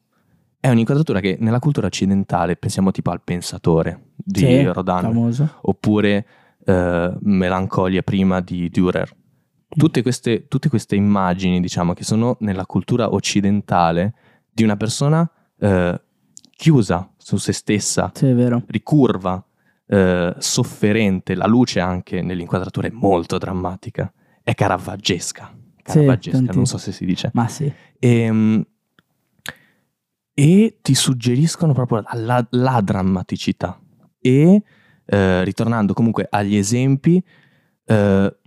è 0.60 0.67
un'inquadratura 0.67 1.21
che 1.21 1.38
nella 1.39 1.60
cultura 1.60 1.88
occidentale 1.88 2.58
pensiamo 2.58 2.91
tipo 2.91 3.12
al 3.12 3.21
pensatore 3.23 4.10
di 4.17 4.41
Sì, 4.41 4.63
Rodin, 4.65 4.99
famoso. 4.99 5.49
oppure 5.62 6.25
eh, 6.65 7.17
Melancolia 7.21 8.01
prima 8.01 8.41
di 8.41 8.69
Dürer. 8.69 9.10
Tutte 9.69 10.01
queste, 10.01 10.49
tutte 10.49 10.67
queste 10.67 10.97
immagini, 10.97 11.62
diciamo, 11.62 11.93
che 11.93 12.03
sono 12.03 12.36
nella 12.41 12.65
cultura 12.65 13.13
occidentale 13.13 14.13
di 14.51 14.63
una 14.63 14.75
persona 14.75 15.29
eh, 15.60 16.01
chiusa 16.58 17.10
su 17.15 17.38
se 17.38 17.53
stessa, 17.53 18.12
Sì, 18.13 18.36
ricurva, 18.67 19.41
eh, 19.91 20.36
sofferente. 20.38 21.34
La 21.36 21.47
luce 21.47 21.80
anche 21.80 22.21
nell'inquadratura 22.21 22.88
è 22.88 22.91
molto 22.91 23.38
drammatica, 23.38 24.12
è 24.43 24.54
caravaggesca. 24.54 25.58
Caravaggesca, 25.82 26.38
tanti- 26.38 26.56
non 26.56 26.65
so 26.67 26.78
se 26.78 26.91
si 26.91 27.06
dice. 27.06 27.32
Ma 27.34 27.47
sì. 27.47 27.71
E, 27.97 28.65
e 30.34 30.78
ti 30.82 30.93
suggeriscono 30.93 31.73
proprio 31.73 32.04
la, 32.13 32.45
la 32.52 32.82
drammaticità. 32.82 33.80
E 34.21 34.63
eh, 35.06 35.43
ritornando 35.43 35.93
comunque 35.93 36.28
agli 36.30 36.56
esempi, 36.56 37.21
eh, 37.86 38.38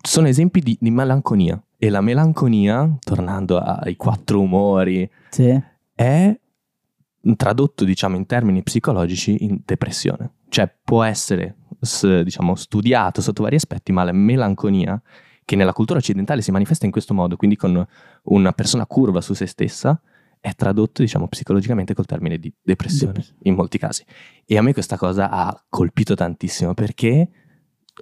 sono 0.00 0.26
esempi 0.26 0.60
di, 0.60 0.76
di 0.80 0.90
melanconia. 0.90 1.62
E 1.76 1.90
la 1.90 2.00
melanconia, 2.00 2.96
tornando 3.00 3.58
ai 3.58 3.94
quattro 3.96 4.40
umori, 4.40 5.08
Sì. 5.28 5.60
è 5.94 6.40
tradotto, 7.36 7.84
diciamo, 7.84 8.16
in 8.16 8.26
termini 8.26 8.62
psicologici 8.62 9.44
in 9.44 9.60
depressione. 9.64 10.32
Cioè 10.48 10.72
può 10.82 11.02
essere, 11.02 11.56
diciamo, 12.24 12.54
studiato 12.54 13.20
sotto 13.20 13.42
vari 13.42 13.56
aspetti, 13.56 13.92
ma 13.92 14.04
la 14.04 14.12
melanconia, 14.12 15.00
che 15.44 15.56
nella 15.56 15.72
cultura 15.72 15.98
occidentale 15.98 16.42
si 16.42 16.50
manifesta 16.50 16.84
in 16.86 16.92
questo 16.92 17.14
modo, 17.14 17.36
quindi 17.36 17.56
con 17.56 17.86
una 18.24 18.52
persona 18.52 18.86
curva 18.86 19.20
su 19.20 19.34
se 19.34 19.46
stessa, 19.46 20.00
è 20.40 20.54
tradotto, 20.54 21.02
diciamo, 21.02 21.26
psicologicamente 21.28 21.94
col 21.94 22.06
termine 22.06 22.38
di 22.38 22.52
depressione, 22.62 23.12
Dep- 23.14 23.34
in 23.42 23.54
molti 23.54 23.78
casi. 23.78 24.04
E 24.44 24.56
a 24.56 24.62
me 24.62 24.72
questa 24.72 24.96
cosa 24.96 25.30
ha 25.30 25.64
colpito 25.68 26.14
tantissimo, 26.14 26.74
perché 26.74 27.28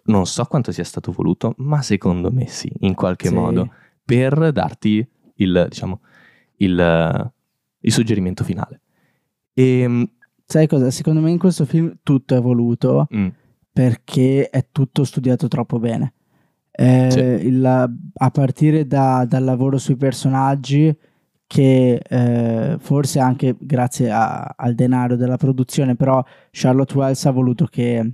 non 0.05 0.27
so 0.27 0.45
quanto 0.45 0.73
sia 0.73 0.85
stato 0.85 1.13
voluto, 1.13 1.55
ma 1.59 1.83
secondo 1.83 2.31
me 2.31 2.47
sì, 2.47 2.71
in 2.81 2.95
qualche 2.95 3.29
Sì. 3.29 3.35
modo, 3.35 3.73
per 4.05 4.53
darti 4.53 5.07
il, 5.37 5.67
diciamo, 5.69 6.01
il, 6.57 7.33
il 7.81 7.93
suggerimento 7.93 8.45
finale. 8.45 8.83
E, 9.55 10.09
Sai 10.47 10.67
cosa? 10.69 10.91
Secondo 10.91 11.21
me 11.21 11.31
in 11.31 11.39
questo 11.39 11.65
film 11.65 11.97
tutto 12.03 12.37
è 12.37 12.41
voluto 12.41 13.09
mm, 13.15 13.27
perché 13.73 14.49
è 14.49 14.67
tutto 14.71 15.05
studiato 15.05 15.49
troppo 15.49 15.79
bene. 15.79 16.13
Eh, 16.71 17.09
Sì. 17.11 17.19
il- 17.47 17.65
a 17.65 18.31
partire 18.31 18.87
da- 18.87 19.25
dal 19.29 19.45
lavoro 19.45 19.77
sui 19.79 19.97
personaggi, 19.97 20.95
che 21.49 22.01
eh, 22.09 22.77
forse 22.79 23.19
anche 23.21 23.57
grazie 23.59 24.11
a- 24.11 24.55
al 24.57 24.75
denaro 24.75 25.17
della 25.17 25.37
produzione, 25.37 25.95
però 25.97 26.23
Charlotte 26.51 26.97
Wells 26.97 27.25
ha 27.27 27.31
voluto 27.31 27.67
che 27.67 28.13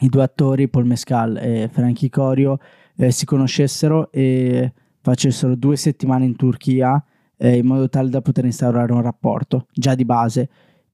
i 0.00 0.08
due 0.08 0.22
attori, 0.22 0.68
Paul 0.68 0.86
Mescal 0.86 1.36
e 1.36 1.68
Frankie 1.72 2.08
Corio, 2.10 2.58
eh, 2.96 3.10
si 3.10 3.24
conoscessero 3.24 4.10
e 4.12 4.72
facessero 5.00 5.54
due 5.54 5.76
settimane 5.76 6.24
in 6.24 6.36
Turchia 6.36 7.02
eh, 7.38 7.56
in 7.58 7.66
modo 7.66 7.88
tale 7.88 8.08
da 8.08 8.20
poter 8.22 8.44
instaurare 8.46 8.92
un 8.92 9.02
rapporto 9.02 9.66
già 9.72 9.94
di 9.94 10.04
base. 10.04 10.48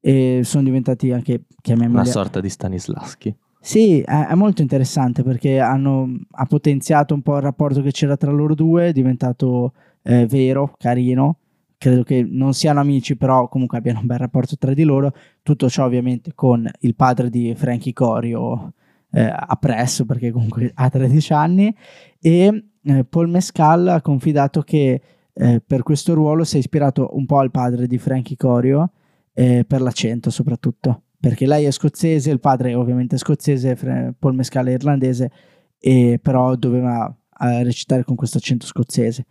E 0.04 0.40
sono 0.42 0.64
diventati 0.64 1.12
anche, 1.12 1.44
chiamiamoli, 1.60 2.00
una 2.00 2.04
sorta 2.04 2.40
di 2.40 2.48
Stanislaschi. 2.48 3.34
sì, 3.60 4.00
è, 4.00 4.26
è 4.26 4.34
molto 4.34 4.60
interessante 4.60 5.22
perché 5.22 5.60
hanno, 5.60 6.18
ha 6.32 6.44
potenziato 6.46 7.14
un 7.14 7.22
po' 7.22 7.36
il 7.36 7.42
rapporto 7.42 7.82
che 7.82 7.92
c'era 7.92 8.16
tra 8.16 8.32
loro 8.32 8.54
due, 8.54 8.88
è 8.88 8.92
diventato 8.92 9.72
eh, 10.02 10.26
vero, 10.26 10.74
carino. 10.76 11.36
Credo 11.78 12.02
che 12.02 12.26
non 12.28 12.54
siano 12.54 12.80
amici, 12.80 13.16
però 13.16 13.48
comunque 13.48 13.78
abbiano 13.78 14.00
un 14.00 14.06
bel 14.06 14.18
rapporto 14.18 14.56
tra 14.56 14.74
di 14.74 14.84
loro. 14.84 15.12
Tutto 15.42 15.68
ciò 15.68 15.84
ovviamente 15.84 16.32
con 16.34 16.68
il 16.80 16.94
padre 16.94 17.30
di 17.30 17.54
Frankie 17.56 17.92
Corio 17.92 18.72
eh, 19.12 19.32
appresso 19.34 20.04
perché 20.04 20.30
comunque 20.30 20.70
ha 20.74 20.88
13 20.88 21.32
anni 21.32 21.74
e 22.20 22.64
eh, 22.82 23.04
Paul 23.04 23.28
Mescal 23.28 23.88
ha 23.88 24.00
confidato 24.00 24.62
che 24.62 25.00
eh, 25.32 25.62
per 25.64 25.82
questo 25.82 26.14
ruolo 26.14 26.44
si 26.44 26.56
è 26.56 26.58
ispirato 26.58 27.10
un 27.12 27.26
po' 27.26 27.38
al 27.38 27.50
padre 27.50 27.86
di 27.86 27.98
Frankie 27.98 28.36
Corio 28.36 28.90
eh, 29.34 29.64
per 29.66 29.80
l'accento 29.80 30.30
soprattutto 30.30 31.04
perché 31.22 31.46
lei 31.46 31.66
è 31.66 31.70
scozzese, 31.70 32.32
il 32.32 32.40
padre 32.40 32.70
è 32.70 32.76
ovviamente 32.76 33.16
scozzese, 33.16 33.76
Paul 34.18 34.34
Mescal 34.34 34.66
è 34.66 34.72
irlandese, 34.72 35.30
e 35.78 36.18
però 36.20 36.56
doveva 36.56 37.16
eh, 37.38 37.62
recitare 37.62 38.02
con 38.02 38.16
questo 38.16 38.38
accento 38.38 38.66
scozzese. 38.66 39.24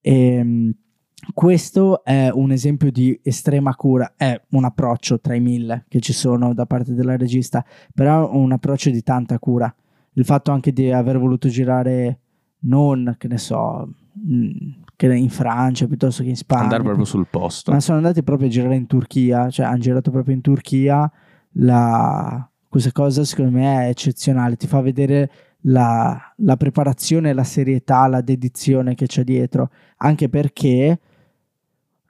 E, 0.00 0.74
questo 1.34 2.04
è 2.04 2.30
un 2.32 2.52
esempio 2.52 2.90
di 2.90 3.20
estrema 3.22 3.74
cura, 3.74 4.14
è 4.16 4.40
un 4.50 4.64
approccio 4.64 5.20
tra 5.20 5.34
i 5.34 5.40
mille 5.40 5.84
che 5.88 6.00
ci 6.00 6.14
sono 6.14 6.54
da 6.54 6.64
parte 6.64 6.94
della 6.94 7.18
regista, 7.18 7.62
però 7.92 8.32
un 8.32 8.52
approccio 8.52 8.88
di 8.88 9.02
tanta 9.02 9.38
cura. 9.38 9.74
Il 10.12 10.24
fatto 10.24 10.52
anche 10.52 10.72
di 10.72 10.90
aver 10.90 11.18
voluto 11.18 11.48
girare 11.48 12.20
non, 12.60 13.14
che 13.18 13.28
ne 13.28 13.36
so, 13.36 13.86
mh, 14.12 14.84
che 14.96 15.14
in 15.14 15.28
Francia 15.28 15.86
piuttosto 15.86 16.22
che 16.22 16.30
in 16.30 16.36
Spagna. 16.36 16.62
Andare 16.62 16.82
proprio 16.82 17.04
sul 17.04 17.26
posto. 17.28 17.70
Ma 17.70 17.80
sono 17.80 17.98
andati 17.98 18.22
proprio 18.22 18.48
a 18.48 18.50
girare 18.50 18.76
in 18.76 18.86
Turchia, 18.86 19.50
cioè 19.50 19.66
hanno 19.66 19.78
girato 19.78 20.10
proprio 20.10 20.34
in 20.34 20.40
Turchia. 20.40 21.10
La... 21.52 22.50
Questa 22.68 22.92
cosa 22.92 23.24
secondo 23.24 23.52
me 23.52 23.84
è 23.84 23.88
eccezionale, 23.88 24.56
ti 24.56 24.66
fa 24.66 24.80
vedere 24.80 25.30
la, 25.62 26.34
la 26.38 26.56
preparazione, 26.56 27.32
la 27.32 27.44
serietà, 27.44 28.06
la 28.06 28.20
dedizione 28.20 28.94
che 28.94 29.06
c'è 29.06 29.24
dietro, 29.24 29.70
anche 29.98 30.28
perché 30.28 31.00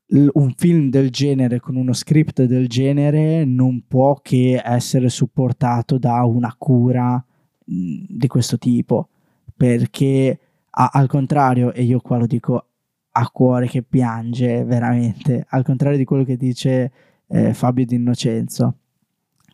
un 0.09 0.53
film 0.57 0.89
del 0.89 1.11
genere 1.11 1.61
con 1.61 1.77
uno 1.77 1.93
script 1.93 2.45
del 2.45 2.69
genere 2.69 3.45
non 3.45 3.85
può 3.87 4.19
che 4.23 4.61
essere 4.65 5.09
supportato 5.09 5.99
da 5.99 6.25
una 6.25 6.55
cura 6.57 7.25
di 7.65 8.27
questo 8.29 8.59
tipo, 8.59 9.09
perché 9.57 10.39
a- 10.71 10.91
al 10.93 11.09
contrario, 11.09 11.73
e 11.73 11.83
io 11.83 12.01
qua 12.01 12.19
lo 12.19 12.27
dico 12.27 12.67
a 13.19 13.31
cuore 13.31 13.67
che 13.67 13.83
piange 13.83 14.63
veramente, 14.65 15.47
al 15.49 15.65
contrario 15.65 15.97
di 15.97 16.05
quello 16.05 16.23
che 16.23 16.37
dice 16.37 16.93
eh, 17.29 17.55
Fabio 17.55 17.87
D'Innocenzo, 17.87 18.77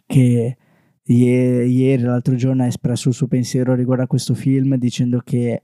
che 0.05 0.57
ie- 1.05 1.64
ieri, 1.64 2.03
l'altro 2.03 2.35
giorno, 2.35 2.64
ha 2.64 2.66
espresso 2.66 3.09
il 3.09 3.14
suo 3.14 3.29
pensiero 3.29 3.75
riguardo 3.75 4.03
a 4.03 4.09
questo 4.09 4.35
film 4.35 4.75
dicendo 4.77 5.20
che 5.25 5.62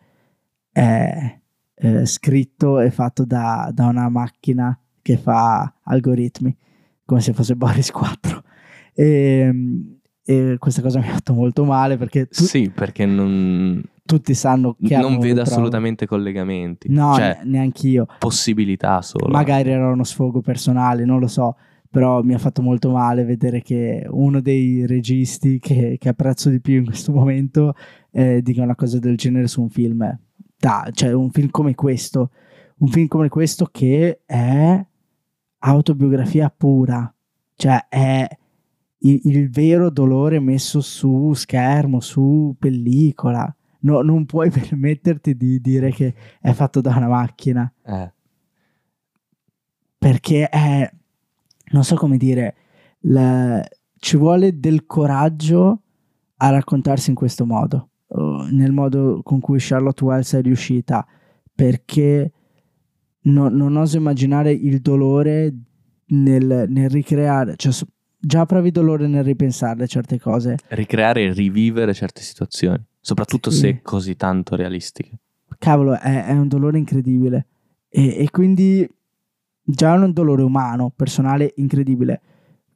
è 0.71 1.41
eh, 1.75 2.07
scritto 2.07 2.79
e 2.79 2.93
fatto 2.93 3.25
da, 3.25 3.69
da 3.75 3.87
una 3.87 4.09
macchina 4.09 4.79
che 5.03 5.17
fa 5.17 5.75
algoritmi, 5.83 6.57
come 7.05 7.21
se 7.21 7.33
fosse 7.33 7.57
Boris 7.57 7.91
4. 7.91 8.45
E, 8.95 9.53
e 10.31 10.57
questa 10.59 10.83
cosa 10.83 10.99
mi 11.01 11.09
ha 11.09 11.13
fatto 11.13 11.33
molto 11.33 11.65
male 11.65 11.97
perché 11.97 12.27
tu- 12.27 12.43
Sì, 12.45 12.69
perché 12.69 13.07
non, 13.07 13.83
tutti 14.05 14.35
sanno 14.35 14.77
che 14.79 14.99
non 14.99 15.19
vedo 15.19 15.41
assolutamente 15.41 16.05
collegamenti. 16.07 16.91
No, 16.91 17.15
cioè, 17.15 17.39
ne- 17.43 17.51
neanch'io. 17.51 18.07
possibilità 18.19 19.01
solo. 19.01 19.29
Magari 19.29 19.71
era 19.71 19.91
uno 19.91 20.05
sfogo 20.05 20.43
personale, 20.43 21.07
non 21.07 21.19
lo 21.19 21.29
so, 21.29 21.57
però 21.89 22.23
mi 22.23 22.35
ha 22.35 22.39
fatto 22.39 22.61
molto 22.61 22.91
male 22.91 23.25
vedere 23.25 23.63
che 23.63 24.07
uno 24.11 24.43
dei 24.43 24.85
registi 24.87 25.59
che, 25.59 25.97
che 25.99 26.09
apprezzo 26.11 26.51
di 26.51 26.61
più 26.61 26.75
in 26.75 26.85
questo 26.85 27.11
momento 27.11 27.73
eh, 28.11 28.43
dica 28.43 28.63
una 28.63 28.75
cosa 28.75 28.99
del 28.99 29.17
genere 29.17 29.47
su 29.47 29.63
un 29.63 29.71
film. 29.71 30.19
Da, 30.59 30.91
cioè 30.93 31.13
un 31.13 31.31
film 31.31 31.49
come 31.49 31.75
questo, 31.75 32.33
un 32.79 32.89
film 32.89 33.07
come 33.07 33.31
questo 33.31 33.67
che 33.73 34.21
è 34.27 34.87
autobiografia 35.61 36.53
pura, 36.55 37.11
cioè 37.55 37.87
è 37.89 38.29
il, 39.01 39.21
il 39.25 39.51
vero 39.51 39.91
dolore 39.91 40.41
messo 40.41 40.81
su 40.81 41.33
schermo, 41.35 42.01
su 42.01 42.55
pellicola. 42.59 43.55
No, 43.81 44.03
non 44.03 44.27
puoi 44.27 44.51
permetterti 44.51 45.37
di 45.37 45.61
dire 45.61 45.91
che 45.91 46.15
è 46.41 46.53
fatto 46.53 46.81
da 46.81 46.97
una 46.97 47.09
macchina. 47.09 47.73
Eh, 47.85 48.13
perché 49.99 50.49
è, 50.49 50.91
non 51.73 51.85
so 51.85 51.97
come 51.97 52.17
dire, 52.17 52.55
la- 53.01 53.65
ci 54.01 54.17
vuole 54.17 54.59
del 54.59 54.87
coraggio 54.87 55.83
a 56.37 56.51
raccontarsi 56.51 57.11
in 57.11 57.17
questo 57.17 57.45
modo, 57.45 57.91
nel 58.51 58.71
modo 58.73 59.23
con 59.25 59.41
cui 59.41 59.59
Charlotte 59.61 60.05
Wells 60.05 60.35
è 60.35 60.41
riuscita, 60.41 61.05
perché 61.53 62.33
no- 63.23 63.49
non 63.49 63.77
oso 63.77 63.97
immaginare 63.97 64.53
il 64.53 64.81
dolore 64.81 65.53
nel, 66.07 66.67
nel 66.69 66.91
ricreare, 66.91 67.57
cioè 67.57 67.73
già 68.21 68.45
provi 68.47 68.71
dolore 68.71 69.07
nel 69.07 69.25
ripensarle 69.25 69.87
certe 69.87 70.19
cose, 70.19 70.57
ricreare 70.69 71.23
e 71.25 71.33
rivivere 71.33 71.95
certe 71.95 72.23
situazioni. 72.23 72.83
soprattutto 73.01 73.51
Sì. 73.51 73.59
se 73.59 73.81
così 73.83 74.17
tanto 74.17 74.55
realistiche. 74.57 75.19
Cavolo, 75.59 75.99
è, 75.99 76.27
è 76.27 76.33
un 76.33 76.49
dolore 76.49 76.79
incredibile. 76.79 77.47
E, 77.89 78.19
e 78.19 78.31
quindi 78.31 78.87
già 79.63 79.95
è 79.95 79.99
un 79.99 80.13
dolore 80.13 80.43
umano, 80.43 80.93
personale, 80.95 81.55
incredibile. 81.57 82.21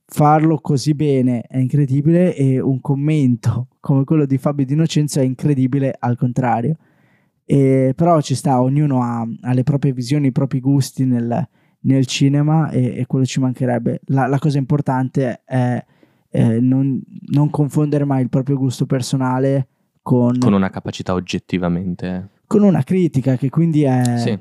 Farlo 0.06 0.58
così 0.58 0.94
bene 0.94 1.42
è 1.42 1.58
incredibile 1.58 2.34
e 2.34 2.60
un 2.60 2.80
commento 2.80 3.68
come 3.80 4.04
quello 4.04 4.26
di 4.26 4.38
Fabio 4.38 4.64
D'Innocenzo 4.64 5.20
è 5.20 5.22
incredibile 5.22 5.94
al 5.98 6.16
contrario. 6.16 6.76
E, 7.44 7.92
però 7.94 8.20
ci 8.20 8.34
sta, 8.34 8.62
ognuno 8.62 9.02
ha, 9.02 9.26
ha 9.40 9.52
le 9.52 9.62
proprie 9.64 9.92
visioni, 9.92 10.28
i 10.28 10.32
propri 10.32 10.60
gusti 10.60 11.04
nel, 11.04 11.46
nel 11.82 12.06
cinema 12.06 12.70
e, 12.70 12.98
e 12.98 13.06
quello 13.06 13.24
ci 13.24 13.40
mancherebbe. 13.40 14.00
La, 14.06 14.26
la 14.26 14.38
cosa 14.38 14.58
importante 14.58 15.42
è 15.44 15.84
eh, 16.30 16.60
non, 16.60 17.00
non 17.26 17.50
confondere 17.50 18.04
mai 18.04 18.22
il 18.22 18.28
proprio 18.28 18.56
gusto 18.56 18.86
personale 18.86 19.68
con, 20.02 20.38
Con 20.38 20.52
una 20.52 20.70
capacità 20.70 21.12
oggettivamente. 21.14 22.30
con 22.46 22.62
una 22.62 22.82
critica 22.82 23.36
che 23.36 23.48
quindi 23.50 23.82
è... 23.82 24.16
Sì. 24.18 24.38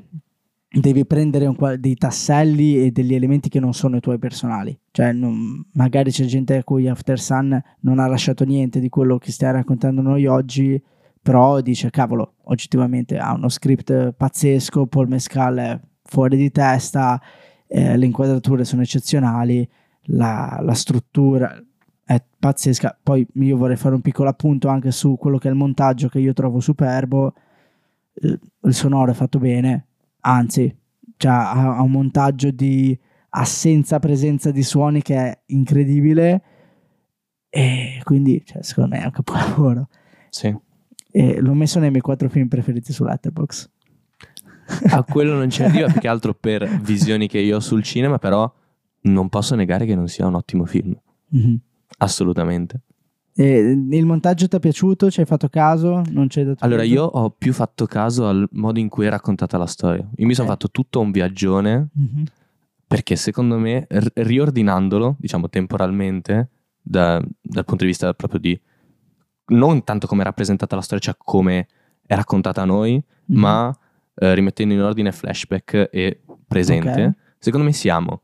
Devi 0.74 1.04
prendere 1.04 1.44
un 1.44 1.54
dei 1.78 1.96
tasselli 1.96 2.82
e 2.82 2.90
degli 2.92 3.14
elementi 3.14 3.50
che 3.50 3.60
non 3.60 3.74
sono 3.74 3.96
i 3.98 4.00
tuoi 4.00 4.16
personali. 4.18 4.74
Cioè, 4.90 5.12
non- 5.12 5.62
magari 5.74 6.10
c'è 6.10 6.24
gente 6.24 6.56
a 6.56 6.64
cui 6.64 6.88
After 6.88 7.20
Sun 7.20 7.62
non 7.80 7.98
ha 7.98 8.06
lasciato 8.06 8.44
niente 8.44 8.80
di 8.80 8.88
quello 8.88 9.18
che 9.18 9.32
stiamo 9.32 9.52
raccontando 9.52 10.00
noi 10.00 10.24
oggi, 10.24 10.82
però 11.20 11.60
dice, 11.60 11.90
cavolo, 11.90 12.36
oggettivamente 12.44 13.18
ha 13.18 13.34
uno 13.34 13.50
script 13.50 14.12
pazzesco, 14.12 14.86
Paul 14.86 15.08
Mescal 15.08 15.56
è 15.58 15.78
fuori 16.12 16.36
di 16.36 16.50
testa, 16.50 17.18
eh, 17.66 17.96
le 17.96 18.04
inquadrature 18.04 18.64
sono 18.64 18.82
eccezionali, 18.82 19.66
la, 20.06 20.60
la 20.60 20.74
struttura 20.74 21.58
è 22.04 22.22
pazzesca. 22.38 22.98
Poi 23.02 23.26
io 23.34 23.56
vorrei 23.56 23.76
fare 23.76 23.94
un 23.94 24.02
piccolo 24.02 24.28
appunto 24.28 24.68
anche 24.68 24.90
su 24.90 25.16
quello 25.16 25.38
che 25.38 25.48
è 25.48 25.50
il 25.50 25.56
montaggio 25.56 26.08
che 26.08 26.18
io 26.18 26.34
trovo 26.34 26.60
superbo. 26.60 27.32
Eh, 28.12 28.38
Il 28.64 28.74
sonoro 28.74 29.10
è 29.10 29.14
fatto 29.14 29.38
bene, 29.38 29.86
anzi, 30.20 30.74
cioè, 31.16 31.32
ha, 31.32 31.76
ha 31.76 31.82
un 31.82 31.90
montaggio 31.90 32.50
di 32.50 32.96
assenza 33.30 33.98
presenza 33.98 34.50
di 34.50 34.62
suoni 34.62 35.00
che 35.00 35.16
è 35.16 35.40
incredibile 35.46 36.42
e 37.48 38.00
quindi 38.04 38.42
cioè, 38.44 38.62
secondo 38.62 38.94
me 38.94 39.02
è 39.02 39.04
un 39.06 39.10
capolavoro. 39.10 39.88
Sì. 40.32 40.54
E 41.10 41.40
l'ho 41.42 41.52
messo 41.52 41.78
nei 41.78 41.90
miei 41.90 42.00
quattro 42.00 42.30
film 42.30 42.48
preferiti 42.48 42.90
su 42.90 43.04
Letterboxd. 43.04 43.70
A 44.90 45.02
quello 45.04 45.34
non 45.34 45.50
ci 45.50 45.62
arriva 45.62 45.86
più 45.88 46.00
che 46.00 46.08
altro 46.08 46.34
per 46.34 46.66
visioni 46.80 47.28
che 47.28 47.38
io 47.38 47.56
ho 47.56 47.60
sul 47.60 47.82
cinema, 47.82 48.18
però 48.18 48.50
non 49.02 49.28
posso 49.28 49.54
negare 49.54 49.84
che 49.86 49.94
non 49.94 50.08
sia 50.08 50.26
un 50.26 50.34
ottimo 50.34 50.64
film. 50.64 50.94
Mhm. 51.28 51.58
Assolutamente. 51.98 52.80
E 53.34 53.58
il 53.90 54.04
montaggio 54.04 54.46
ti 54.46 54.56
è 54.56 54.60
piaciuto? 54.60 55.10
Ci 55.10 55.20
hai 55.20 55.26
fatto 55.26 55.48
caso? 55.48 56.02
Non 56.10 56.26
hai 56.34 56.44
dato 56.44 56.64
Allora, 56.64 56.82
io 56.82 57.04
ho 57.04 57.30
più 57.30 57.52
fatto 57.54 57.86
caso 57.86 58.26
al 58.28 58.46
modo 58.52 58.78
in 58.78 58.88
cui 58.88 59.06
è 59.06 59.08
raccontata 59.08 59.56
la 59.56 59.66
storia. 59.66 60.06
Io 60.16 60.26
mi 60.26 60.34
sono 60.34 60.48
fatto 60.48 60.70
tutto 60.70 61.00
un 61.00 61.10
viaggione 61.10 61.88
Mhm. 61.94 62.24
perché 62.86 63.16
secondo 63.16 63.56
me, 63.58 63.86
r- 63.88 64.06
riordinandolo, 64.14 65.16
diciamo 65.18 65.48
temporalmente, 65.48 66.48
da- 66.82 67.22
dal 67.40 67.64
punto 67.64 67.84
di 67.84 67.90
vista 67.90 68.12
proprio 68.12 68.38
di 68.40 68.60
non 69.46 69.82
tanto 69.84 70.06
come 70.06 70.22
è 70.22 70.24
rappresentata 70.24 70.76
la 70.76 70.82
storia, 70.82 71.02
cioè 71.02 71.14
come 71.16 71.66
è 72.06 72.14
raccontata 72.14 72.62
a 72.62 72.66
noi, 72.66 73.02
Mhm. 73.26 73.38
ma 73.38 73.74
eh, 74.14 74.34
rimettendo 74.34 74.74
in 74.74 74.80
ordine 74.80 75.12
flashback 75.12 75.88
e 75.90 76.22
presente, 76.46 77.04
Ok. 77.04 77.14
secondo 77.38 77.66
me 77.66 77.72
siamo 77.72 78.22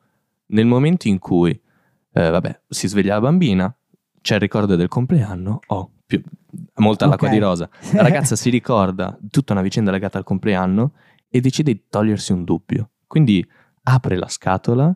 nel 0.48 0.66
momento 0.66 1.08
in 1.08 1.18
cui, 1.18 1.50
eh, 1.50 2.30
vabbè, 2.30 2.60
si 2.68 2.88
sveglia 2.88 3.14
la 3.14 3.20
bambina, 3.20 3.74
c'è 4.20 4.34
il 4.34 4.40
ricordo 4.40 4.76
del 4.76 4.88
compleanno, 4.88 5.60
oh, 5.66 5.92
più, 6.06 6.22
molta 6.76 7.04
all'acqua 7.04 7.28
Ok. 7.28 7.32
di 7.34 7.38
rosa. 7.38 7.68
La 7.92 8.02
ragazza 8.02 8.34
si 8.36 8.50
ricorda 8.50 9.18
tutta 9.30 9.52
una 9.52 9.62
vicenda 9.62 9.90
legata 9.90 10.18
al 10.18 10.24
compleanno 10.24 10.92
e 11.28 11.40
decide 11.40 11.72
di 11.72 11.84
togliersi 11.88 12.32
un 12.32 12.44
dubbio. 12.44 12.90
Quindi 13.06 13.46
apre 13.84 14.16
la 14.16 14.28
scatola 14.28 14.94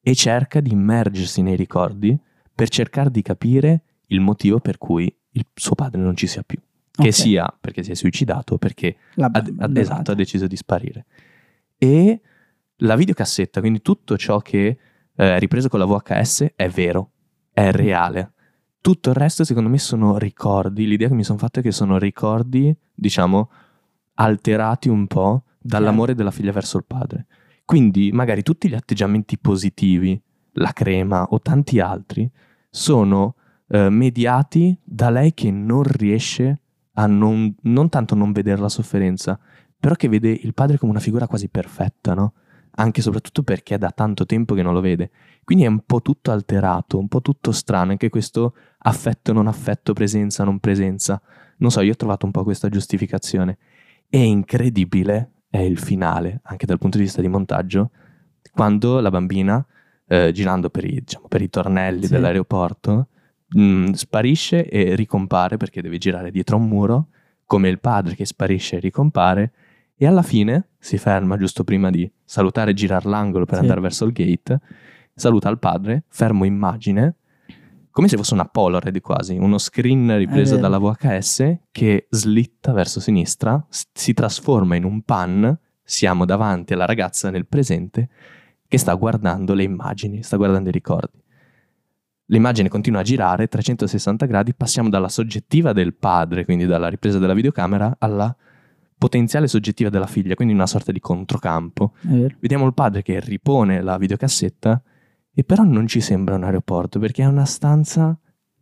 e 0.00 0.14
cerca 0.14 0.60
di 0.60 0.72
immergersi 0.72 1.42
nei 1.42 1.56
ricordi 1.56 2.16
per 2.54 2.68
cercare 2.68 3.10
di 3.10 3.22
capire 3.22 3.82
il 4.08 4.20
motivo 4.20 4.58
per 4.60 4.78
cui 4.78 5.12
il 5.32 5.46
suo 5.54 5.74
padre 5.74 6.00
non 6.00 6.16
ci 6.16 6.26
sia 6.26 6.42
più. 6.42 6.58
Che 6.94 7.08
Ok. 7.08 7.14
sia 7.14 7.56
perché 7.58 7.82
si 7.82 7.90
è 7.90 7.94
suicidato 7.94 8.54
o 8.54 8.58
perché 8.58 8.96
La 9.14 9.30
ha, 9.32 9.42
la 9.56 9.80
esatto, 9.80 10.10
ha 10.12 10.14
deciso 10.14 10.46
di 10.46 10.56
sparire. 10.56 11.06
E 11.78 12.20
la 12.76 12.96
videocassetta, 12.96 13.60
quindi 13.60 13.80
tutto 13.80 14.16
ciò 14.18 14.38
che 14.40 14.66
eh, 14.66 15.36
è 15.36 15.38
ripreso 15.38 15.68
con 15.68 15.78
la 15.78 15.86
VHS 15.86 16.52
è 16.54 16.68
vero, 16.68 17.10
è 17.52 17.70
reale. 17.70 18.32
Tutto 18.82 19.10
il 19.10 19.14
resto, 19.14 19.44
secondo 19.44 19.68
me, 19.70 19.78
sono 19.78 20.18
ricordi. 20.18 20.86
L'idea 20.86 21.08
che 21.08 21.14
mi 21.14 21.24
sono 21.24 21.38
fatta 21.38 21.60
è 21.60 21.62
che 21.62 21.70
sono 21.70 21.98
ricordi, 21.98 22.76
diciamo, 22.92 23.48
alterati 24.14 24.88
un 24.88 25.06
po' 25.06 25.44
dall'amore 25.60 26.14
della 26.14 26.30
figlia 26.32 26.52
verso 26.52 26.76
il 26.78 26.84
padre. 26.84 27.26
Quindi, 27.64 28.10
magari 28.12 28.42
tutti 28.42 28.68
gli 28.68 28.74
atteggiamenti 28.74 29.38
positivi, 29.38 30.20
la 30.54 30.72
crema 30.72 31.24
o 31.30 31.40
tanti 31.40 31.78
altri, 31.80 32.28
sono 32.68 33.36
eh, 33.68 33.88
mediati 33.88 34.76
da 34.82 35.10
lei 35.10 35.32
che 35.32 35.50
non 35.50 35.84
riesce 35.84 36.58
a 36.94 37.06
non, 37.06 37.54
non 37.62 37.88
tanto 37.88 38.14
non 38.14 38.32
vedere 38.32 38.60
la 38.60 38.68
sofferenza, 38.68 39.38
però 39.78 39.94
che 39.94 40.08
vede 40.08 40.30
il 40.30 40.54
padre 40.54 40.78
come 40.78 40.92
una 40.92 41.00
figura 41.00 41.26
quasi 41.26 41.48
perfetta, 41.48 42.14
no? 42.14 42.34
Anche 42.76 43.00
e 43.00 43.02
soprattutto 43.02 43.42
perché 43.42 43.74
è 43.74 43.78
da 43.78 43.90
tanto 43.90 44.24
tempo 44.24 44.54
che 44.54 44.62
non 44.62 44.72
lo 44.72 44.80
vede. 44.80 45.10
Quindi 45.44 45.64
è 45.64 45.66
un 45.66 45.80
po' 45.84 46.00
tutto 46.00 46.30
alterato, 46.30 46.98
un 46.98 47.08
po' 47.08 47.20
tutto 47.20 47.52
strano, 47.52 47.90
anche 47.90 48.08
questo 48.08 48.54
affetto, 48.78 49.32
non 49.32 49.46
affetto, 49.46 49.92
presenza, 49.92 50.44
non 50.44 50.58
presenza. 50.58 51.20
Non 51.58 51.70
so, 51.70 51.80
io 51.80 51.92
ho 51.92 51.96
trovato 51.96 52.24
un 52.24 52.32
po' 52.32 52.44
questa 52.44 52.68
giustificazione. 52.68 53.58
È 54.08 54.16
incredibile, 54.16 55.32
è 55.50 55.58
il 55.58 55.78
finale, 55.78 56.40
anche 56.44 56.64
dal 56.64 56.78
punto 56.78 56.96
di 56.96 57.04
vista 57.04 57.20
di 57.20 57.28
montaggio, 57.28 57.90
quando 58.52 59.00
la 59.00 59.10
bambina, 59.10 59.64
eh, 60.06 60.30
girando 60.32 60.70
per 60.70 60.84
i, 60.84 61.00
diciamo, 61.00 61.26
per 61.28 61.42
i 61.42 61.50
tornelli 61.50 62.06
Sì. 62.06 62.12
dell'aeroporto, 62.12 63.08
mh, 63.52 63.90
sparisce 63.92 64.68
e 64.68 64.94
ricompare 64.94 65.56
perché 65.56 65.82
deve 65.82 65.98
girare 65.98 66.30
dietro 66.30 66.56
un 66.56 66.66
muro, 66.68 67.08
come 67.46 67.68
il 67.68 67.80
padre 67.80 68.14
che 68.14 68.24
sparisce 68.24 68.76
e 68.76 68.80
ricompare, 68.80 69.52
e 69.96 70.06
alla 70.06 70.22
fine 70.22 70.68
si 70.78 70.98
ferma 70.98 71.36
giusto 71.36 71.64
prima 71.64 71.90
di 71.90 72.10
salutare 72.24 72.70
e 72.72 72.74
girare 72.74 73.08
l'angolo 73.08 73.44
per 73.44 73.54
Sì. 73.56 73.60
andare 73.60 73.80
verso 73.80 74.04
il 74.04 74.12
gate, 74.12 74.60
saluta 75.14 75.48
il 75.48 75.58
padre, 75.58 76.04
fermo 76.08 76.44
immagine, 76.44 77.16
come 77.90 78.08
se 78.08 78.16
fosse 78.16 78.32
una 78.34 78.46
Polaroid 78.46 78.98
quasi, 79.00 79.36
uno 79.36 79.58
screen 79.58 80.16
ripreso 80.16 80.56
dalla 80.56 80.78
VHS 80.78 81.58
che 81.70 82.06
slitta 82.08 82.72
verso 82.72 83.00
sinistra, 83.00 83.64
si 83.68 84.14
trasforma 84.14 84.76
in 84.76 84.84
un 84.84 85.02
pan, 85.02 85.56
siamo 85.84 86.24
davanti 86.24 86.72
alla 86.72 86.86
ragazza 86.86 87.28
nel 87.30 87.46
presente 87.46 88.08
che 88.66 88.78
sta 88.78 88.94
guardando 88.94 89.52
le 89.52 89.64
immagini, 89.64 90.22
sta 90.22 90.38
guardando 90.38 90.70
i 90.70 90.72
ricordi. 90.72 91.21
L'immagine 92.32 92.70
continua 92.70 93.00
a 93.00 93.02
girare 93.02 93.46
360 93.46 94.24
gradi, 94.24 94.54
passiamo 94.54 94.88
dalla 94.88 95.10
soggettiva 95.10 95.74
del 95.74 95.92
padre, 95.92 96.46
quindi 96.46 96.64
dalla 96.64 96.88
ripresa 96.88 97.18
della 97.18 97.34
videocamera, 97.34 97.96
alla 97.98 98.34
potenziale 98.96 99.46
soggettiva 99.48 99.90
della 99.90 100.06
figlia, 100.06 100.34
quindi 100.34 100.54
una 100.54 100.66
sorta 100.66 100.92
di 100.92 101.00
controcampo. 101.00 101.92
Vediamo 102.40 102.64
il 102.64 102.72
padre 102.72 103.02
che 103.02 103.20
ripone 103.20 103.82
la 103.82 103.98
videocassetta 103.98 104.82
e 105.34 105.44
però 105.44 105.62
non 105.64 105.86
ci 105.86 106.00
sembra 106.00 106.34
un 106.36 106.44
aeroporto 106.44 106.98
perché 106.98 107.22
è 107.22 107.26
una 107.26 107.44
stanza 107.44 108.18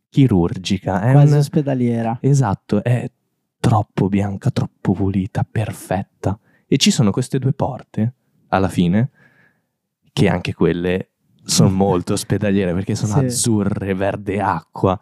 chirurgica. 0.09 1.02
È 1.02 1.12
Quasi 1.12 1.33
un- 1.35 1.38
ospedaliera. 1.38 2.18
Esatto, 2.20 2.83
è 2.83 3.09
troppo 3.61 4.09
bianca, 4.09 4.50
troppo 4.50 4.94
pulita, 4.94 5.46
perfetta. 5.48 6.37
E 6.66 6.76
ci 6.76 6.90
sono 6.90 7.12
queste 7.12 7.38
due 7.38 7.52
porte, 7.52 8.14
alla 8.48 8.68
fine, 8.68 9.11
che 10.12 10.28
anche 10.28 10.54
quelle 10.54 11.10
sono 11.42 11.70
molto 11.70 12.12
ospedaliere 12.12 12.72
perché 12.74 12.94
sono 12.94 13.18
Sì. 13.18 13.24
azzurre, 13.24 13.94
verde 13.94 14.40
acqua, 14.40 14.98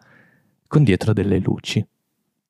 con 0.67 0.83
dietro 0.83 1.13
delle 1.13 1.39
luci. 1.39 1.85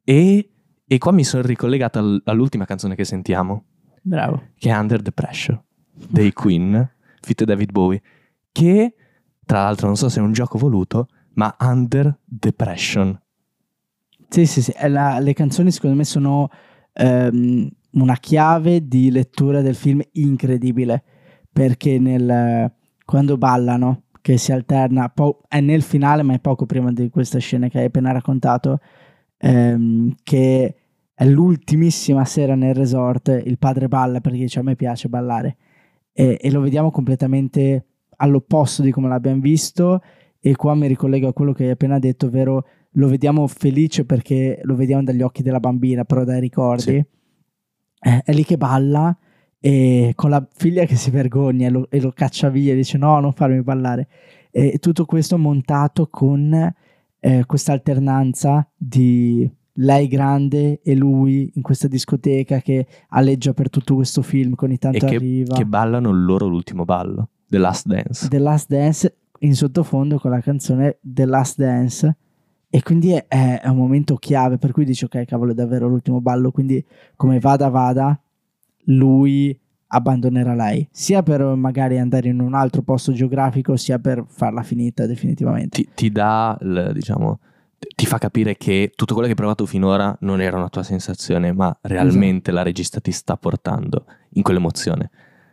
E, 0.03 0.49
e 0.85 0.97
qua 0.97 1.11
mi 1.11 1.23
sono 1.23 1.43
ricollegato 1.43 1.99
al- 1.99 2.21
all'ultima 2.25 2.65
canzone 2.65 2.95
che 2.95 3.03
sentiamo, 3.05 3.65
Bravo. 4.01 4.49
che 4.55 4.69
è 4.69 4.77
Under 4.77 5.01
the 5.01 5.11
Pressure, 5.11 5.61
dei 6.09 6.33
Queen, 6.33 6.89
fit 7.21 7.43
David 7.43 7.71
Bowie, 7.71 8.01
che 8.51 8.95
tra 9.45 9.63
l'altro 9.63 9.87
non 9.87 9.95
so 9.97 10.09
se 10.09 10.19
è 10.19 10.23
un 10.23 10.31
gioco 10.33 10.57
voluto, 10.57 11.07
ma 11.33 11.55
Under 11.59 12.19
Depression. 12.23 13.19
Sì, 14.29 14.45
sì, 14.45 14.61
sì. 14.61 14.73
La- 14.87 15.19
le 15.19 15.33
canzoni 15.33 15.71
secondo 15.71 15.95
me 15.95 16.03
sono 16.03 16.49
ehm, 16.93 17.67
una 17.91 18.15
chiave 18.17 18.87
di 18.87 19.09
lettura 19.09 19.61
del 19.61 19.73
film 19.75 20.01
incredibile 20.13 21.03
perché 21.51 21.97
nel, 21.97 22.71
quando 23.09 23.39
ballano, 23.39 24.03
che 24.21 24.37
si 24.37 24.51
alterna, 24.51 25.09
po- 25.09 25.41
è 25.47 25.59
nel 25.61 25.81
finale 25.81 26.21
ma 26.21 26.35
è 26.35 26.39
poco 26.39 26.67
prima 26.67 26.91
di 26.91 27.09
questa 27.09 27.39
scena 27.39 27.67
che 27.67 27.79
hai 27.79 27.85
appena 27.85 28.11
raccontato, 28.11 28.81
ehm, 29.39 30.13
che 30.21 30.75
è 31.11 31.25
l'ultimissima 31.25 32.23
sera 32.23 32.53
nel 32.53 32.75
resort, 32.75 33.41
il 33.43 33.57
padre 33.57 33.87
balla 33.87 34.21
perché 34.21 34.37
dice 34.37 34.59
a 34.59 34.61
me 34.61 34.75
piace 34.75 35.09
ballare 35.09 35.57
e, 36.13 36.37
e 36.39 36.51
lo 36.51 36.61
vediamo 36.61 36.91
completamente 36.91 37.85
all'opposto 38.17 38.83
di 38.83 38.91
come 38.91 39.07
l'abbiamo 39.07 39.41
visto 39.41 40.03
e 40.39 40.55
qua 40.55 40.75
mi 40.75 40.85
ricollego 40.85 41.29
a 41.29 41.33
quello 41.33 41.51
che 41.51 41.63
hai 41.63 41.71
appena 41.71 41.97
detto, 41.97 42.27
ovvero 42.27 42.63
lo 42.91 43.07
vediamo 43.07 43.47
felice 43.47 44.05
perché 44.05 44.59
lo 44.61 44.75
vediamo 44.75 45.01
dagli 45.01 45.23
occhi 45.23 45.41
della 45.41 45.59
bambina, 45.59 46.05
però 46.05 46.23
dai 46.23 46.39
ricordi. 46.39 46.83
Sì. 46.83 47.05
Eh, 48.01 48.21
è 48.23 48.31
lì 48.33 48.45
che 48.45 48.57
balla 48.57 49.17
e 49.59 50.13
con 50.15 50.29
la 50.29 50.45
figlia 50.55 50.85
che 50.85 50.95
si 50.95 51.09
vergogna 51.09 51.67
e 51.67 51.69
lo, 51.69 51.87
e 51.89 51.99
lo 51.99 52.11
caccia 52.11 52.49
via 52.49 52.73
e 52.73 52.75
dice 52.75 52.97
no, 52.97 53.19
non 53.19 53.33
farmi 53.33 53.61
ballare. 53.61 54.07
E 54.51 54.77
tutto 54.79 55.05
questo 55.05 55.37
montato 55.37 56.07
con 56.07 56.73
eh, 57.19 57.43
questa 57.45 57.73
alternanza 57.73 58.67
di 58.75 59.49
lei 59.73 60.07
grande 60.07 60.81
e 60.81 60.95
lui 60.95 61.51
in 61.53 61.61
questa 61.61 61.87
discoteca 61.87 62.59
che 62.59 62.87
alleggia 63.09 63.53
per 63.53 63.69
tutto 63.69 63.95
questo 63.95 64.21
film 64.21 64.55
che 64.55 64.65
ogni 64.65 64.77
tanto 64.77 65.05
e 65.05 65.09
che, 65.09 65.15
arriva. 65.15 65.55
che 65.55 65.65
ballano 65.65 66.11
loro 66.11 66.47
l'ultimo 66.47 66.85
ballo, 66.85 67.29
The 67.47 67.57
Last 67.57 67.85
Dance. 67.85 68.27
The 68.27 68.39
Last 68.39 68.69
Dance 68.69 69.17
in 69.39 69.55
sottofondo 69.55 70.19
con 70.19 70.31
la 70.31 70.41
canzone 70.41 70.97
The 71.01 71.25
Last 71.25 71.57
Dance 71.57 72.17
e 72.69 72.83
quindi 72.83 73.11
è, 73.11 73.25
è 73.27 73.67
un 73.67 73.77
momento 73.77 74.15
chiave 74.15 74.57
per 74.57 74.71
cui 74.71 74.85
dici 74.85 75.05
ok 75.05 75.25
cavolo 75.25 75.51
è 75.51 75.55
davvero 75.55 75.87
l'ultimo 75.87 76.19
ballo 76.21 76.51
quindi 76.51 76.85
come 77.15 77.39
vada 77.39 77.69
vada 77.69 78.19
lui 78.89 79.57
abbandonerà 79.91 80.53
lei 80.53 80.87
sia 80.91 81.23
per 81.23 81.41
magari 81.41 81.97
andare 81.97 82.29
in 82.29 82.39
un 82.39 82.53
altro 82.53 82.83
posto 82.83 83.11
geografico 83.11 83.75
sia 83.75 83.97
per 83.97 84.23
farla 84.27 84.61
finita 84.61 85.07
definitivamente 85.07 85.81
ti, 85.81 85.89
ti 85.95 86.11
dà, 86.11 86.55
il, 86.61 86.91
diciamo, 86.93 87.39
ti 87.95 88.05
fa 88.05 88.17
capire 88.17 88.57
che 88.57 88.91
tutto 88.95 89.13
quello 89.13 89.27
che 89.27 89.33
hai 89.33 89.39
provato 89.39 89.65
finora 89.65 90.15
non 90.21 90.41
era 90.41 90.57
una 90.57 90.69
tua 90.69 90.83
sensazione, 90.83 91.53
ma 91.53 91.75
realmente 91.81 92.51
la 92.51 92.61
regista 92.61 92.99
ti 92.99 93.11
sta 93.11 93.37
portando 93.37 94.05
in 94.31 94.41
quell'emozione, 94.41 95.09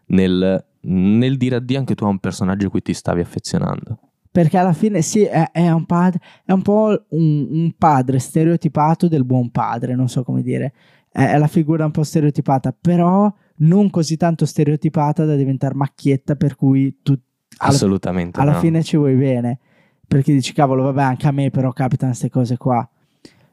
nel, 0.07 0.64
nel 0.80 1.37
dire 1.37 1.57
addio 1.57 1.78
anche 1.78 1.95
tu 1.95 2.05
a 2.05 2.09
un 2.09 2.18
personaggio 2.18 2.66
a 2.66 2.70
cui 2.70 2.82
ti 2.82 2.93
stavi 2.93 3.20
affezionando. 3.20 3.99
perché 4.30 4.59
alla 4.59 4.72
fine 4.72 5.03
sì 5.03 5.24
è, 5.24 5.51
è 5.51 5.70
un, 5.70 5.87
padre, 5.87 6.20
è 6.45 6.53
un 6.53 6.62
po' 6.62 7.07
un, 7.11 7.49
un 7.51 7.72
padre 7.78 8.18
stereotipato 8.18 9.09
del 9.09 9.24
buon 9.24 9.51
padre 9.51 9.95
non 9.95 10.09
so 10.09 10.24
come 10.24 10.43
dire 10.43 10.72
è, 11.16 11.30
è 11.32 11.38
la 11.38 11.46
figura 11.46 11.84
un 11.86 11.90
po' 11.92 12.02
stereotipata 12.02 12.76
però 12.78 13.32
non 13.58 13.88
così 13.90 14.16
tanto 14.18 14.44
stereotipata 14.44 15.24
da 15.24 15.34
diventare 15.34 15.74
macchietta 15.74 16.36
per 16.36 16.56
cui 16.56 16.98
tu 17.02 17.12
alla, 17.58 17.72
Assolutamente. 17.72 18.38
alla 18.38 18.52
no. 18.52 18.58
fine 18.58 18.82
ci 18.82 18.96
vuoi 18.98 19.14
bene 19.14 19.58
perché 20.06 20.32
dici 20.32 20.52
cavolo 20.52 20.82
vabbè 20.84 21.02
anche 21.02 21.26
a 21.26 21.32
me 21.32 21.50
però 21.50 21.72
capitano 21.72 22.10
queste 22.10 22.28
cose 22.30 22.56
qua 22.58 22.86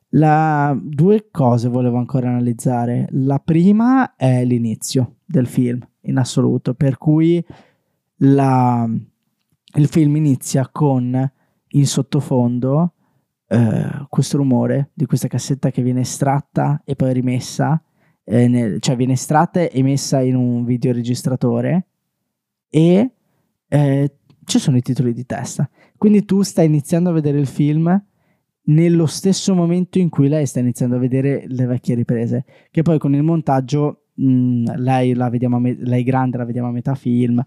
La- 0.09 0.77
due 0.79 1.29
cose 1.31 1.69
volevo 1.69 1.97
ancora 1.97 2.27
analizzare 2.29 3.07
la 3.11 3.39
prima 3.39 4.15
è 4.15 4.43
l'inizio 4.43 5.15
del 5.25 5.47
film 5.47 5.79
in 6.01 6.17
assoluto 6.17 6.73
per 6.73 6.97
cui 6.97 7.43
la- 8.17 8.87
il 9.75 9.87
film 9.87 10.15
inizia 10.17 10.67
con 10.71 11.31
in 11.75 11.87
sottofondo 11.87 12.93
eh, 13.53 14.05
questo 14.09 14.37
rumore 14.37 14.89
di 14.93 15.05
questa 15.05 15.27
cassetta 15.27 15.69
che 15.69 15.83
viene 15.83 16.01
estratta 16.01 16.81
e 16.83 16.95
poi 16.95 17.13
rimessa 17.13 17.81
eh, 18.23 18.47
nel- 18.47 18.79
cioè 18.79 18.95
viene 18.95 19.13
estratta 19.13 19.61
e 19.61 19.83
messa 19.83 20.21
in 20.21 20.35
un 20.35 20.63
videoregistratore 20.65 21.87
e 22.69 23.11
eh, 23.67 24.15
ci 24.45 24.59
sono 24.59 24.77
i 24.77 24.81
titoli 24.81 25.13
di 25.13 25.25
testa. 25.25 25.69
Quindi 25.97 26.25
tu 26.25 26.41
stai 26.41 26.65
iniziando 26.65 27.09
a 27.09 27.13
vedere 27.13 27.37
il 27.37 27.47
film 27.47 28.03
nello 28.65 29.05
stesso 29.05 29.53
momento 29.53 29.99
in 29.99 30.09
cui 30.09 30.29
lei 30.29 30.45
sta 30.45 30.59
iniziando 30.59 30.95
a 30.95 30.99
vedere 30.99 31.43
le 31.47 31.65
vecchie 31.65 31.95
riprese, 31.95 32.45
che 32.71 32.81
poi 32.81 32.97
con 32.97 33.13
il 33.13 33.23
montaggio 33.23 34.05
mh, 34.15 34.77
lei 34.77 35.13
la 35.13 35.29
vediamo 35.29 35.59
me- 35.59 35.77
lei 35.77 36.03
grande 36.03 36.37
la 36.37 36.45
vediamo 36.45 36.69
a 36.69 36.71
metà 36.71 36.95
film, 36.95 37.43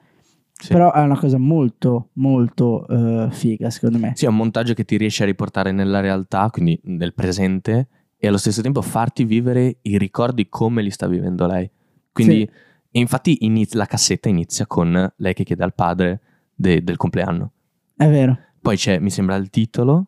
Sì. 0.59 0.73
però 0.73 0.91
è 0.93 1.01
una 1.01 1.19
cosa 1.19 1.37
molto 1.37 2.09
molto 2.15 2.87
eh, 2.89 3.29
figa 3.31 3.69
secondo 3.71 3.99
me. 3.99 4.13
Sì, 4.17 4.25
è 4.25 4.29
un 4.29 4.37
montaggio 4.37 4.73
che 4.73 4.85
ti 4.85 4.97
riesce 4.97 5.23
a 5.23 5.27
riportare 5.27 5.71
nella 5.71 6.01
realtà, 6.01 6.49
quindi 6.51 6.81
nel 6.85 7.13
presente, 7.13 7.89
e 8.17 8.27
allo 8.29 8.39
stesso 8.39 8.63
tempo 8.63 8.81
farti 8.81 9.25
vivere 9.25 9.77
i 9.83 9.99
ricordi 9.99 10.49
come 10.49 10.81
li 10.83 10.91
sta 10.91 11.07
vivendo 11.07 11.47
lei. 11.47 11.71
Quindi, 12.11 12.49
Sì. 12.51 12.51
e 12.93 12.99
infatti, 13.01 13.45
inizia- 13.45 13.79
la 13.79 13.85
cassetta 13.85 14.31
inizia 14.31 14.67
con 14.67 15.13
lei 15.17 15.35
che 15.35 15.45
chiede 15.45 15.63
al 15.63 15.75
padre 15.75 16.21
de- 16.55 16.83
del 16.83 16.97
compleanno. 16.97 17.51
È 17.95 18.09
vero. 18.09 18.39
Poi 18.61 18.77
c'è, 18.77 18.99
mi 18.99 19.11
sembra, 19.11 19.37
il 19.37 19.51
titolo. 19.51 20.07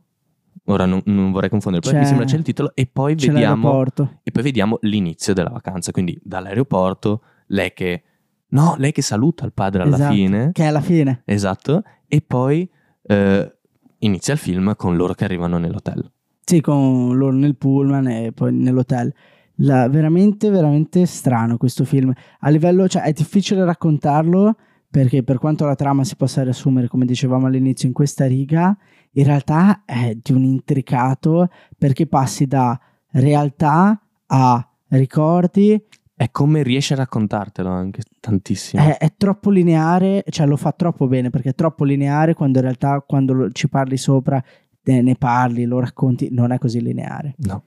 Ora 0.65 0.87
non, 0.87 1.01
non 1.05 1.31
vorrei 1.31 1.51
confondere, 1.51 1.83
poi 1.83 1.93
C'è- 1.93 2.01
mi 2.01 2.07
sembra 2.07 2.25
c'è 2.27 2.37
il 2.37 2.43
titolo 2.43 2.73
e 2.75 2.87
poi, 2.87 3.15
vediamo, 3.15 3.85
e 4.23 4.31
poi 4.31 4.43
vediamo 4.43 4.79
l'inizio 4.83 5.35
della 5.35 5.51
vacanza. 5.51 5.93
Quindi 5.93 6.19
dall'aeroporto, 6.23 7.23
lei 7.49 7.73
che... 7.75 8.03
No, 8.51 8.75
lei 8.79 8.93
che 8.93 9.03
saluta 9.03 9.45
il 9.45 9.53
padre 9.53 9.83
alla 9.83 9.97
Esatto, 9.97 10.15
fine. 10.15 10.51
Che 10.53 10.63
è 10.63 10.67
alla 10.67 10.81
fine. 10.81 11.23
Esatto. 11.25 11.83
E 12.07 12.23
poi 12.27 12.69
eh, 13.03 13.57
inizia 13.99 14.33
il 14.33 14.39
film 14.39 14.75
con 14.77 14.97
loro 14.97 15.15
che 15.15 15.25
arrivano 15.25 15.59
nell'hotel. 15.59 16.11
Sì, 16.45 16.61
con 16.61 17.17
loro 17.17 17.37
nel 17.37 17.57
pullman 17.57 18.09
e 18.09 18.33
poi 18.33 18.55
nell'hotel. 18.55 19.13
La- 19.57 19.89
veramente, 19.89 20.49
veramente 20.51 21.05
strano 21.05 21.57
questo 21.59 21.85
film. 21.85 22.13
A 22.41 22.49
livello, 22.49 22.89
cioè, 22.89 23.03
è 23.03 23.13
difficile 23.13 23.65
raccontarlo 23.65 24.57
perché 24.91 25.23
per 25.23 25.39
quanto 25.39 25.67
la 25.67 25.75
trama 25.75 26.05
si 26.05 26.17
possa 26.17 26.43
riassumere, 26.43 26.89
come 26.89 27.05
dicevamo 27.05 27.47
all'inizio, 27.47 27.87
in 27.87 27.93
questa 27.93 28.27
riga, 28.27 28.75
in 29.13 29.25
realtà 29.25 29.83
è 29.85 30.17
di 30.23 30.33
un 30.33 30.45
intricato 30.45 31.51
perché 31.77 32.07
passi 32.07 32.47
da 32.47 32.79
realtà 33.11 34.01
a 34.27 34.69
ricordi, 34.89 35.83
È 36.19 36.33
come 36.33 36.65
riesce 36.65 36.95
a 36.95 36.97
raccontartelo 36.97 37.69
anche 37.69 38.03
tantissimo. 38.19 38.83
è, 38.83 38.97
è 38.97 39.15
troppo 39.17 39.51
lineare, 39.51 40.25
cioè 40.31 40.49
lo 40.49 40.57
fa 40.57 40.73
troppo 40.73 41.07
bene 41.07 41.31
perché 41.31 41.51
è 41.51 41.55
troppo 41.55 41.85
lineare 41.85 42.35
quando 42.35 42.59
in 42.59 42.65
realtà 42.65 43.01
quando 43.07 43.33
lo- 43.35 43.51
ci 43.53 43.69
parli 43.69 43.97
sopra, 43.97 44.43
te 44.83 45.01
ne 45.01 45.15
parli, 45.15 45.65
lo 45.65 45.79
racconti, 45.79 46.27
non 46.33 46.51
è 46.51 46.59
così 46.59 46.81
lineare. 46.83 47.37
No. 47.37 47.63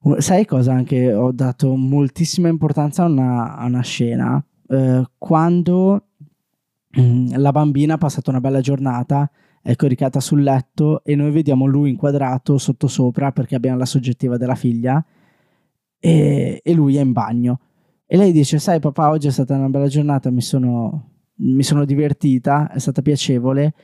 Sai 0.20 0.46
cosa 0.46 0.72
anche 0.72 1.12
ho 1.12 1.32
dato 1.32 1.76
moltissima 1.76 2.48
importanza 2.48 3.02
a 3.02 3.08
una, 3.08 3.54
a 3.54 3.66
una 3.66 3.82
scena? 3.82 4.42
Eh, 4.66 5.04
quando 5.18 6.06
mm, 6.98 7.34
la 7.34 7.52
bambina 7.52 7.92
ha 7.92 7.98
passato 7.98 8.30
una 8.30 8.40
bella 8.40 8.62
giornata, 8.62 9.30
è 9.60 9.76
coricata 9.76 10.18
sul 10.18 10.42
letto 10.42 11.04
e 11.04 11.14
noi 11.14 11.30
vediamo 11.30 11.66
lui 11.66 11.90
inquadrato 11.90 12.56
sottosopra 12.56 13.32
perché 13.32 13.54
abbiamo 13.54 13.76
la 13.76 13.84
soggettiva 13.84 14.38
della 14.38 14.54
figlia 14.54 15.04
e, 16.00 16.60
e 16.62 16.72
lui 16.72 16.96
è 16.96 17.00
in 17.00 17.12
bagno. 17.12 17.60
E 18.06 18.16
lei 18.16 18.32
dice, 18.32 18.58
sai 18.58 18.80
papà, 18.80 19.10
oggi 19.10 19.28
è 19.28 19.30
stata 19.30 19.54
una 19.54 19.68
bella 19.68 19.86
giornata, 19.86 20.30
mi 20.30 20.40
sono, 20.40 21.10
mi 21.36 21.62
sono 21.62 21.84
divertita, 21.84 22.68
è 22.72 22.80
stata 22.80 23.02
piacevole, 23.02 23.74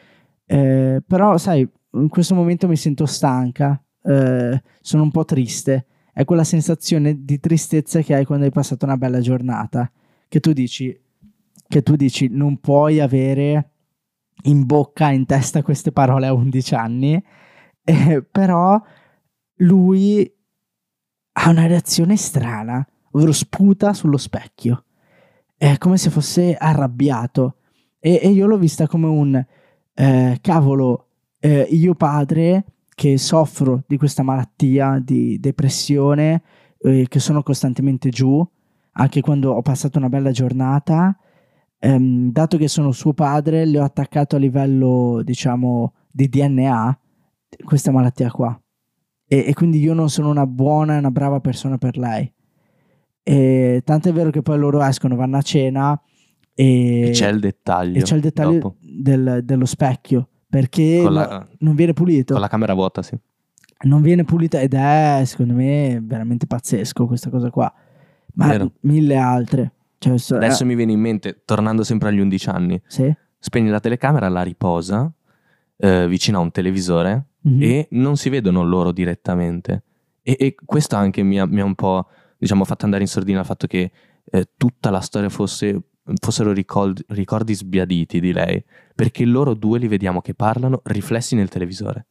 eh, 0.47 1.01
però 1.07 1.37
sai, 1.39 1.69
in 1.93 2.09
questo 2.09 2.35
momento 2.35 2.67
mi 2.67 2.77
sento 2.77 3.07
stanca, 3.07 3.81
eh, 4.03 4.61
sono 4.81 5.03
un 5.05 5.11
po' 5.11 5.25
triste. 5.25 5.87
È 6.13 6.25
quella 6.25 6.45
sensazione 6.45 7.25
di 7.25 7.39
tristezza 7.39 8.01
che 8.01 8.15
hai 8.15 8.25
quando 8.25 8.47
hai 8.47 8.51
passato 8.51 8.85
una 8.85 8.97
bella 8.97 9.21
giornata, 9.21 9.91
che 10.29 10.41
tu 10.41 10.53
dici, 10.53 10.99
che 11.69 11.83
tu 11.83 11.95
dici 11.95 12.29
non 12.29 12.59
puoi 12.59 13.01
avere 13.01 13.71
in 14.45 14.65
bocca, 14.65 15.11
in 15.11 15.27
testa 15.27 15.63
queste 15.63 15.93
parole 15.93 16.27
a 16.27 16.33
11 16.33 16.75
anni, 16.75 17.23
eh, 17.85 18.23
però 18.23 18.81
lui 19.61 20.36
ha 21.39 21.51
una 21.51 21.67
reazione 21.67 22.17
strana, 22.17 22.87
ovvero 23.13 23.33
sputa 23.33 23.93
sullo 23.93 24.17
specchio. 24.17 24.85
È 25.57 25.77
come 25.79 25.99
se 25.99 26.11
fosse 26.11 26.55
arrabbiato. 26.55 27.57
E, 27.99 28.21
e 28.23 28.29
io 28.31 28.47
l'ho 28.47 28.59
vista 28.59 28.87
come 28.87 29.07
un 29.07 29.45
eh, 29.95 30.39
cavolo, 30.41 31.09
eh, 31.39 31.67
io 31.71 31.95
padre 31.95 32.65
che 32.95 33.19
soffro 33.19 33.83
di 33.87 33.99
questa 33.99 34.23
malattia 34.23 35.01
di 35.03 35.39
depressione, 35.39 36.43
eh, 36.79 37.07
che 37.09 37.19
sono 37.19 37.43
costantemente 37.43 38.09
giù, 38.09 38.47
anche 38.93 39.21
quando 39.21 39.53
ho 39.53 39.63
passato 39.63 39.99
una 39.99 40.09
bella 40.09 40.31
giornata. 40.31 41.17
ehm, 41.79 42.33
dato 42.33 42.57
che 42.57 42.69
sono 42.69 42.93
suo 42.93 43.13
padre, 43.13 43.67
le 43.67 43.79
ho 43.79 43.85
attaccato 43.85 44.37
a 44.37 44.39
livello, 44.39 45.21
diciamo, 45.23 45.93
di 46.11 46.29
DNA 46.29 46.99
questa 47.65 47.91
malattia 47.93 48.31
qua. 48.31 48.59
E, 49.29 49.45
e 49.49 49.55
quindi 49.55 49.79
io 49.81 49.93
non 49.95 50.09
sono 50.11 50.31
una 50.31 50.47
buona 50.47 50.95
e 50.95 50.99
una 50.99 51.11
brava 51.11 51.41
persona 51.41 51.79
per 51.79 51.97
lei. 51.97 52.33
E 53.23 53.83
tanto 53.85 54.09
è 54.09 54.13
vero 54.13 54.31
che 54.31 54.43
poi 54.43 54.59
loro 54.59 54.83
escono, 54.83 55.17
vanno 55.17 55.37
a 55.39 55.43
cena 55.43 56.01
e, 56.55 57.09
E 57.09 57.11
c'è 57.11 57.29
il 57.29 57.41
dettaglio. 57.41 58.01
c'è 58.03 58.15
il 58.15 58.21
dettaglio 58.21 58.77
del- 58.81 59.41
dello 59.43 59.65
specchio 59.65 60.29
perché 60.49 61.01
Con 61.03 61.13
no- 61.13 61.19
la, 61.21 61.47
non 61.59 61.75
viene 61.75 61.93
pulito. 61.93 62.33
con 62.35 62.41
la 62.43 62.49
camera 62.49 62.73
vuota, 62.75 63.03
sì. 63.03 63.19
Non 63.79 64.01
viene 64.01 64.25
pulito 64.25 64.57
ed 64.59 64.73
è 64.75 65.23
secondo 65.27 65.53
me 65.55 66.01
veramente 66.03 66.47
pazzesco 66.47 67.07
questa 67.07 67.29
cosa 67.29 67.51
qua. 67.51 67.71
Ma 68.35 68.47
Vero. 68.49 68.73
mille 68.83 69.17
altre. 69.17 69.73
Cioè, 69.99 70.17
so- 70.19 70.37
Adesso 70.37 70.63
eh, 70.63 70.67
mi 70.67 70.75
viene 70.77 70.93
in 70.93 71.01
mente, 71.01 71.43
tornando 71.45 71.83
sempre 71.83 72.09
agli 72.11 72.21
11 72.21 72.49
anni, 72.49 72.81
sì. 72.87 73.13
spegni 73.39 73.69
la 73.71 73.81
telecamera, 73.81 74.29
la 74.29 74.43
riposa 74.43 75.13
eh, 75.79 76.07
vicino 76.09 76.39
a 76.39 76.41
un 76.43 76.51
televisore 76.53 77.25
Mhm. 77.47 77.63
e 77.63 77.89
non 77.93 78.17
si 78.17 78.29
vedono 78.29 78.65
loro 78.65 78.93
direttamente. 78.93 79.83
E, 80.23 80.37
e 80.39 80.55
questo 80.65 80.97
anche 80.97 81.23
mi 81.23 81.39
ha, 81.39 81.47
mi 81.47 81.61
ha 81.61 81.65
un 81.65 81.75
po', 81.75 82.09
diciamo, 82.37 82.65
fatto 82.65 82.85
andare 82.85 83.03
in 83.03 83.09
sordina 83.09 83.41
il 83.41 83.47
fatto 83.47 83.67
che 83.67 83.91
eh, 84.25 84.49
tutta 84.57 84.91
la 84.91 85.01
storia 85.01 85.29
fosse 85.29 85.81
fossero 86.21 86.53
ricordi, 86.53 87.03
ricordi 87.09 87.55
sbiaditi 87.55 88.21
di 88.21 88.33
lei, 88.33 88.63
perché 88.95 89.25
loro 89.25 89.55
due 89.55 89.79
li 89.79 89.89
vediamo 89.89 90.21
che 90.21 90.35
parlano 90.35 90.81
riflessi 90.85 91.35
nel 91.35 91.49
televisore. 91.49 92.07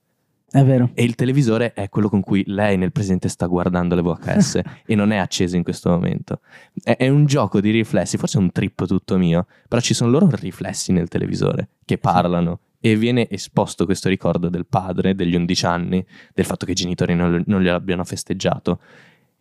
È 0.49 0.63
vero. 0.63 0.91
E 0.93 1.03
il 1.03 1.15
televisore 1.15 1.73
è 1.73 1.89
quello 1.89 2.07
con 2.07 2.21
cui 2.21 2.43
lei 2.45 2.77
nel 2.77 2.91
presente 2.91 3.27
sta 3.27 3.45
guardando 3.45 3.95
le 3.95 4.01
VHS 4.01 4.61
e 4.85 4.95
non 4.95 5.11
è 5.11 5.17
acceso 5.17 5.55
in 5.55 5.63
questo 5.63 5.89
momento. 5.89 6.39
È, 6.81 6.95
è, 6.97 7.09
un 7.09 7.25
gioco 7.25 7.59
di 7.59 7.71
riflessi, 7.71 8.17
forse 8.17 8.37
è 8.37 8.41
un 8.41 8.51
trip 8.51 8.85
tutto 8.85 9.17
mio, 9.17 9.47
però 9.67 9.81
ci 9.81 9.93
sono 9.93 10.11
loro 10.11 10.29
riflessi 10.31 10.91
nel 10.91 11.07
televisore 11.07 11.69
che 11.83 11.97
parlano 11.97 12.59
e 12.85 12.95
viene 12.95 13.27
esposto 13.31 13.85
questo 13.85 14.09
ricordo 14.09 14.47
del 14.47 14.67
padre 14.67 15.15
degli 15.15 15.33
11 15.33 15.65
anni, 15.65 16.05
del 16.35 16.45
fatto 16.45 16.67
che 16.67 16.73
i 16.73 16.75
genitori 16.75 17.15
non, 17.15 17.41
non 17.47 17.63
gliel'abbiano 17.63 18.03
festeggiato 18.03 18.79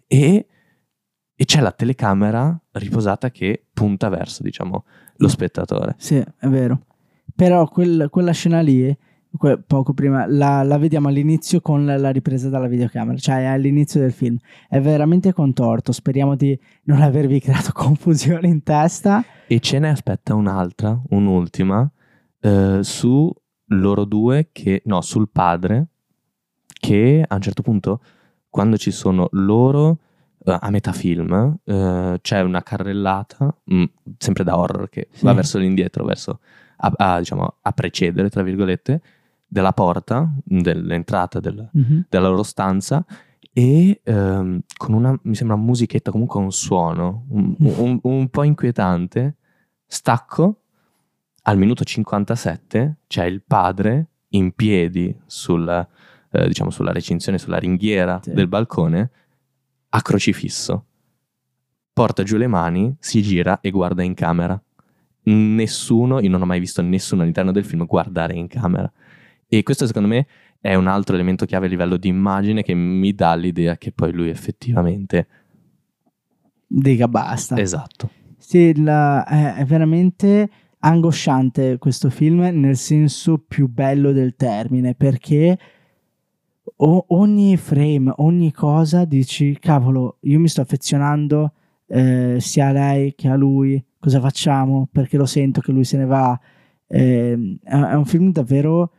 e, 0.07 0.47
e, 1.35 1.45
c'è 1.45 1.61
la 1.61 1.73
telecamera 1.73 2.59
riposata 2.73 3.31
che 3.31 3.67
punta 3.75 4.09
verso, 4.09 4.43
diciamo, 4.43 4.87
lo 5.17 5.29
spettatore. 5.29 5.95
Sì, 5.99 6.17
è 6.17 6.47
vero. 6.47 6.87
Però 7.37 7.69
quel, 7.69 8.09
quella 8.09 8.33
scena 8.33 8.63
lì 8.63 8.97
poco 9.67 9.93
prima, 9.93 10.25
la, 10.27 10.63
la, 10.63 10.79
vediamo 10.79 11.09
all'inizio 11.09 11.61
con 11.61 11.85
la, 11.85 11.99
la, 11.99 12.11
ripresa 12.11 12.49
dalla 12.49 12.69
videocamera, 12.69 13.19
cioè 13.19 13.45
all'inizio 13.45 14.01
del 14.01 14.13
film. 14.13 14.39
È 14.71 14.81
veramente 14.81 15.35
contorto, 15.35 15.93
speriamo 15.93 16.35
di 16.35 16.59
non 16.85 17.03
avervi 17.03 17.41
creato 17.41 17.73
confusione 17.75 18.49
in 18.49 18.63
testa. 18.63 19.23
E 19.47 19.61
ce 19.61 19.79
ne 19.81 19.91
aspetta 19.91 20.35
un'altra, 20.35 20.99
un'ultima, 21.11 21.91
eh, 22.45 22.81
su 22.83 23.33
loro 23.69 24.05
due 24.05 24.51
che, 24.53 24.83
no, 24.85 25.01
sul 25.01 25.31
padre, 25.31 25.87
che 26.67 27.25
a 27.27 27.35
un 27.35 27.41
certo 27.41 27.63
punto, 27.63 28.01
quando 28.51 28.77
ci 28.77 28.91
sono 28.91 29.29
loro 29.33 29.99
eh, 30.45 30.55
a 30.61 30.69
metà 30.69 30.93
film, 30.93 31.57
eh, 31.65 32.19
c'è 32.21 32.41
una 32.43 32.63
carrellata, 32.63 33.57
mh, 33.65 33.77
mm, 33.77 33.85
sempre 34.19 34.45
da 34.45 34.59
horror, 34.59 34.91
che 34.91 35.09
sì. 35.11 35.25
va 35.25 35.33
verso 35.33 35.59
l'indietro, 35.59 36.05
verso 36.05 36.41
a, 36.77 36.93
a, 36.95 37.19
diciamo, 37.19 37.57
a 37.63 37.73
precedere, 37.73 38.29
tra 38.29 38.43
virgolette, 38.43 39.01
della 39.47 39.73
porta, 39.73 40.31
dell'entrata 40.45 41.41
del, 41.41 41.71
mm-hmm. 41.77 42.01
della 42.11 42.29
loro 42.29 42.43
stanza 42.43 43.05
e 43.57 44.01
ehm, 44.03 44.61
con 44.77 44.93
una, 44.93 45.19
mi 45.23 45.35
sembra, 45.35 45.57
musichetta, 45.57 46.11
comunque 46.11 46.41
un 46.41 46.51
suono 46.53 47.25
un, 47.29 47.57
mm. 47.63 47.67
un, 47.79 47.99
un, 48.03 48.29
po' 48.29 48.43
inquietante, 48.43 49.37
stacco, 49.87 50.64
al 51.47 51.59
minuto 51.59 51.85
57 51.85 52.99
c'è 53.07 53.25
il 53.25 53.43
padre 53.47 54.09
in 54.31 54.53
piedi 54.53 55.15
sul, 55.27 55.69
eh, 56.31 56.47
diciamo, 56.47 56.71
sulla 56.71 56.93
recinzione, 56.93 57.39
sulla 57.39 57.59
ringhiera 57.59 58.21
sì. 58.23 58.33
del 58.33 58.49
balcone, 58.49 59.11
a 59.91 60.03
crocifisso. 60.03 60.87
Porta 61.93 62.23
giù 62.23 62.37
le 62.37 62.47
mani, 62.47 62.97
si 62.99 63.23
gira 63.23 63.61
e 63.61 63.71
guarda 63.71 64.03
in 64.03 64.15
camera. 64.15 64.61
Nessuno, 65.25 66.21
io 66.21 66.31
non 66.31 66.43
ho 66.43 66.47
mai 66.47 66.61
visto 66.61 66.83
nessuno 66.83 67.23
all'interno 67.23 67.53
del 67.53 67.65
film 67.65 67.85
guardare 67.85 68.35
in 68.35 68.49
camera. 68.49 68.91
E 69.47 69.63
questo 69.63 69.87
secondo 69.87 70.09
me 70.09 70.27
è 70.61 70.75
un 70.75 70.87
altro 70.87 71.15
elemento 71.15 71.45
chiave 71.45 71.67
a 71.67 71.69
livello 71.69 71.99
di 71.99 72.09
immagine 72.09 72.63
che 72.63 72.75
mi 72.75 73.15
dà 73.15 73.35
l'idea 73.35 73.77
che 73.77 73.93
poi 73.93 74.13
lui 74.13 74.31
effettivamente... 74.31 75.29
Dica 76.67 77.07
basta. 77.07 77.57
Esatto. 77.59 78.11
Sì, 78.39 78.83
la, 78.83 79.25
è 79.27 79.65
veramente 79.65 80.51
angosciante 80.85 81.79
questo 81.79 82.11
film 82.11 82.41
nel 82.41 82.77
senso 82.77 83.39
più 83.39 83.69
bello 83.69 84.13
del 84.13 84.35
termine 84.37 84.95
perché 84.95 85.59
o, 86.77 87.05
ogni 87.09 87.57
frame, 87.57 88.13
ogni 88.17 88.53
cosa 88.53 89.05
dici 89.05 89.59
cavolo 89.59 90.19
io 90.21 90.39
mi 90.39 90.49
sto 90.49 90.61
affezionando 90.61 91.53
eh, 91.87 92.37
sia 92.39 92.69
a 92.69 92.73
lei 92.73 93.15
che 93.15 93.29
a 93.29 93.35
lui 93.35 93.83
cosa 93.99 94.21
facciamo 94.21 94.89
perché 94.91 95.17
lo 95.17 95.27
sento 95.27 95.61
che 95.61 95.73
lui 95.73 95.85
se 95.85 95.97
ne 95.97 96.05
va 96.05 96.39
eh, 96.87 97.59
è 97.63 97.95
un 97.95 98.05
film 98.05 98.31
davvero 98.31 98.91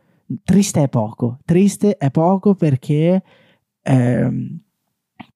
triste 0.42 0.82
è 0.82 0.88
poco, 0.88 1.38
triste 1.44 1.96
è 1.96 2.10
poco 2.10 2.54
perché 2.54 3.22
eh, 3.82 4.58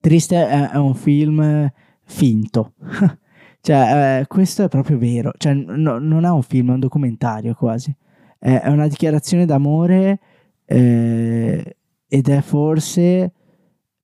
triste 0.01 0.37
è, 0.37 0.71
è, 0.71 0.77
un 0.77 0.95
film 0.95 1.73
finto. 2.05 2.75
cioè, 3.63 4.21
eh, 4.21 4.27
questo 4.27 4.65
è 4.65 4.69
proprio 4.69 4.99
vero. 4.99 5.33
Cioè, 5.37 5.53
no, 5.53 5.99
non 5.99 6.25
è 6.25 6.31
un 6.31 6.43
film, 6.43 6.71
è 6.71 6.75
un 6.75 6.81
documentario 6.81 7.55
quasi. 7.55 7.95
È, 8.39 8.69
una 8.69 8.89
dichiarazione 8.89 9.45
d'amore 9.45 10.19
eh, 10.65 11.77
ed 12.09 12.29
è 12.29 12.41
forse 12.41 13.33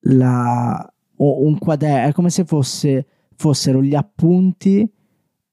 la, 0.01 0.95
un 1.17 1.59
quaderno, 1.59 2.09
è 2.09 2.13
come 2.13 2.29
se 2.31 2.45
fosse, 2.45 3.07
fossero 3.35 3.83
gli 3.83 3.95
appunti 3.95 4.89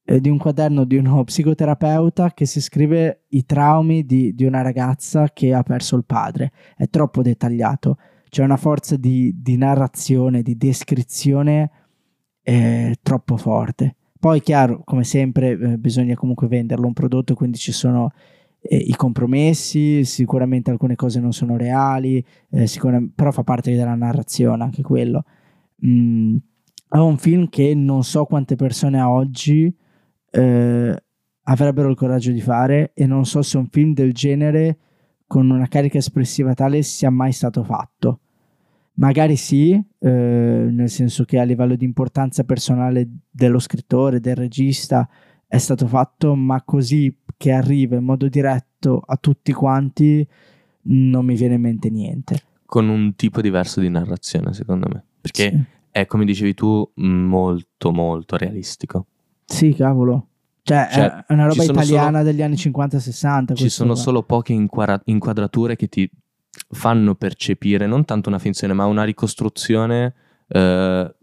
eh, 0.06 0.20
di 0.20 0.30
un 0.30 0.38
quaderno 0.38 0.84
di 0.84 0.98
uno 0.98 1.24
psicoterapeuta 1.26 2.32
che 2.34 2.46
si 2.46 2.60
scrive 2.62 3.24
i 3.30 3.46
traumi 3.46 4.06
di, 4.06 4.36
di, 4.36 4.44
una 4.44 4.62
ragazza 4.62 5.30
che 5.30 5.54
ha 5.54 5.64
perso 5.64 5.96
il 5.96 6.04
padre. 6.06 6.52
È 6.76 6.90
troppo 6.90 7.22
dettagliato, 7.22 7.98
c'è 8.30 8.44
una 8.44 8.58
forza 8.58 8.98
di, 8.98 9.34
di 9.42 9.56
narrazione, 9.56 10.42
di 10.42 10.58
descrizione 10.58 11.72
eh, 12.44 12.98
troppo 13.02 13.38
forte. 13.38 13.96
Poi, 14.20 14.42
chiaro, 14.42 14.84
come 14.84 15.04
sempre, 15.04 15.52
eh, 15.52 15.78
bisogna 15.78 16.16
comunque 16.16 16.48
venderlo 16.48 16.88
un 16.88 16.94
prodotto, 16.94 17.34
quindi 17.34 17.58
ci 17.58 17.72
sono 17.72 18.12
eh, 18.62 18.78
i 18.78 18.96
compromessi, 18.96 20.06
sicuramente 20.06 20.72
alcune 20.72 20.96
cose 20.96 21.20
non 21.20 21.34
sono 21.34 21.58
reali, 21.58 22.24
eh, 22.50 22.70
però 23.14 23.32
fa 23.32 23.44
parte 23.44 23.76
della 23.76 23.96
narrazione 23.96 24.64
anche 24.64 24.82
quello. 24.82 25.26
Mm, 25.86 26.38
è 26.90 26.98
un 26.98 27.18
film 27.18 27.50
che 27.50 27.74
non 27.76 28.04
so 28.04 28.26
quante 28.26 28.56
persone 28.56 29.00
a 29.00 29.10
oggi 29.12 29.76
eh, 30.32 31.04
avrebbero 31.44 31.90
il 31.90 31.96
coraggio 31.96 32.32
di 32.32 32.42
fare 32.42 32.92
e 32.94 33.06
non 33.06 33.26
so 33.26 33.42
se 33.42 33.58
un 33.58 33.68
film 33.68 33.94
del 33.94 34.14
genere 34.14 34.78
con 35.28 35.50
una 35.50 35.68
carica 35.68 35.98
espressiva 35.98 36.54
tale 36.54 36.82
sia 36.84 37.10
mai 37.10 37.32
stato 37.32 37.64
fatto. 37.64 38.20
Magari 38.96 39.36
sì, 39.36 39.72
eh, 39.72 40.10
nel 40.10 40.90
senso 40.90 41.24
che 41.24 41.40
a 41.40 41.44
livello 41.44 41.76
di 41.76 41.86
importanza 41.86 42.44
personale 42.44 43.08
dello 43.30 43.60
scrittore, 43.60 44.20
del 44.20 44.36
regista, 44.36 45.10
è 45.48 45.58
stato 45.58 45.88
fatto, 45.88 46.36
ma 46.36 46.62
così 46.64 47.16
che 47.36 47.52
arriva 47.52 47.96
in 47.96 48.04
modo 48.04 48.28
diretto 48.28 49.02
a 49.04 49.18
tutti 49.18 49.52
quanti 49.52 50.28
non 50.84 51.26
mi 51.26 51.36
viene 51.36 51.56
in 51.56 51.62
mente 51.62 51.90
niente. 51.90 52.42
Con 52.66 52.88
un 52.90 53.16
tipo 53.16 53.42
diverso 53.42 53.80
di 53.80 53.90
narrazione, 53.90 54.54
secondo 54.54 54.88
me. 54.92 55.04
Perché 55.22 55.50
sì. 55.50 55.64
è, 55.90 56.06
come 56.06 56.26
dicevi 56.26 56.54
tu, 56.54 56.88
molto, 56.96 57.92
molto 57.92 58.38
realistico. 58.38 59.08
Sì, 59.46 59.74
cavolo. 59.74 60.28
Cioè, 60.64 60.88
cioè 60.92 61.26
è 61.28 61.34
una 61.34 61.48
roba 61.48 61.64
italiana 61.64 62.20
solo, 62.20 62.24
degli 62.24 62.42
anni 62.42 62.56
50-60. 62.56 63.56
Ci 63.56 63.70
sono 63.70 63.94
qua. 63.94 64.02
solo 64.02 64.24
poche 64.24 64.54
inquadra- 64.54 65.02
inquadrature 65.06 65.76
che 65.76 65.88
ti 65.88 66.10
fanno 66.70 67.16
percepire 67.16 67.88
non 67.88 68.06
tanto 68.06 68.30
una 68.30 68.40
finzione, 68.40 68.74
ma 68.74 68.86
una 68.86 69.04
ricostruzione 69.04 70.14
eh, 70.48 71.16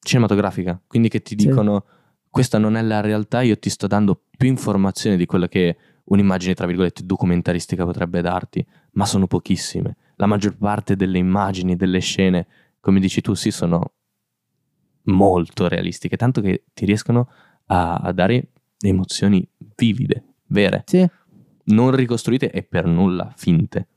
cinematografica. 0.00 0.80
Quindi 0.86 1.08
che 1.08 1.22
ti 1.22 1.34
dicono: 1.34 1.84
sì. 1.86 2.00
Questa 2.32 2.56
non 2.56 2.76
è 2.76 2.82
la 2.82 3.00
realtà, 3.00 3.42
io 3.42 3.58
ti 3.58 3.68
sto 3.68 3.86
dando 3.86 4.22
più 4.36 4.48
informazioni 4.48 5.18
di 5.18 5.26
quello 5.26 5.46
che 5.46 5.76
un'immagine, 6.04 6.54
tra 6.54 6.66
virgolette, 6.66 7.04
documentaristica 7.04 7.84
potrebbe 7.84 8.22
darti, 8.22 8.66
ma 8.92 9.04
sono 9.04 9.26
pochissime. 9.26 9.96
La 10.16 10.26
maggior 10.26 10.56
parte 10.56 10.96
delle 10.96 11.18
immagini, 11.18 11.76
delle 11.76 11.98
scene, 12.00 12.46
come 12.80 13.00
dici 13.00 13.20
tu, 13.20 13.34
sì, 13.34 13.50
sono 13.50 13.92
molto 15.04 15.68
realistiche, 15.68 16.16
tanto 16.16 16.40
che 16.40 16.64
ti 16.72 16.86
riescono 16.86 17.28
a, 17.66 17.96
a 17.96 18.12
dare 18.12 18.48
emozioni 18.80 19.46
vivide, 19.76 20.24
vere. 20.46 20.84
Sì. 20.86 21.06
Non 21.64 21.94
ricostruite 21.94 22.50
e 22.50 22.62
per 22.62 22.86
nulla 22.86 23.32
finte. 23.36 23.88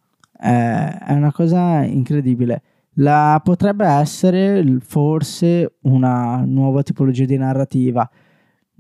Eh, 0.42 0.98
è 0.98 1.14
una 1.14 1.32
cosa 1.32 1.84
incredibile. 1.84 2.62
La 3.00 3.42
potrebbe 3.44 3.86
essere 3.86 4.78
forse 4.80 5.78
una 5.82 6.44
nuova 6.46 6.82
tipologia 6.84 7.26
di 7.26 7.38
narrativa. 7.38 8.10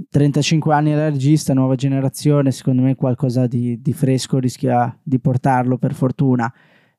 35 0.09 0.73
anni 0.73 0.93
alla 0.93 1.09
regista, 1.09 1.53
nuova 1.53 1.75
generazione, 1.75 2.51
secondo 2.51 2.81
me 2.81 2.95
qualcosa 2.95 3.47
di, 3.47 3.81
di 3.81 3.93
fresco 3.93 4.39
rischia 4.39 4.97
di 5.01 5.19
portarlo 5.19 5.77
per 5.77 5.93
fortuna. 5.93 6.51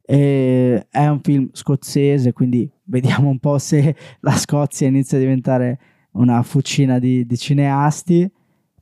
E 0.03 0.87
è 0.89 1.07
un 1.07 1.21
film 1.21 1.49
scozzese, 1.53 2.33
quindi 2.33 2.71
vediamo 2.85 3.29
un 3.29 3.39
po' 3.39 3.59
se 3.59 3.95
la 4.21 4.33
Scozia 4.33 4.87
inizia 4.87 5.19
a 5.19 5.21
diventare 5.21 5.79
una 6.13 6.43
fucina 6.43 6.99
di, 6.99 7.27
di 7.27 7.37
cineasti, 7.37 8.31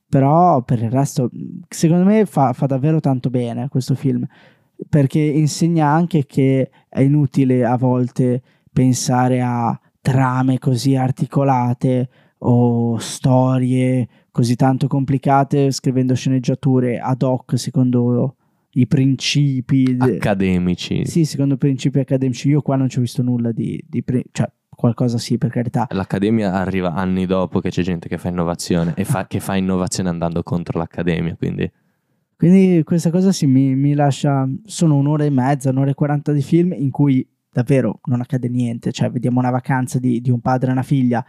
però 0.08 0.62
per 0.62 0.82
il 0.82 0.90
resto 0.90 1.30
secondo 1.68 2.04
me 2.04 2.24
fa, 2.26 2.52
fa 2.52 2.66
davvero 2.66 3.00
tanto 3.00 3.30
bene 3.30 3.68
questo 3.68 3.94
film, 3.94 4.24
perché 4.88 5.20
insegna 5.20 5.88
anche 5.88 6.24
che 6.26 6.70
è 6.88 7.00
inutile 7.00 7.64
a 7.64 7.76
volte 7.76 8.42
pensare 8.72 9.40
a 9.40 9.78
trame 10.00 10.58
così 10.58 10.96
articolate 10.96 12.08
o 12.38 12.98
storie 12.98 14.08
così 14.30 14.56
tanto 14.56 14.88
complicate 14.88 15.70
scrivendo 15.70 16.14
sceneggiature 16.14 16.98
ad 16.98 17.22
hoc 17.22 17.56
secondo 17.56 18.36
i 18.70 18.86
principi 18.86 19.96
accademici. 19.98 21.06
Sì, 21.06 21.24
secondo 21.24 21.54
i 21.54 21.58
principi 21.58 22.00
accademici. 22.00 22.48
Io 22.48 22.60
qua 22.60 22.74
non 22.74 22.88
ci 22.88 22.98
ho 22.98 23.00
visto 23.00 23.22
nulla 23.22 23.52
di, 23.52 23.82
di 23.88 24.02
cioè 24.32 24.50
qualcosa 24.68 25.18
sì, 25.18 25.38
per 25.38 25.50
carità. 25.50 25.86
L'accademia 25.90 26.52
arriva 26.52 26.94
anni 26.94 27.26
dopo 27.26 27.60
che 27.60 27.70
c'è 27.70 27.82
gente 27.82 28.08
che 28.08 28.18
fa 28.18 28.28
innovazione 28.28 28.94
e 28.96 29.04
fa, 29.04 29.26
che 29.26 29.38
fa 29.38 29.54
innovazione 29.54 30.08
andando 30.08 30.42
contro 30.42 30.78
l'accademia, 30.78 31.36
quindi... 31.36 31.70
Quindi 32.36 32.82
questa 32.84 33.10
cosa 33.10 33.32
sì, 33.32 33.46
mi, 33.46 33.74
mi 33.74 33.94
lascia... 33.94 34.48
Sono 34.64 34.96
un'ora 34.96 35.24
e 35.24 35.30
mezza, 35.30 35.70
un'ora 35.70 35.90
e 35.90 35.94
quaranta 35.94 36.32
di 36.32 36.42
film 36.42 36.72
in 36.72 36.90
cui 36.90 37.26
davvero 37.54 38.00
non 38.06 38.20
accade 38.20 38.48
niente, 38.48 38.90
cioè 38.90 39.10
vediamo 39.10 39.38
una 39.38 39.50
vacanza 39.50 40.00
di, 40.00 40.20
di 40.20 40.30
un 40.30 40.40
padre 40.40 40.68
e 40.68 40.72
una 40.72 40.82
figlia, 40.82 41.24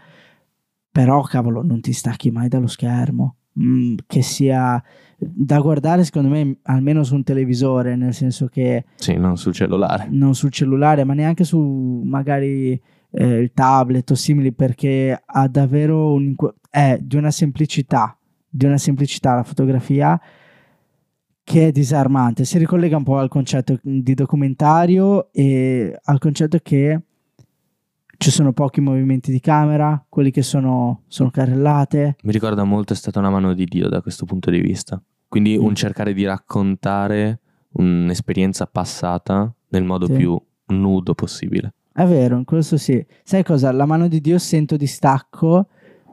però 0.92 1.22
cavolo 1.22 1.62
non 1.62 1.82
ti 1.82 1.94
stacchi 1.94 2.32
mai 2.32 2.48
dallo 2.48 2.66
schermo, 2.66 3.36
mm, 3.60 3.96
che 4.08 4.24
sia 4.24 4.84
da 5.18 5.60
guardare 5.60 6.04
secondo 6.04 6.30
me 6.30 6.58
almeno 6.64 7.04
su 7.04 7.14
un 7.14 7.24
televisore, 7.24 7.96
nel 7.96 8.14
senso 8.14 8.48
che... 8.48 8.86
Sì, 8.96 9.16
non 9.18 9.38
sul 9.38 9.54
cellulare. 9.54 10.08
Non 10.10 10.34
sul 10.34 10.52
cellulare, 10.52 11.04
ma 11.04 11.14
neanche 11.14 11.44
su 11.44 12.02
magari 12.04 12.82
eh, 13.12 13.38
il 13.38 13.52
tablet 13.54 14.10
o 14.10 14.16
simili, 14.16 14.52
perché 14.52 15.22
ha 15.24 15.48
davvero 15.48 16.12
un... 16.12 16.34
è 16.70 16.98
di 17.00 17.16
una 17.18 17.32
semplicità, 17.32 18.18
di 18.50 18.66
una 18.66 18.80
semplicità 18.80 19.36
la 19.36 19.44
fotografia 19.44 20.20
che 21.46 21.68
è 21.68 21.72
disarmante. 21.72 22.44
Si 22.44 22.58
ricollega 22.58 22.98
un 22.98 23.04
po' 23.04 23.20
al 23.20 23.30
concetto 23.30 23.80
di 23.84 24.16
documentario 24.16 25.32
e 25.32 25.96
al 26.04 26.18
concetto 26.18 26.58
che 26.62 27.00
ci 28.18 28.32
sono 28.32 28.52
pochi 28.52 28.82
movimenti 28.82 29.32
di 29.32 29.40
camera, 29.40 30.04
quelli 30.10 30.32
che 30.32 30.42
sono, 30.42 31.04
sono 31.08 31.30
carrellate. 31.30 32.16
Mi 32.24 32.32
ricorda 32.32 32.64
molto, 32.64 32.94
è 32.94 32.96
stata 32.96 33.20
una 33.20 33.30
mano 33.30 33.54
di 33.54 33.66
Dio 33.66 33.88
da 33.90 34.02
questo 34.02 34.26
punto 34.26 34.50
di 34.50 34.60
vista. 34.60 35.00
Quindi 35.28 35.56
un 35.56 35.76
cercare 35.76 36.14
di 36.14 36.26
raccontare 36.26 37.42
un'esperienza 37.74 38.66
passata 38.66 39.54
nel 39.68 39.84
modo 39.84 40.08
sì. 40.08 40.14
più 40.14 40.42
nudo 40.68 41.14
possibile. 41.14 41.76
È 41.94 42.06
vero, 42.06 42.42
questo 42.44 42.78
sì. 42.78 43.06
Sai 43.24 43.44
cosa? 43.44 43.72
La 43.72 43.86
mano 43.86 44.08
di 44.08 44.20
Dio 44.20 44.40
sento 44.40 44.78
distacco 44.78 45.68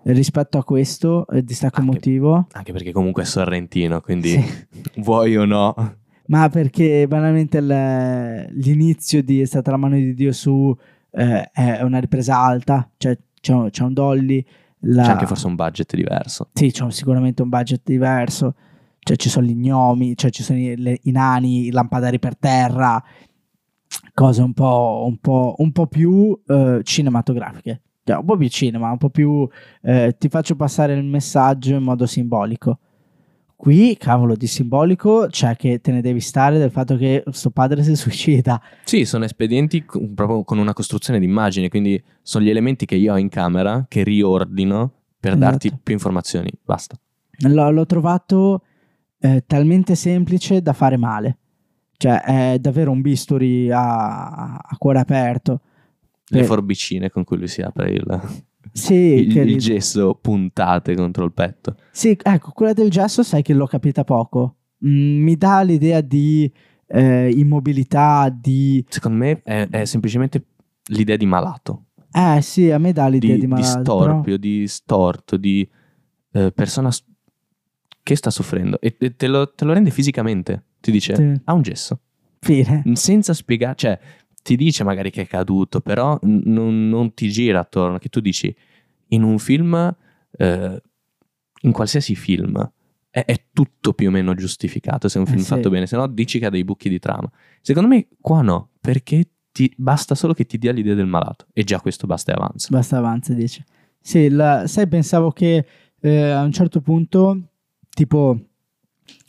rispetto 0.04 0.58
a 0.58 0.64
questo, 0.64 1.26
distacco 1.42 1.80
anche, 1.80 1.90
emotivo. 1.90 2.46
Anche 2.52 2.72
perché 2.72 2.92
comunque 2.92 3.22
è 3.22 3.26
sorrentino, 3.26 4.00
quindi 4.00 4.28
sì. 4.30 5.00
vuoi 5.00 5.36
o 5.36 5.44
no. 5.44 5.74
Ma 6.26 6.48
perché 6.48 7.06
banalmente 7.06 7.60
l'inizio 7.60 9.22
di 9.22 9.40
È 9.40 9.44
stata 9.44 9.70
la 9.72 9.76
mano 9.76 9.96
di 9.96 10.14
Dio 10.14 10.32
su 10.32 10.74
eh, 11.10 11.50
è 11.52 11.82
una 11.82 11.98
ripresa 11.98 12.38
alta, 12.38 12.88
cioè 12.96 13.18
c'è, 13.40 13.70
c'è 13.70 13.82
un 13.82 13.92
dolly. 13.92 14.44
La... 14.84 15.02
C'è 15.04 15.10
anche 15.10 15.26
forse 15.26 15.46
un 15.46 15.54
budget 15.54 15.94
diverso. 15.94 16.48
Sì, 16.52 16.70
c'è 16.70 16.90
sicuramente 16.90 17.42
un 17.42 17.48
budget 17.48 17.82
diverso. 17.84 18.54
Cioè 18.98 19.16
ci 19.16 19.28
sono 19.28 19.46
gli 19.46 19.54
gnomi, 19.54 20.16
cioè 20.16 20.30
ci 20.30 20.42
sono 20.42 20.58
i, 20.58 20.76
le, 20.76 20.98
i 21.02 21.10
nani, 21.10 21.66
i 21.66 21.70
lampadari 21.72 22.20
per 22.20 22.36
terra, 22.36 23.02
cose 24.14 24.42
un 24.42 24.52
po', 24.52 25.04
un 25.06 25.18
po', 25.18 25.56
un 25.58 25.72
po 25.72 25.86
più 25.88 26.40
eh, 26.46 26.80
cinematografiche. 26.84 27.82
Cioè, 28.04 28.16
un 28.16 28.24
po' 28.24 28.36
più 28.36 28.48
cinema, 28.48 28.90
un 28.90 28.98
po' 28.98 29.10
più 29.10 29.48
eh, 29.82 30.16
ti 30.18 30.28
faccio 30.28 30.56
passare 30.56 30.94
il 30.94 31.04
messaggio 31.04 31.74
in 31.74 31.82
modo 31.82 32.06
simbolico. 32.06 32.78
Qui, 33.54 33.96
cavolo, 33.96 34.34
di 34.34 34.48
simbolico 34.48 35.28
c'è 35.30 35.54
che 35.54 35.80
te 35.80 35.92
ne 35.92 36.00
devi 36.00 36.18
stare 36.18 36.58
del 36.58 36.72
fatto 36.72 36.96
che 36.96 37.22
sto 37.30 37.50
padre 37.50 37.84
si 37.84 37.94
suicida. 37.94 38.60
Sì, 38.82 39.04
sono 39.04 39.24
espedienti 39.24 39.84
proprio 40.14 40.42
con 40.42 40.58
una 40.58 40.72
costruzione 40.72 41.20
di 41.20 41.26
immagine, 41.26 41.68
quindi 41.68 42.02
sono 42.22 42.44
gli 42.44 42.50
elementi 42.50 42.86
che 42.86 42.96
io 42.96 43.12
ho 43.12 43.18
in 43.18 43.28
camera 43.28 43.86
che 43.88 44.02
riordino 44.02 44.90
per 45.20 45.34
esatto. 45.34 45.50
darti 45.50 45.78
più 45.80 45.94
informazioni. 45.94 46.50
Basta. 46.64 46.96
L- 47.38 47.70
l'ho 47.70 47.86
trovato 47.86 48.64
eh, 49.20 49.44
talmente 49.46 49.94
semplice 49.94 50.60
da 50.60 50.72
fare 50.72 50.96
male. 50.96 51.38
Cioè, 51.96 52.20
è 52.20 52.58
davvero 52.58 52.90
un 52.90 53.00
bisturi 53.00 53.70
a, 53.70 54.56
a 54.56 54.76
cuore 54.76 54.98
aperto. 54.98 55.60
Le 56.32 56.38
per... 56.38 56.46
forbicine 56.46 57.10
con 57.10 57.24
cui 57.24 57.36
lui 57.36 57.48
si 57.48 57.60
apre 57.62 57.90
il 57.90 58.04
sì, 58.72 58.94
il, 58.94 59.36
il 59.36 59.58
gesso 59.58 60.18
puntate 60.20 60.94
contro 60.94 61.24
il 61.24 61.32
petto. 61.32 61.76
Sì, 61.90 62.16
ecco, 62.20 62.52
quella 62.52 62.72
del 62.72 62.90
gesso 62.90 63.22
sai 63.22 63.42
che 63.42 63.52
l'ho 63.52 63.66
capita 63.66 64.04
poco. 64.04 64.56
Mm, 64.86 65.22
mi 65.22 65.36
dà 65.36 65.62
l'idea 65.62 66.00
di 66.00 66.50
eh, 66.86 67.30
immobilità, 67.30 68.34
di... 68.34 68.84
Secondo 68.88 69.18
me 69.18 69.42
è, 69.42 69.68
è, 69.68 69.84
semplicemente 69.84 70.46
l'idea 70.86 71.16
di 71.16 71.26
malato. 71.26 71.86
Eh 72.10 72.40
sì, 72.40 72.70
a 72.70 72.78
me 72.78 72.92
dà 72.92 73.08
l'idea 73.08 73.34
di, 73.34 73.40
di 73.40 73.46
malato. 73.46 73.78
Di 73.78 73.82
storpio, 73.82 74.22
però... 74.22 74.36
di 74.36 74.68
storto, 74.68 75.36
di 75.36 75.68
eh, 76.32 76.52
persona 76.52 76.90
che 78.02 78.16
sta 78.16 78.30
soffrendo. 78.30 78.80
E 78.80 78.96
te 78.96 79.26
lo, 79.26 79.52
te 79.52 79.64
lo 79.64 79.72
rende 79.74 79.90
fisicamente. 79.90 80.64
Ti 80.80 80.90
dice, 80.90 81.14
sì. 81.14 81.40
ha 81.44 81.52
un 81.52 81.62
gesso. 81.62 82.00
Fine. 82.40 82.82
Senza 82.94 83.34
spiegare, 83.34 83.76
cioè 83.76 83.98
ti 84.42 84.56
dice 84.56 84.84
magari 84.84 85.10
che 85.10 85.22
è 85.22 85.26
caduto, 85.26 85.80
però 85.80 86.18
n- 86.22 86.88
non 86.88 87.14
ti 87.14 87.30
gira 87.30 87.60
attorno, 87.60 87.98
che 87.98 88.08
tu 88.08 88.20
dici 88.20 88.54
in 89.08 89.22
un 89.22 89.38
film, 89.38 89.94
eh, 90.36 90.82
in 91.62 91.72
qualsiasi 91.72 92.14
film, 92.14 92.70
è, 93.08 93.24
è, 93.24 93.44
tutto 93.52 93.92
più 93.92 94.08
o 94.08 94.10
meno 94.10 94.34
giustificato 94.34 95.08
se 95.08 95.18
è 95.18 95.20
un 95.20 95.26
film 95.26 95.40
eh, 95.40 95.44
fatto 95.44 95.62
sì. 95.64 95.68
bene, 95.68 95.86
se 95.86 95.96
no 95.96 96.06
dici 96.06 96.38
che 96.38 96.46
ha 96.46 96.50
dei 96.50 96.64
buchi 96.64 96.88
di 96.88 96.98
trama. 96.98 97.30
Secondo 97.60 97.88
me 97.88 98.08
qua 98.20 98.42
no, 98.42 98.70
perché 98.80 99.28
ti, 99.52 99.72
basta 99.76 100.14
solo 100.14 100.32
che 100.32 100.46
ti 100.46 100.58
dia 100.58 100.72
l'idea 100.72 100.94
del 100.94 101.06
malato 101.06 101.46
e 101.52 101.62
già 101.62 101.80
questo 101.80 102.06
basta 102.06 102.32
e 102.32 102.34
avanza. 102.34 102.68
Basta 102.70 102.96
e 102.96 102.98
avanza, 102.98 103.34
dice. 103.34 103.64
Sì, 104.00 104.28
la, 104.28 104.66
sai, 104.66 104.88
pensavo 104.88 105.30
che 105.30 105.64
eh, 106.00 106.30
a 106.30 106.42
un 106.42 106.52
certo 106.52 106.80
punto, 106.80 107.40
tipo 107.90 108.38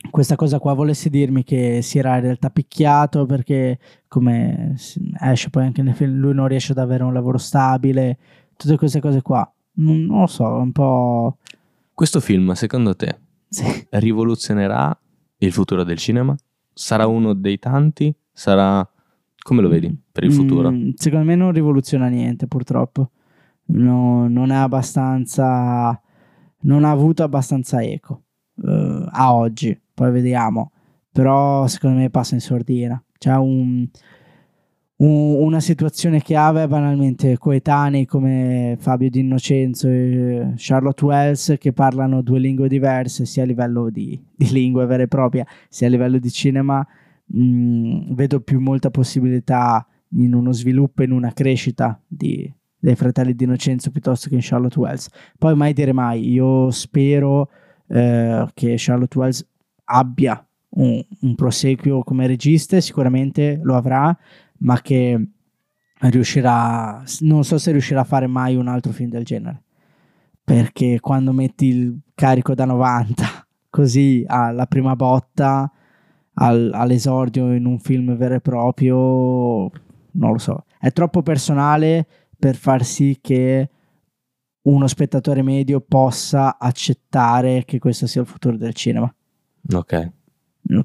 questa 0.10 0.36
cosa 0.36 0.60
qua 0.60 0.74
volesse 0.74 1.10
dirmi 1.10 1.43
che 1.43 1.82
si 1.82 1.97
era 1.97 2.16
in 2.16 2.22
realtà 2.22 2.49
picchiato 2.49 3.26
perché 3.26 3.80
come 4.08 4.76
esce 5.22 5.49
poi 5.49 5.66
anche 5.66 5.82
nel 5.82 5.95
film 5.95 6.18
lui 6.18 6.34
non 6.34 6.47
riesce 6.47 6.72
ad 6.72 6.78
avere 6.78 7.04
un 7.04 7.14
lavoro 7.14 7.38
stabile 7.38 8.18
tutte 8.56 8.78
queste 8.78 8.99
cose 8.99 9.22
qua 9.22 9.49
non, 9.76 10.06
non 10.06 10.22
lo 10.22 10.28
so 10.28 10.45
un 10.45 10.72
po' 10.72 11.38
questo 11.93 12.20
film 12.20 12.51
secondo 12.54 12.95
te 12.95 13.18
sì. 13.47 13.66
rivoluzionerà 13.91 14.97
il 15.38 15.51
futuro 15.51 15.84
del 15.84 15.97
cinema? 15.97 16.36
sarà 16.74 17.08
uno 17.08 17.34
dei 17.34 17.60
tanti? 17.60 18.14
sarà 18.32 18.88
come 19.41 19.62
lo 19.62 19.68
vedi 19.68 19.93
per 20.12 20.24
il 20.24 20.32
mm, 20.32 20.36
futuro? 20.36 20.72
Mm, 20.72 20.89
secondo 20.95 21.26
me 21.26 21.36
non 21.36 21.51
rivoluziona 21.51 22.08
niente 22.08 22.47
purtroppo 22.47 23.12
no, 23.66 24.28
non 24.28 24.51
è 24.51 24.56
abbastanza 24.56 25.99
non 26.62 26.84
ha 26.84 26.91
avuto 26.91 27.24
abbastanza 27.24 27.82
eco 27.84 28.24
uh, 28.56 29.08
a 29.10 29.34
oggi 29.34 29.78
poi 29.94 30.12
vediamo. 30.12 30.72
Però 31.12 31.68
secondo 31.68 32.00
me 32.00 32.10
passa 32.10 32.36
in 32.36 32.41
sordina. 32.41 33.02
C'è 33.18 33.36
un, 33.36 33.88
un, 34.98 35.36
una 35.36 35.60
situazione 35.60 36.22
chiave 36.22 36.68
banalmente 36.68 37.38
coetanei 37.38 38.06
come 38.06 38.76
Fabio 38.80 39.10
D'Innocenzo 39.10 39.88
e 39.88 40.54
Charlotte 40.56 41.06
Wells 41.06 41.56
che 41.60 41.72
parlano 41.72 42.22
due 42.22 42.39
lingue 42.39 42.68
diverse 42.68 43.26
sia 43.26 43.44
a 43.44 43.46
livello 43.46 43.89
di, 43.89 44.20
di 44.36 44.50
lingue 44.50 44.86
vere 44.86 45.04
e 45.04 45.08
proprie 45.08 45.46
sia 45.70 45.88
a 45.88 45.89
livello 45.91 46.18
di 46.18 46.32
cinema. 46.32 46.86
Mm, 47.36 48.14
vedo 48.14 48.41
più 48.41 48.60
molta 48.60 48.89
possibilità 48.89 49.86
in 50.16 50.34
uno 50.34 50.52
sviluppo, 50.52 51.04
in 51.04 51.12
una 51.12 51.32
crescita 51.32 52.00
di, 52.06 52.52
dei 52.78 52.96
fratelli 52.96 53.34
di 53.34 53.44
Innocenzo 53.44 53.91
piuttosto 53.91 54.30
che 54.30 54.36
in 54.36 54.41
Charlotte 54.44 54.80
Wells. 54.80 55.10
Poi 55.38 55.56
mai 55.56 55.74
dire 55.74 55.94
mai, 55.94 56.30
io 56.30 56.70
spero 56.72 57.50
eh, 57.88 58.46
che 58.54 58.76
Charlotte 58.78 59.18
Wells 59.18 59.48
abbia 59.86 60.46
un, 60.76 61.04
un 61.22 61.36
proseguio 61.36 62.04
come 62.04 62.28
regista, 62.28 62.80
sicuramente 62.80 63.60
lo 63.64 63.76
avrà, 63.76 64.16
ma 64.60 64.82
che 64.82 65.28
riuscirà, 66.10 67.04
non 67.22 67.44
so 67.44 67.58
se 67.58 67.72
riuscirà 67.72 68.02
a 68.02 68.06
fare 68.06 68.28
mai 68.28 68.56
un 68.56 68.68
altro 68.68 68.92
film 68.92 69.10
del 69.10 69.24
genere. 69.24 69.64
Perché 70.44 71.00
quando 71.00 71.32
metti 71.32 71.68
il 71.68 72.00
carico 72.14 72.54
da 72.54 72.66
90 72.66 73.48
così 73.70 74.24
alla 74.28 74.66
prima 74.66 74.96
botta, 74.96 75.72
al, 76.36 76.72
all'esordio 76.74 77.54
in 77.54 77.66
un 77.66 77.80
film 77.80 78.16
vero 78.16 78.36
e 78.36 78.42
proprio, 78.42 79.70
non 80.12 80.32
lo 80.32 80.38
so, 80.38 80.66
è 80.80 80.92
troppo 80.92 81.22
personale 81.22 82.06
per 82.38 82.56
far 82.56 82.84
sì 82.84 83.20
che 83.22 83.70
uno 84.64 84.88
spettatore 84.88 85.42
medio 85.42 85.82
possa 85.82 86.58
accettare 86.58 87.64
che 87.66 87.80
questo 87.80 88.08
sia 88.08 88.22
il 88.22 88.28
futuro 88.28 88.58
del 88.58 88.74
cinema. 88.74 89.14
Ok. 89.72 90.11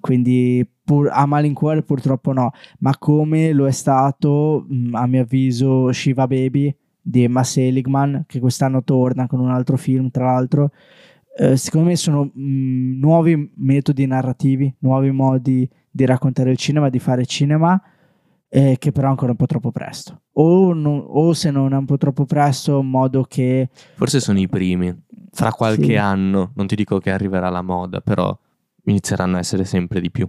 Quindi 0.00 0.68
pur, 0.84 1.08
a 1.12 1.26
malincuore 1.26 1.82
purtroppo 1.82 2.32
no, 2.32 2.50
ma 2.80 2.96
come 2.98 3.52
lo 3.52 3.66
è 3.66 3.70
stato 3.70 4.66
mm, 4.70 4.94
a 4.94 5.06
mio 5.06 5.22
avviso 5.22 5.92
Shiva 5.92 6.26
Baby 6.26 6.74
di 7.00 7.24
Emma 7.24 7.44
Seligman 7.44 8.24
che 8.26 8.40
quest'anno 8.40 8.82
torna 8.82 9.26
con 9.26 9.40
un 9.40 9.50
altro 9.50 9.76
film 9.76 10.10
tra 10.10 10.26
l'altro. 10.26 10.72
Eh, 11.36 11.56
secondo 11.56 11.88
me 11.88 11.96
sono 11.96 12.24
mh, 12.24 12.40
mm, 12.40 12.98
nuovi 12.98 13.52
metodi 13.56 14.06
narrativi, 14.06 14.74
nuovi 14.80 15.10
modi 15.10 15.68
di 15.90 16.04
raccontare 16.04 16.50
il 16.50 16.56
cinema, 16.56 16.88
di 16.88 16.98
fare 16.98 17.24
cinema, 17.24 17.80
eh, 18.48 18.76
che 18.78 18.92
però 18.92 19.08
ancora 19.08 19.30
un 19.30 19.36
po' 19.36 19.46
troppo 19.46 19.70
presto. 19.70 20.22
O, 20.32 20.72
non, 20.72 21.04
o, 21.06 21.32
se 21.34 21.50
non 21.50 21.72
è 21.72 21.76
un 21.76 21.84
po' 21.84 21.96
troppo 21.96 22.24
presto, 22.24 22.80
in 22.80 22.88
modo 22.88 23.22
che... 23.22 23.68
Forse 23.94 24.20
sono 24.20 24.38
i 24.40 24.48
primi. 24.48 24.94
Fra 25.30 25.52
qualche 25.52 25.84
sì. 25.84 25.96
anno, 25.96 26.52
non 26.54 26.66
ti 26.66 26.74
dico 26.74 26.98
che 26.98 27.10
arriverà 27.10 27.48
la 27.48 27.62
moda, 27.62 28.00
però 28.00 28.36
inizieranno 28.90 29.36
a 29.36 29.40
essere 29.40 29.64
sempre 29.64 30.00
di 30.00 30.10
più. 30.10 30.28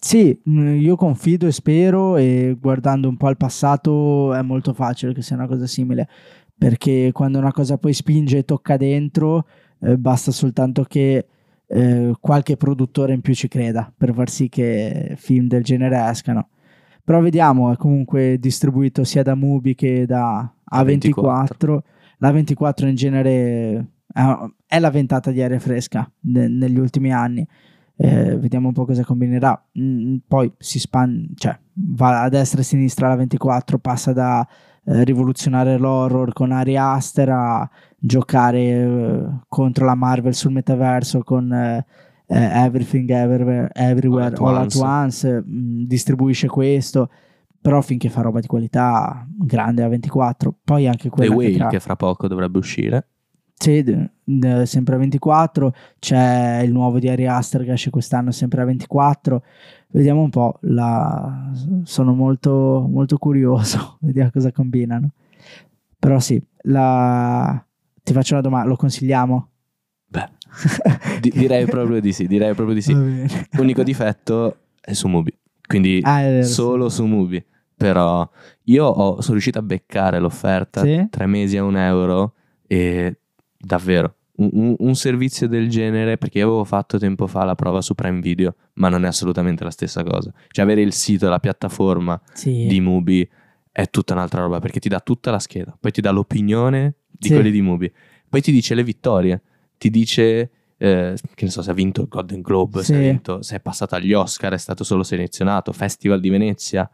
Sì, 0.00 0.40
mm, 0.48 0.76
io 0.76 0.96
confido 0.96 1.46
e 1.46 1.52
spero 1.52 2.16
e 2.16 2.56
guardando 2.58 3.08
un 3.08 3.16
po' 3.16 3.26
al 3.26 3.36
passato 3.36 4.32
è 4.32 4.42
molto 4.42 4.72
facile 4.72 5.12
che 5.12 5.22
sia 5.22 5.36
una 5.36 5.48
cosa 5.48 5.66
simile, 5.66 6.08
perché 6.56 7.10
quando 7.12 7.38
una 7.38 7.52
cosa 7.52 7.78
poi 7.78 7.92
spinge 7.92 8.38
e 8.38 8.44
tocca 8.44 8.76
dentro, 8.76 9.46
eh, 9.80 9.96
basta 9.98 10.30
soltanto 10.30 10.84
che 10.84 11.26
eh, 11.66 12.12
qualche 12.20 12.56
produttore 12.56 13.12
in 13.12 13.20
più 13.20 13.34
ci 13.34 13.48
creda 13.48 13.92
per 13.94 14.14
far 14.14 14.30
sì 14.30 14.48
che 14.48 15.14
film 15.16 15.46
del 15.46 15.64
genere 15.64 16.08
escano. 16.08 16.48
Però 17.04 17.20
vediamo, 17.20 17.72
è 17.72 17.76
comunque 17.76 18.38
distribuito 18.38 19.02
sia 19.04 19.22
da 19.22 19.34
Mubi 19.34 19.74
che 19.74 20.04
da 20.06 20.52
A24. 20.72 21.12
A24. 21.12 21.78
La 22.18 22.32
24 22.32 22.88
in 22.88 22.94
genere 22.94 23.86
è 24.66 24.78
la 24.78 24.90
ventata 24.90 25.30
di 25.30 25.40
aria 25.40 25.58
fresca 25.58 26.10
ne- 26.20 26.48
negli 26.48 26.78
ultimi 26.78 27.12
anni. 27.12 27.46
Eh, 28.00 28.38
vediamo 28.38 28.68
un 28.68 28.74
po' 28.74 28.84
cosa 28.84 29.04
combinerà. 29.04 29.60
Mm, 29.78 30.18
poi 30.26 30.52
si 30.56 30.78
span- 30.78 31.30
cioè, 31.34 31.58
va 31.72 32.22
a 32.22 32.28
destra 32.28 32.58
e 32.58 32.62
a 32.62 32.64
sinistra 32.64 33.08
la 33.08 33.16
24, 33.16 33.78
passa 33.78 34.12
da 34.12 34.46
eh, 34.84 35.04
rivoluzionare 35.04 35.76
l'horror 35.76 36.32
con 36.32 36.52
Ari 36.52 36.76
Aster 36.76 37.28
a 37.30 37.68
giocare 37.98 38.60
eh, 38.60 39.24
contro 39.48 39.84
la 39.84 39.94
Marvel 39.94 40.34
sul 40.34 40.52
metaverso 40.52 41.22
con 41.24 41.52
eh, 41.52 41.84
eh, 42.26 42.64
Everything 42.64 43.10
Everywhere, 43.10 43.70
Everywhere 43.74 44.36
All 44.36 44.56
at 44.56 44.74
Once, 44.76 45.28
mh, 45.28 45.50
mm, 45.50 45.82
distribuisce 45.82 46.46
questo 46.46 47.10
però 47.60 47.80
finché 47.80 48.08
fa 48.08 48.22
roba 48.22 48.38
di 48.40 48.46
qualità 48.46 49.26
grande 49.28 49.82
a 49.82 49.88
24 49.88 50.54
poi 50.62 50.86
anche 50.86 51.08
quella 51.08 51.30
The 51.30 51.36
Whale 51.36 51.50
che, 51.50 51.58
tra... 51.58 51.68
che 51.68 51.80
fra 51.80 51.96
poco 51.96 52.28
dovrebbe 52.28 52.58
uscire 52.58 53.06
sì, 53.58 53.84
sempre 54.64 54.94
a 54.94 54.98
24. 54.98 55.74
C'è 55.98 56.60
il 56.62 56.70
nuovo 56.70 57.00
di 57.00 57.08
Ari 57.08 57.26
Aster 57.26 57.64
che 57.64 57.72
esce 57.72 57.90
quest'anno 57.90 58.30
sempre 58.30 58.62
a 58.62 58.64
24. 58.64 59.42
Vediamo 59.88 60.22
un 60.22 60.30
po'. 60.30 60.58
La... 60.62 61.50
Sono 61.82 62.14
molto, 62.14 62.86
molto 62.88 63.18
curioso. 63.18 63.98
Vediamo 64.00 64.30
cosa 64.30 64.52
combinano. 64.52 65.10
Però 65.98 66.20
sì, 66.20 66.40
la... 66.62 67.64
ti 68.02 68.12
faccio 68.12 68.34
una 68.34 68.42
domanda. 68.42 68.68
Lo 68.68 68.76
consigliamo? 68.76 69.48
Beh, 70.06 70.28
di- 71.20 71.32
direi 71.34 71.66
proprio 71.66 72.00
di 72.00 72.12
sì. 72.12 72.28
Direi 72.28 72.54
proprio 72.54 72.76
di 72.76 72.82
sì. 72.82 72.92
L'unico 73.58 73.82
difetto 73.82 74.56
è 74.80 74.92
su 74.92 75.08
Mubi. 75.08 75.36
Quindi 75.66 76.00
ah, 76.04 76.20
vero, 76.20 76.46
solo 76.46 76.88
sì. 76.88 76.96
su 76.96 77.06
Mubi. 77.06 77.44
Però 77.74 78.28
io 78.64 78.86
ho, 78.86 79.20
sono 79.20 79.32
riuscito 79.32 79.58
a 79.58 79.62
beccare 79.62 80.20
l'offerta 80.20 80.82
sì? 80.82 81.06
tre 81.10 81.26
mesi 81.26 81.56
a 81.56 81.64
un 81.64 81.76
euro 81.76 82.34
e 82.66 83.18
davvero. 83.58 84.14
Un, 84.38 84.76
un, 84.78 84.94
servizio 84.94 85.48
del 85.48 85.68
genere, 85.68 86.16
perché 86.16 86.38
io 86.38 86.46
avevo 86.46 86.64
fatto 86.64 86.96
tempo 86.96 87.26
fa 87.26 87.42
la 87.42 87.56
prova 87.56 87.80
su 87.80 87.94
Prime 87.94 88.20
Video, 88.20 88.54
ma 88.74 88.88
non 88.88 89.04
è 89.04 89.08
assolutamente 89.08 89.64
la 89.64 89.70
stessa 89.70 90.04
cosa. 90.04 90.32
Cioè, 90.48 90.64
avere 90.64 90.80
il 90.80 90.92
sito, 90.92 91.28
la 91.28 91.40
piattaforma 91.40 92.20
sì. 92.34 92.66
di 92.68 92.80
Mubi 92.80 93.28
è 93.72 93.90
tutta 93.90 94.12
un'altra 94.12 94.42
roba, 94.42 94.60
perché 94.60 94.78
ti 94.78 94.88
dà 94.88 95.00
tutta 95.00 95.32
la 95.32 95.40
scheda, 95.40 95.76
poi 95.78 95.90
ti 95.90 96.00
dà 96.00 96.12
l'opinione 96.12 96.94
di 97.10 97.28
sì. 97.28 97.34
quelli 97.34 97.50
di 97.50 97.60
Mubi, 97.60 97.92
poi 98.28 98.40
ti 98.40 98.52
dice 98.52 98.76
le 98.76 98.84
vittorie, 98.84 99.42
ti 99.76 99.90
dice 99.90 100.50
eh, 100.78 101.16
che 101.34 101.44
ne 101.44 101.50
so, 101.50 101.60
se 101.60 101.70
ha 101.70 101.74
vinto 101.74 102.02
il 102.02 102.08
Golden 102.08 102.40
Globe, 102.40 102.80
sì. 102.80 102.92
se, 102.92 102.98
vinto, 102.98 103.42
se, 103.42 103.56
è 103.56 103.60
passato 103.60 103.96
agli 103.96 104.12
Oscar, 104.12 104.52
è 104.52 104.58
stato 104.58 104.84
solo 104.84 105.02
selezionato, 105.02 105.72
Festival 105.72 106.20
di 106.20 106.28
Venezia, 106.28 106.88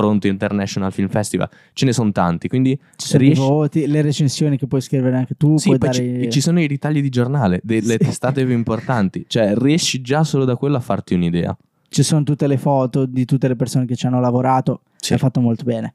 Toronto 0.00 0.26
International 0.26 0.92
Film 0.92 1.08
Festival, 1.08 1.48
ce 1.72 1.84
ne 1.84 1.92
sono 1.92 2.12
tanti, 2.12 2.48
quindi 2.48 2.78
ci 2.96 3.06
sono 3.06 3.22
riesci... 3.22 3.40
i 3.40 3.44
voti, 3.44 3.86
le 3.86 4.02
recensioni 4.02 4.56
che 4.58 4.66
puoi 4.66 4.80
scrivere 4.80 5.16
anche 5.16 5.34
tu. 5.36 5.56
Sì, 5.56 5.76
dare... 5.76 5.92
ci, 5.92 6.28
ci, 6.30 6.40
sono 6.40 6.60
i 6.60 6.66
ritagli 6.66 7.00
di 7.00 7.08
giornale, 7.08 7.60
delle 7.62 7.92
sì. 7.92 7.98
testate 7.98 8.44
più 8.44 8.54
importanti, 8.54 9.24
cioè 9.26 9.54
riesci 9.56 10.00
già 10.02 10.24
solo 10.24 10.44
da 10.44 10.56
quello 10.56 10.76
a 10.76 10.80
farti 10.80 11.14
un'idea. 11.14 11.56
Ci 11.88 12.02
sono 12.02 12.22
tutte 12.22 12.46
le 12.46 12.58
foto 12.58 13.06
di 13.06 13.24
tutte 13.24 13.48
le 13.48 13.56
persone 13.56 13.86
che 13.86 13.96
ci 13.96 14.06
hanno 14.06 14.20
lavorato, 14.20 14.82
sì. 14.96 15.14
è 15.14 15.16
fatto 15.16 15.40
molto 15.40 15.64
bene. 15.64 15.94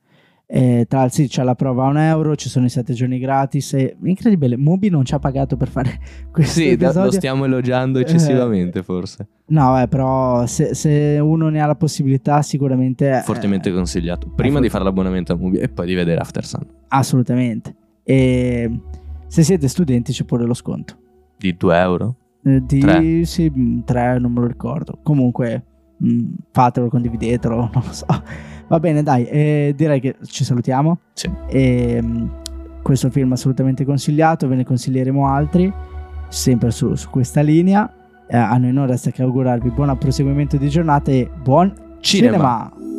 Eh, 0.53 0.85
tra 0.89 0.99
l'altro 0.99 1.15
sì, 1.15 1.29
c'è 1.29 1.43
la 1.43 1.55
prova 1.55 1.85
a 1.85 1.87
un 1.87 1.97
euro, 1.97 2.35
ci 2.35 2.49
sono 2.49 2.65
i 2.65 2.69
sette 2.69 2.91
giorni 2.91 3.19
gratis. 3.19 3.73
E, 3.73 3.95
incredibile, 4.03 4.57
Mubi 4.57 4.89
non 4.89 5.05
ci 5.05 5.13
ha 5.13 5.19
pagato 5.19 5.55
per 5.55 5.69
fare 5.69 5.97
questo 6.29 6.59
sì, 6.59 6.71
episodio. 6.71 7.05
lo 7.05 7.11
stiamo 7.11 7.45
elogiando 7.45 7.99
eh, 7.99 8.01
eccessivamente 8.01 8.79
eh, 8.79 8.83
forse. 8.83 9.27
No, 9.45 9.81
eh, 9.81 9.87
però 9.87 10.45
se, 10.45 10.75
se, 10.75 11.19
uno 11.21 11.47
ne 11.47 11.61
ha 11.61 11.67
la 11.67 11.75
possibilità 11.75 12.41
sicuramente... 12.41 13.21
Fortemente 13.23 13.69
eh, 13.69 13.73
consigliato. 13.73 14.29
Prima 14.35 14.59
di 14.59 14.67
fare 14.67 14.83
l'abbonamento 14.83 15.31
a 15.31 15.37
Mubi 15.37 15.57
e 15.57 15.69
poi 15.69 15.85
di 15.85 15.93
vedere 15.93 16.19
After 16.19 16.45
Sun. 16.45 16.65
Assolutamente. 16.89 17.73
E 18.03 18.69
se 19.27 19.43
siete 19.43 19.69
studenti 19.69 20.11
c'è 20.11 20.25
pure 20.25 20.43
lo 20.43 20.53
sconto. 20.53 20.97
Di 21.37 21.55
2 21.55 21.79
euro? 21.79 22.15
Eh, 22.43 22.61
di 22.65 22.79
tre. 22.79 23.23
sì, 23.23 23.81
3 23.85 24.19
non 24.19 24.33
me 24.33 24.41
lo 24.41 24.47
ricordo. 24.47 24.99
Comunque 25.01 25.63
mh, 25.95 26.11
mm, 26.11 26.33
fatelo, 26.51 26.89
condividetelo, 26.89 27.55
non 27.73 27.83
lo 27.85 27.93
so. 27.93 28.05
Va 28.71 28.79
bene, 28.79 29.03
dai, 29.03 29.25
eh, 29.25 29.73
direi 29.75 29.99
che 29.99 30.15
ci 30.23 30.45
salutiamo. 30.45 30.99
Sì. 31.11 31.29
E, 31.49 31.95
ehm, 31.95 32.31
questo 32.81 33.09
film 33.09 33.33
assolutamente 33.33 33.83
consigliato, 33.83 34.47
ve 34.47 34.55
ne 34.55 34.63
consiglieremo 34.63 35.27
altri, 35.27 35.69
sempre 36.29 36.71
su, 36.71 36.95
su 36.95 37.09
questa 37.09 37.41
linea. 37.41 37.91
Eh, 38.29 38.37
a 38.37 38.55
noi 38.55 38.71
non 38.71 38.87
resta 38.87 39.11
che 39.11 39.23
augurarvi 39.23 39.71
buon 39.71 39.97
proseguimento 39.97 40.55
di 40.55 40.69
giornata 40.69 41.11
e 41.11 41.29
buon 41.43 41.73
cinema. 41.99 42.37
cinema. 42.37 42.90